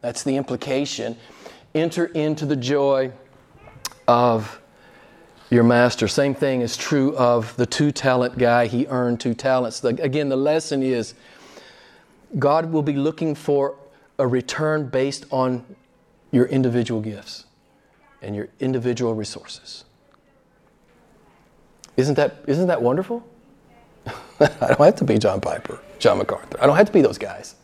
That's 0.00 0.24
the 0.24 0.36
implication. 0.36 1.16
Enter 1.74 2.06
into 2.06 2.44
the 2.44 2.56
joy 2.56 3.12
of 4.08 4.60
your 5.48 5.62
master. 5.62 6.08
Same 6.08 6.34
thing 6.34 6.60
is 6.60 6.76
true 6.76 7.16
of 7.16 7.56
the 7.56 7.66
two 7.66 7.92
talent 7.92 8.36
guy. 8.36 8.66
He 8.66 8.86
earned 8.88 9.20
two 9.20 9.34
talents. 9.34 9.78
The, 9.78 9.90
again, 10.02 10.28
the 10.28 10.36
lesson 10.36 10.82
is 10.82 11.14
God 12.36 12.72
will 12.72 12.82
be 12.82 12.94
looking 12.94 13.36
for 13.36 13.76
a 14.18 14.26
return 14.26 14.88
based 14.88 15.24
on 15.30 15.64
your 16.32 16.46
individual 16.46 17.00
gifts 17.00 17.44
and 18.20 18.34
your 18.34 18.48
individual 18.58 19.14
resources. 19.14 19.84
Isn't 21.96 22.16
that, 22.16 22.42
isn't 22.48 22.66
that 22.66 22.82
wonderful? 22.82 23.24
I 24.40 24.68
don't 24.68 24.80
have 24.80 24.96
to 24.96 25.04
be 25.04 25.18
John 25.18 25.40
Piper, 25.40 25.78
John 25.98 26.18
MacArthur. 26.18 26.58
I 26.60 26.66
don't 26.66 26.76
have 26.76 26.86
to 26.86 26.92
be 26.92 27.02
those 27.02 27.18
guys. 27.18 27.54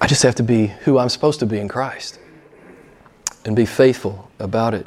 I 0.00 0.06
just 0.06 0.22
have 0.22 0.34
to 0.36 0.42
be 0.42 0.66
who 0.66 0.98
I'm 0.98 1.08
supposed 1.08 1.40
to 1.40 1.46
be 1.46 1.58
in 1.58 1.68
Christ 1.68 2.18
and 3.44 3.56
be 3.56 3.66
faithful 3.66 4.30
about 4.38 4.74
it. 4.74 4.86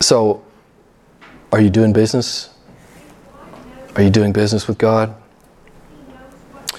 So, 0.00 0.44
are 1.52 1.60
you 1.60 1.70
doing 1.70 1.92
business? 1.92 2.50
Are 3.94 4.02
you 4.02 4.10
doing 4.10 4.32
business 4.32 4.66
with 4.66 4.78
God? 4.78 5.14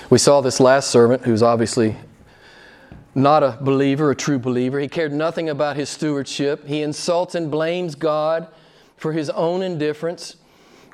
We 0.10 0.18
saw 0.18 0.42
this 0.42 0.60
last 0.60 0.90
servant 0.90 1.24
who's 1.24 1.42
obviously 1.42 1.96
not 3.16 3.44
a 3.44 3.58
believer, 3.62 4.12
a 4.12 4.16
true 4.16 4.40
believer. 4.40 4.80
He 4.80 4.88
cared 4.88 5.14
nothing 5.14 5.50
about 5.50 5.76
his 5.76 5.90
stewardship. 5.90 6.66
He 6.66 6.82
insults 6.82 7.36
and 7.36 7.50
blames 7.50 7.96
God 7.96 8.48
for 9.04 9.12
his 9.12 9.30
own 9.32 9.62
indifference. 9.62 10.38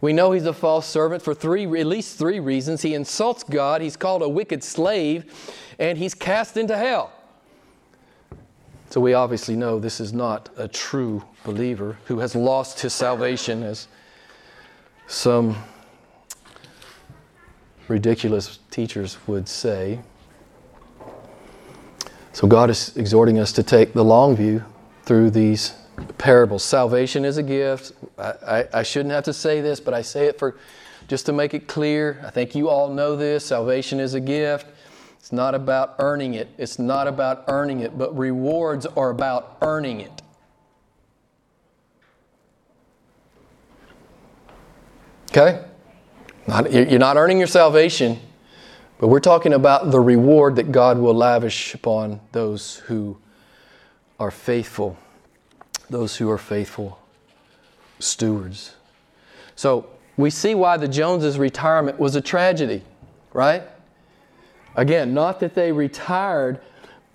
We 0.01 0.13
know 0.13 0.31
he's 0.31 0.47
a 0.47 0.51
false 0.53 0.87
servant 0.87 1.21
for 1.21 1.35
three, 1.35 1.65
at 1.79 1.85
least 1.85 2.17
three 2.17 2.39
reasons. 2.39 2.81
He 2.81 2.95
insults 2.95 3.43
God, 3.43 3.83
he's 3.83 3.95
called 3.95 4.23
a 4.23 4.27
wicked 4.27 4.63
slave, 4.63 5.31
and 5.77 5.95
he's 5.95 6.15
cast 6.15 6.57
into 6.57 6.75
hell. 6.75 7.13
So 8.89 8.99
we 8.99 9.13
obviously 9.13 9.55
know 9.55 9.77
this 9.77 9.99
is 9.99 10.11
not 10.11 10.49
a 10.57 10.67
true 10.67 11.23
believer 11.43 11.97
who 12.05 12.17
has 12.17 12.33
lost 12.33 12.79
his 12.79 12.93
salvation, 12.93 13.61
as 13.61 13.87
some 15.05 15.55
ridiculous 17.87 18.57
teachers 18.71 19.19
would 19.27 19.47
say. 19.47 19.99
So 22.33 22.47
God 22.47 22.71
is 22.71 22.97
exhorting 22.97 23.37
us 23.37 23.51
to 23.51 23.61
take 23.61 23.93
the 23.93 24.03
long 24.03 24.35
view 24.35 24.63
through 25.03 25.29
these 25.29 25.75
parables. 26.17 26.63
Salvation 26.63 27.25
is 27.25 27.37
a 27.37 27.43
gift. 27.43 27.93
I, 28.17 28.33
I, 28.45 28.67
I, 28.73 28.83
shouldn't 28.83 29.13
have 29.13 29.23
to 29.25 29.33
say 29.33 29.61
this, 29.61 29.79
but 29.79 29.93
I 29.93 30.01
say 30.01 30.25
it 30.25 30.39
for 30.39 30.57
just 31.07 31.25
to 31.27 31.33
make 31.33 31.53
it 31.53 31.67
clear. 31.67 32.21
I 32.25 32.29
think 32.29 32.55
you 32.55 32.69
all 32.69 32.89
know 32.89 33.15
this. 33.15 33.45
Salvation 33.45 33.99
is 33.99 34.13
a 34.13 34.19
gift. 34.19 34.67
It's 35.17 35.31
not 35.31 35.55
about 35.55 35.95
earning 35.99 36.33
it. 36.33 36.49
It's 36.57 36.79
not 36.79 37.07
about 37.07 37.45
earning 37.47 37.81
it, 37.81 37.97
but 37.97 38.17
rewards 38.17 38.85
are 38.85 39.09
about 39.09 39.57
earning 39.61 39.99
it. 39.99 40.21
Okay? 45.31 45.63
Not, 46.47 46.71
you're 46.71 46.99
not 46.99 47.17
earning 47.17 47.37
your 47.37 47.47
salvation, 47.47 48.19
but 48.97 49.09
we're 49.09 49.19
talking 49.19 49.53
about 49.53 49.91
the 49.91 49.99
reward 49.99 50.55
that 50.55 50.71
God 50.71 50.97
will 50.97 51.13
lavish 51.13 51.75
upon 51.75 52.19
those 52.31 52.77
who 52.87 53.17
are 54.19 54.31
faithful, 54.31 54.97
those 55.89 56.17
who 56.17 56.29
are 56.29 56.37
faithful 56.37 56.99
stewards. 57.99 58.75
So 59.55 59.87
we 60.17 60.29
see 60.29 60.55
why 60.55 60.77
the 60.77 60.87
Joneses' 60.87 61.37
retirement 61.37 61.99
was 61.99 62.15
a 62.15 62.21
tragedy, 62.21 62.83
right? 63.33 63.63
Again, 64.75 65.13
not 65.13 65.39
that 65.39 65.55
they 65.55 65.71
retired, 65.71 66.61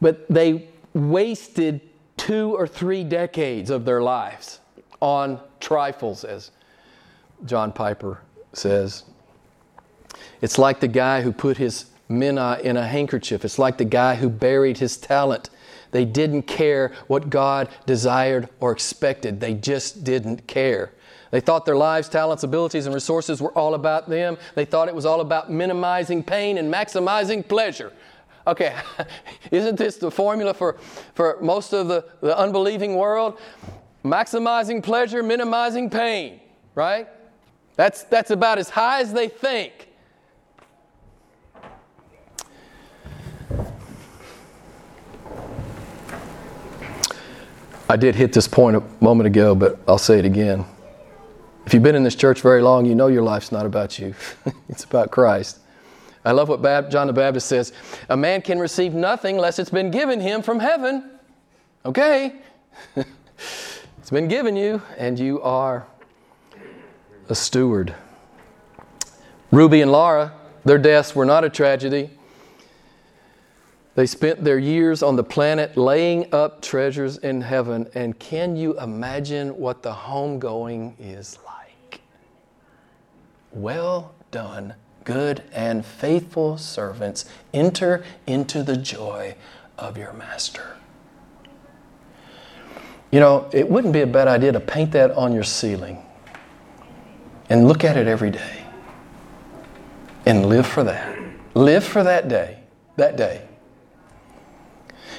but 0.01 0.29
they 0.29 0.69
wasted 0.93 1.81
two 2.17 2.55
or 2.55 2.67
three 2.67 3.05
decades 3.05 3.71
of 3.71 3.85
their 3.85 4.03
lives 4.03 4.61
on 5.01 5.41
trifles, 5.61 6.25
as 6.25 6.51
John 7.45 7.73
Piper 7.73 8.21
says. 8.53 9.05
It's 10.41 10.59
like 10.59 10.81
the 10.81 10.89
guy 10.89 11.23
who 11.23 11.33
put 11.33 11.57
his 11.57 11.87
mina 12.09 12.41
uh, 12.41 12.59
in 12.63 12.77
a 12.77 12.87
handkerchief. 12.87 13.45
It's 13.45 13.59
like 13.59 13.79
the 13.79 13.85
guy 13.85 14.15
who 14.15 14.29
buried 14.29 14.79
his 14.79 14.97
talent. 14.97 15.51
They 15.95 16.05
didn't 16.05 16.43
care 16.49 16.91
what 17.07 17.31
God 17.31 17.69
desired 17.87 18.49
or 18.59 18.73
expected, 18.73 19.39
they 19.39 19.55
just 19.55 20.03
didn't 20.03 20.49
care. 20.49 20.91
They 21.31 21.39
thought 21.39 21.65
their 21.65 21.77
lives, 21.77 22.09
talents, 22.09 22.43
abilities, 22.43 22.87
and 22.87 22.95
resources 22.95 23.41
were 23.41 23.53
all 23.57 23.75
about 23.75 24.09
them. 24.09 24.37
They 24.57 24.65
thought 24.65 24.89
it 24.89 24.95
was 24.95 25.07
all 25.07 25.21
about 25.21 25.53
minimizing 25.53 26.25
pain 26.25 26.59
and 26.59 26.73
maximizing 26.73 27.47
pleasure. 27.47 27.93
Okay, 28.45 28.75
isn't 29.53 29.77
this 29.79 29.97
the 29.99 30.11
formula 30.11 30.53
for, 30.53 30.79
for 31.15 31.39
most 31.41 31.73
of 31.73 31.87
the, 31.87 32.05
the 32.21 32.37
unbelieving 32.37 32.97
world? 32.97 33.39
Maximizing 34.05 34.83
pleasure, 34.83 35.23
minimizing 35.23 35.91
pain, 35.91 36.41
right? 36.75 37.07
That's, 37.77 38.03
that's 38.03 38.33
about 38.33 38.59
as 38.59 38.69
high 38.69 39.01
as 39.01 39.13
they 39.13 39.29
think. 39.29 39.91
I 47.89 47.97
did 47.97 48.15
hit 48.15 48.33
this 48.33 48.49
point 48.49 48.77
a 48.77 48.83
moment 49.01 49.27
ago, 49.27 49.55
but 49.55 49.79
I'll 49.87 49.99
say 49.99 50.19
it 50.19 50.25
again. 50.25 50.65
If 51.67 51.75
you've 51.75 51.83
been 51.83 51.95
in 51.95 52.03
this 52.03 52.15
church 52.15 52.41
very 52.41 52.63
long, 52.63 52.87
you 52.87 52.95
know 52.95 53.09
your 53.09 53.23
life's 53.23 53.53
not 53.53 53.67
about 53.67 53.99
you, 53.99 54.15
it's 54.69 54.85
about 54.85 55.11
Christ. 55.11 55.59
I 56.25 56.33
love 56.33 56.49
what 56.49 56.63
Bab- 56.63 56.91
John 56.91 57.07
the 57.07 57.13
Baptist 57.13 57.47
says 57.47 57.75
a 58.09 58.17
man 58.17 58.41
can 58.41 58.59
receive 58.59 58.95
nothing 58.95 59.37
unless 59.37 59.59
it's 59.59 59.71
been 59.71 59.91
given 59.91 60.21
him 60.21 60.41
from 60.41 60.59
heaven. 60.59 61.11
Okay? 61.85 62.37
it's 62.97 64.11
been 64.11 64.29
given 64.29 64.57
you, 64.57 64.81
and 64.97 65.19
you 65.19 65.43
are 65.43 65.87
a 67.29 67.35
steward. 67.35 67.95
Ruby 69.51 69.83
and 69.83 69.93
Laura, 69.93 70.33
their 70.65 70.79
deaths 70.79 71.15
were 71.15 71.27
not 71.27 71.45
a 71.45 71.51
tragedy. 71.51 72.11
They 73.95 74.07
spent 74.07 74.43
their 74.43 74.59
years 74.59 75.03
on 75.03 75.15
the 75.17 75.23
planet 75.23 75.77
laying 75.77 76.33
up 76.35 76.61
treasures 76.61 77.17
in 77.19 77.43
heaven. 77.43 77.89
And 77.95 78.19
can 78.19 78.57
you 78.57 78.79
imagine 78.81 79.57
what 79.57 79.83
the 79.83 79.93
homegoing 79.93 80.95
is 80.99 81.39
like? 81.47 82.01
Well 83.53 84.15
done, 84.33 84.75
good 85.05 85.45
and 85.53 85.87
faithful 85.87 86.59
servants. 86.59 87.25
Enter 87.53 88.05
into 88.27 88.65
the 88.65 88.77
joy 88.77 89.37
of 89.79 89.97
your 89.97 90.13
master. 90.13 90.77
You 93.13 93.21
know, 93.21 93.49
it 93.53 93.69
wouldn't 93.69 93.93
be 93.93 94.01
a 94.01 94.09
bad 94.09 94.27
idea 94.27 94.51
to 94.51 94.59
paint 94.59 94.91
that 94.93 95.13
on 95.13 95.33
your 95.33 95.45
ceiling 95.45 96.05
and 97.49 97.69
look 97.69 97.85
at 97.85 97.97
it 97.97 98.09
every 98.09 98.31
day 98.31 98.65
and 100.27 100.47
live 100.47 100.67
for 100.67 100.83
that. 100.83 101.17
Live 101.55 101.85
for 101.85 102.03
that 102.03 102.27
day, 102.27 102.59
that 102.97 103.17
day. 103.17 103.47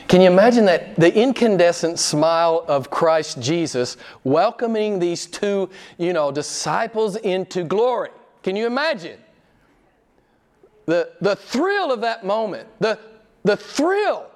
Can 0.07 0.21
you 0.21 0.27
imagine 0.27 0.65
that 0.65 0.95
the 0.97 1.13
incandescent 1.13 1.97
smile 1.97 2.63
of 2.67 2.89
Christ 2.91 3.41
Jesus 3.41 3.97
welcoming 4.23 4.99
these 4.99 5.25
two, 5.25 5.69
you 5.97 6.13
know, 6.13 6.31
disciples 6.31 7.15
into 7.15 7.63
glory? 7.63 8.11
Can 8.43 8.55
you 8.55 8.67
imagine? 8.67 9.19
The, 10.85 11.11
the 11.21 11.35
thrill 11.35 11.91
of 11.91 12.01
that 12.01 12.23
moment, 12.23 12.69
the, 12.79 12.99
the 13.43 13.57
thrill, 13.57 14.27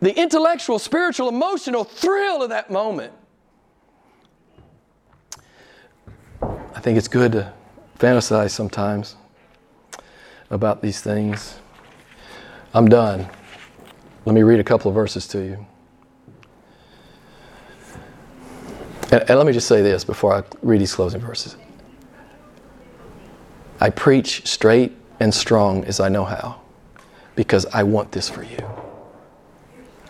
the 0.00 0.16
intellectual, 0.18 0.80
spiritual, 0.80 1.28
emotional 1.28 1.84
thrill 1.84 2.42
of 2.42 2.48
that 2.48 2.70
moment. 2.70 3.12
I 6.42 6.80
think 6.80 6.98
it's 6.98 7.08
good 7.08 7.32
to 7.32 7.52
fantasize 8.00 8.50
sometimes 8.50 9.14
about 10.50 10.82
these 10.82 11.00
things. 11.00 11.60
I'm 12.74 12.88
done. 12.88 13.28
Let 14.28 14.34
me 14.34 14.42
read 14.42 14.60
a 14.60 14.64
couple 14.64 14.90
of 14.90 14.94
verses 14.94 15.26
to 15.28 15.38
you. 15.38 15.66
And, 19.10 19.22
and, 19.22 19.38
let 19.38 19.46
me 19.46 19.54
just 19.54 19.66
say 19.66 19.80
this 19.80 20.04
before 20.04 20.34
I 20.34 20.42
read 20.60 20.82
these 20.82 20.94
closing 20.94 21.22
verses. 21.22 21.56
I 23.80 23.88
preach 23.88 24.46
straight 24.46 24.94
and 25.18 25.32
strong 25.32 25.82
as 25.86 25.98
I 25.98 26.10
know 26.10 26.26
how 26.26 26.60
because 27.36 27.64
I 27.72 27.84
want 27.84 28.12
this 28.12 28.28
for 28.28 28.42
you. 28.42 28.58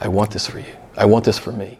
I 0.01 0.09
want 0.09 0.33
this 0.33 0.49
for 0.49 0.59
you. 0.59 0.77
I 0.97 1.05
want 1.05 1.25
this 1.25 1.39
for 1.39 1.53
me. 1.53 1.79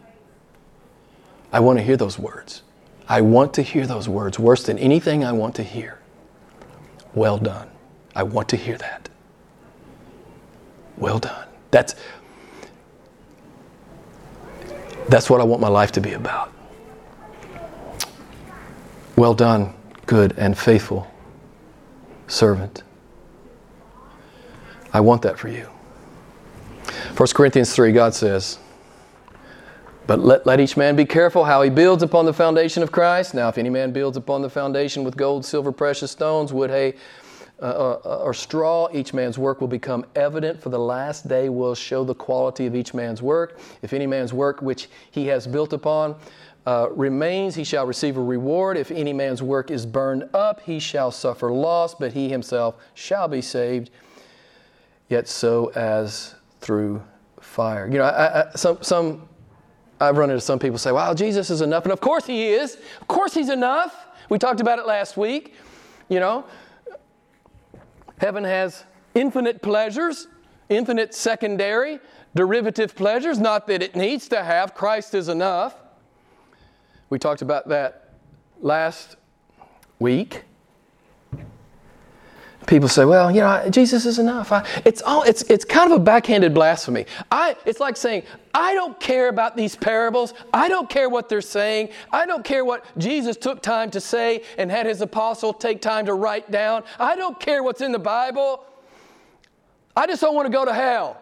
I 1.51 1.59
want 1.59 1.77
to 1.77 1.83
hear 1.83 1.97
those 1.97 2.17
words. 2.17 2.61
I 3.09 3.19
want 3.19 3.53
to 3.55 3.63
hear 3.63 3.85
those 3.85 4.07
words 4.07 4.39
worse 4.39 4.63
than 4.63 4.79
anything 4.79 5.25
I 5.25 5.33
want 5.33 5.55
to 5.55 5.63
hear. 5.63 5.99
Well 7.13 7.37
done. 7.37 7.67
I 8.15 8.23
want 8.23 8.47
to 8.47 8.55
hear 8.55 8.77
that. 8.77 9.09
Well 10.95 11.19
done. 11.19 11.49
That's 11.71 11.95
that's 15.09 15.29
what 15.29 15.41
I 15.41 15.43
want 15.43 15.61
my 15.61 15.67
life 15.67 15.91
to 15.93 16.01
be 16.01 16.13
about. 16.13 16.53
Well 19.15 19.33
done, 19.33 19.73
good 20.05 20.33
and 20.37 20.57
faithful 20.57 21.11
servant. 22.27 22.83
I 24.93 25.01
want 25.01 25.21
that 25.23 25.37
for 25.37 25.49
you. 25.49 25.67
1 27.17 27.27
Corinthians 27.33 27.73
3, 27.73 27.91
God 27.91 28.13
says, 28.13 28.59
But 30.07 30.19
let, 30.19 30.45
let 30.45 30.59
each 30.59 30.77
man 30.77 30.95
be 30.95 31.05
careful 31.05 31.43
how 31.43 31.61
he 31.61 31.69
builds 31.69 32.01
upon 32.01 32.25
the 32.25 32.33
foundation 32.33 32.81
of 32.81 32.91
Christ. 32.91 33.33
Now, 33.33 33.49
if 33.49 33.57
any 33.57 33.69
man 33.69 33.91
builds 33.91 34.15
upon 34.15 34.41
the 34.41 34.49
foundation 34.49 35.03
with 35.03 35.17
gold, 35.17 35.45
silver, 35.45 35.71
precious 35.71 36.11
stones, 36.11 36.53
wood, 36.53 36.69
hay, 36.69 36.95
uh, 37.61 38.23
or 38.23 38.33
straw, 38.33 38.87
each 38.93 39.13
man's 39.13 39.37
work 39.37 39.61
will 39.61 39.67
become 39.67 40.05
evident, 40.15 40.61
for 40.61 40.69
the 40.69 40.79
last 40.79 41.27
day 41.27 41.49
will 41.49 41.75
show 41.75 42.03
the 42.03 42.15
quality 42.15 42.65
of 42.65 42.75
each 42.75 42.93
man's 42.93 43.21
work. 43.21 43.59
If 43.81 43.93
any 43.93 44.07
man's 44.07 44.33
work 44.33 44.61
which 44.61 44.89
he 45.11 45.27
has 45.27 45.45
built 45.45 45.73
upon 45.73 46.15
uh, 46.65 46.89
remains, 46.91 47.55
he 47.55 47.63
shall 47.63 47.85
receive 47.85 48.17
a 48.17 48.21
reward. 48.21 48.77
If 48.77 48.91
any 48.91 49.13
man's 49.13 49.41
work 49.41 49.71
is 49.71 49.85
burned 49.85 50.29
up, 50.33 50.61
he 50.61 50.79
shall 50.79 51.11
suffer 51.11 51.51
loss, 51.51 51.95
but 51.95 52.13
he 52.13 52.29
himself 52.29 52.75
shall 52.93 53.27
be 53.27 53.41
saved, 53.41 53.89
yet 55.09 55.27
so 55.27 55.71
as 55.75 56.35
through 56.61 57.01
fire. 57.39 57.87
You 57.87 57.97
know, 57.97 58.03
I, 58.03 58.41
I, 58.41 58.51
some, 58.55 58.77
some, 58.81 59.27
I've 59.99 60.17
run 60.17 60.29
into 60.29 60.41
some 60.41 60.59
people 60.59 60.77
say, 60.77 60.91
wow, 60.91 61.13
Jesus 61.13 61.49
is 61.49 61.61
enough. 61.61 61.83
And 61.83 61.91
of 61.91 61.99
course 61.99 62.25
he 62.25 62.49
is. 62.49 62.77
Of 63.01 63.07
course 63.07 63.33
he's 63.33 63.49
enough. 63.49 64.07
We 64.29 64.37
talked 64.37 64.61
about 64.61 64.79
it 64.79 64.85
last 64.85 65.17
week. 65.17 65.55
You 66.09 66.19
know, 66.19 66.45
heaven 68.19 68.43
has 68.43 68.85
infinite 69.15 69.61
pleasures, 69.61 70.27
infinite 70.69 71.13
secondary, 71.13 71.99
derivative 72.35 72.95
pleasures. 72.95 73.39
Not 73.39 73.67
that 73.67 73.81
it 73.81 73.95
needs 73.95 74.27
to 74.29 74.43
have, 74.43 74.75
Christ 74.75 75.15
is 75.15 75.27
enough. 75.27 75.75
We 77.09 77.17
talked 77.17 77.41
about 77.41 77.67
that 77.69 78.13
last 78.61 79.15
week. 79.97 80.43
People 82.69 82.87
say, 82.87 83.03
well, 83.03 83.31
you 83.31 83.41
know, 83.41 83.67
Jesus 83.71 84.05
is 84.05 84.19
enough. 84.19 84.51
I, 84.51 84.63
it's, 84.85 85.01
all, 85.01 85.23
it's, 85.23 85.41
it's 85.49 85.65
kind 85.65 85.91
of 85.91 85.99
a 85.99 86.03
backhanded 86.03 86.53
blasphemy. 86.53 87.07
I, 87.31 87.55
it's 87.65 87.79
like 87.79 87.97
saying, 87.97 88.21
I 88.53 88.75
don't 88.75 88.99
care 88.99 89.29
about 89.29 89.57
these 89.57 89.75
parables. 89.75 90.35
I 90.53 90.69
don't 90.69 90.87
care 90.87 91.09
what 91.09 91.29
they're 91.29 91.41
saying. 91.41 91.89
I 92.11 92.27
don't 92.27 92.45
care 92.45 92.63
what 92.63 92.85
Jesus 92.99 93.37
took 93.37 93.63
time 93.63 93.89
to 93.89 93.99
say 93.99 94.43
and 94.59 94.69
had 94.69 94.85
his 94.85 95.01
apostle 95.01 95.51
take 95.51 95.81
time 95.81 96.05
to 96.05 96.13
write 96.13 96.51
down. 96.51 96.83
I 96.99 97.15
don't 97.15 97.39
care 97.39 97.63
what's 97.63 97.81
in 97.81 97.91
the 97.91 97.97
Bible. 97.97 98.63
I 99.97 100.05
just 100.05 100.21
don't 100.21 100.35
want 100.35 100.45
to 100.45 100.53
go 100.53 100.63
to 100.63 100.73
hell. 100.73 101.19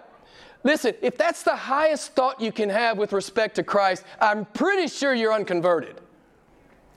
Listen, 0.66 0.95
if 1.02 1.18
that's 1.18 1.43
the 1.43 1.56
highest 1.56 2.12
thought 2.12 2.41
you 2.41 2.52
can 2.52 2.68
have 2.68 2.98
with 2.98 3.14
respect 3.14 3.56
to 3.56 3.64
Christ, 3.64 4.04
I'm 4.20 4.43
pretty 4.43 4.89
sure 4.89 5.14
you're 5.14 5.32
unconverted. 5.32 6.02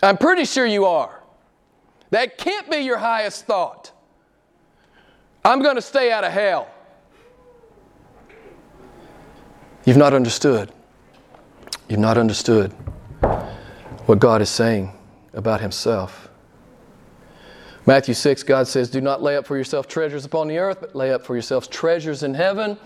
I'm 0.03 0.19
pretty 0.19 0.45
sure 0.45 0.67
you 0.67 0.87
are. 0.87 1.23
That 2.11 2.37
can't 2.37 2.69
be 2.69 2.79
your 2.79 2.99
highest 2.99 3.47
thought. 3.47 3.93
I'm 5.45 5.63
going 5.63 5.77
to 5.77 5.83
stay 5.83 6.13
out 6.13 6.25
of 6.25 6.33
hell. 6.33 6.69
You've 9.85 9.97
not 9.97 10.13
understood. 10.13 10.71
You've 11.89 12.01
not 12.01 12.19
understood 12.19 12.73
what 14.07 14.19
God 14.19 14.43
is 14.43 14.51
saying 14.51 14.93
about 15.33 15.61
Himself. 15.61 16.29
Matthew 17.87 18.15
6, 18.15 18.43
God 18.43 18.69
says, 18.69 18.91
Do 18.91 19.01
not 19.01 19.23
lay 19.23 19.37
up 19.37 19.47
for 19.47 19.57
yourself 19.57 19.89
treasures 19.89 20.25
upon 20.25 20.49
the 20.49 20.59
earth, 20.59 20.79
but 20.81 20.95
lay 20.95 21.13
up 21.13 21.25
for 21.25 21.35
yourselves 21.35 21.67
treasures 21.67 22.23
in 22.23 22.35
heaven. 22.35 22.77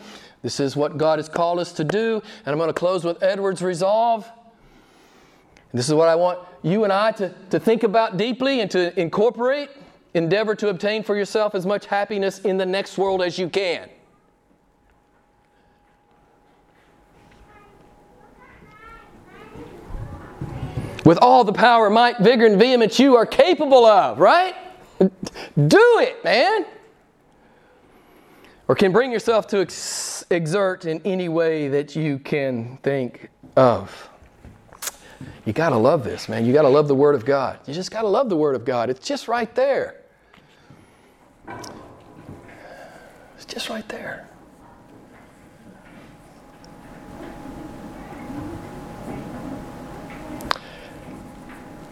This 0.43 0.61
is 0.61 0.77
what 0.77 0.97
God 0.97 1.19
has 1.19 1.29
called 1.29 1.59
us 1.59 1.73
to 1.73 1.85
do. 1.85 2.23
And 2.47 2.53
I'm 2.53 2.59
going 2.59 2.69
to 2.69 2.75
close 2.75 3.05
with 3.05 3.23
Edwards' 3.23 3.63
resolve. 3.63 4.31
This 5.73 5.89
is 5.89 5.95
what 5.95 6.09
I 6.09 6.15
want 6.15 6.39
you 6.63 6.85
and 6.85 6.93
I 6.93 7.11
to, 7.13 7.35
to 7.51 7.59
think 7.59 7.83
about 7.83 8.17
deeply 8.17 8.61
and 8.61 8.71
to 8.71 8.99
incorporate. 8.99 9.69
Endeavor 10.15 10.55
to 10.55 10.69
obtain 10.69 11.03
for 11.03 11.17
yourself 11.17 11.55
as 11.55 11.67
much 11.67 11.87
happiness 11.87 12.39
in 12.41 12.57
the 12.57 12.67
next 12.67 12.97
world 12.97 13.23
as 13.23 13.39
you 13.39 13.49
can. 13.49 13.91
With 21.05 21.19
all 21.21 21.45
the 21.45 21.53
power, 21.53 21.91
might, 21.91 22.19
vigor, 22.19 22.47
and 22.47 22.59
vehemence 22.59 22.99
you 22.99 23.17
are 23.17 23.27
capable 23.27 23.85
of, 23.85 24.19
right? 24.19 24.55
Do 24.99 25.99
it, 26.01 26.25
man 26.25 26.65
or 28.69 28.75
can 28.75 28.93
bring 28.93 29.13
yourself 29.13 29.47
to 29.49 29.61
ex- 29.61 30.25
exert 30.31 30.85
in 30.85 31.01
any 31.05 31.29
way 31.29 31.69
that 31.69 31.95
you 31.95 32.19
can 32.19 32.79
think 32.83 33.29
of. 33.57 34.11
You 35.45 35.53
got 35.53 35.71
to 35.71 35.77
love 35.77 36.05
this, 36.05 36.29
man. 36.29 36.45
You 36.45 36.53
got 36.53 36.63
to 36.63 36.69
love 36.69 36.89
the 36.89 36.95
Word 36.95 37.15
of 37.15 37.25
God. 37.25 37.59
You 37.67 37.75
just 37.75 37.91
got 37.91 38.03
to 38.03 38.09
love 38.09 38.29
the 38.29 38.37
Word 38.37 38.57
of 38.57 38.65
God. 38.65 38.89
It's 38.91 39.07
just 39.07 39.29
right 39.29 39.55
there. 39.55 40.01
It's 43.37 43.45
just 43.47 43.69
right 43.69 43.89
there. 43.89 44.29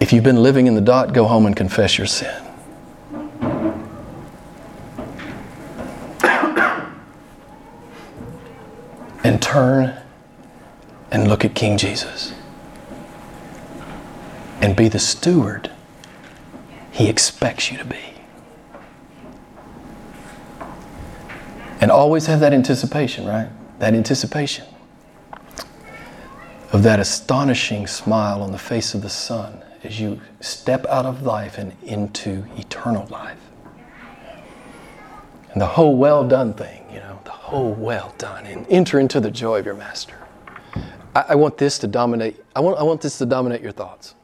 If 0.01 0.13
you've 0.13 0.25
been 0.25 0.43
living 0.43 0.67
in 0.67 0.75
the 0.75 0.81
dot, 0.81 1.13
go 1.15 1.27
home 1.27 1.47
and 1.47 1.57
confess 1.57 1.97
your 1.97 2.07
sin. 2.07 2.43
and 9.25 9.41
turn 9.41 9.97
and 11.11 11.29
look 11.29 11.45
at 11.45 11.55
King 11.55 11.79
Jesus 11.79 12.35
and 14.61 14.75
be 14.77 14.89
the 14.89 14.99
steward 14.99 15.71
he 16.91 17.09
expects 17.09 17.71
you 17.71 17.79
to 17.79 17.85
be. 17.85 18.12
And 21.83 21.91
always 21.91 22.27
have 22.27 22.39
that 22.39 22.53
anticipation, 22.53 23.27
right? 23.27 23.49
That 23.81 23.93
anticipation 23.93 24.67
of 26.71 26.85
that 26.85 27.01
astonishing 27.01 27.89
smile 27.89 28.41
on 28.41 28.53
the 28.53 28.59
face 28.59 28.95
of 28.95 29.03
the 29.03 29.09
Son 29.09 29.61
as 29.83 29.99
you 29.99 30.21
step 30.39 30.87
out 30.87 31.07
of 31.07 31.23
life 31.25 31.59
and 31.59 31.73
into 31.83 32.45
eternal 32.57 33.09
life. 33.09 33.41
And 35.51 35.61
the 35.61 35.67
whole 35.67 35.97
well 35.97 36.23
done 36.27 36.55
thing, 36.55 36.87
you 36.89 37.01
know, 37.01 37.19
the 37.25 37.33
whole 37.33 37.75
well 37.75 38.15
done, 38.17 38.47
and 38.47 38.65
enter 38.71 39.01
into 39.01 39.19
the 39.19 39.33
joy 39.33 39.59
of 39.59 39.67
your 39.67 39.75
master. 39.75 40.17
I, 41.17 41.25
I 41.31 41.35
want 41.35 41.59
this 41.59 41.81
to 41.81 41.89
dominate, 41.89 42.41
I 42.55 42.61
want, 42.61 42.79
I 42.79 42.85
want 42.85 43.01
this 43.01 43.19
to 43.19 43.27
dominate 43.27 43.61
your 43.61 43.73
thoughts. 43.73 44.15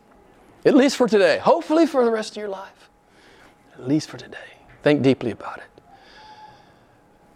At 0.65 0.77
least 0.77 0.97
for 0.97 1.09
today. 1.09 1.39
Hopefully 1.39 1.89
for 1.89 2.05
the 2.05 2.11
rest 2.13 2.35
of 2.35 2.37
your 2.37 2.51
life. 2.51 2.89
At 3.75 3.89
least 3.89 4.09
for 4.09 4.17
today. 4.17 4.39
Think 4.85 5.03
deeply 5.03 5.33
about 5.33 5.59
it. 5.59 5.68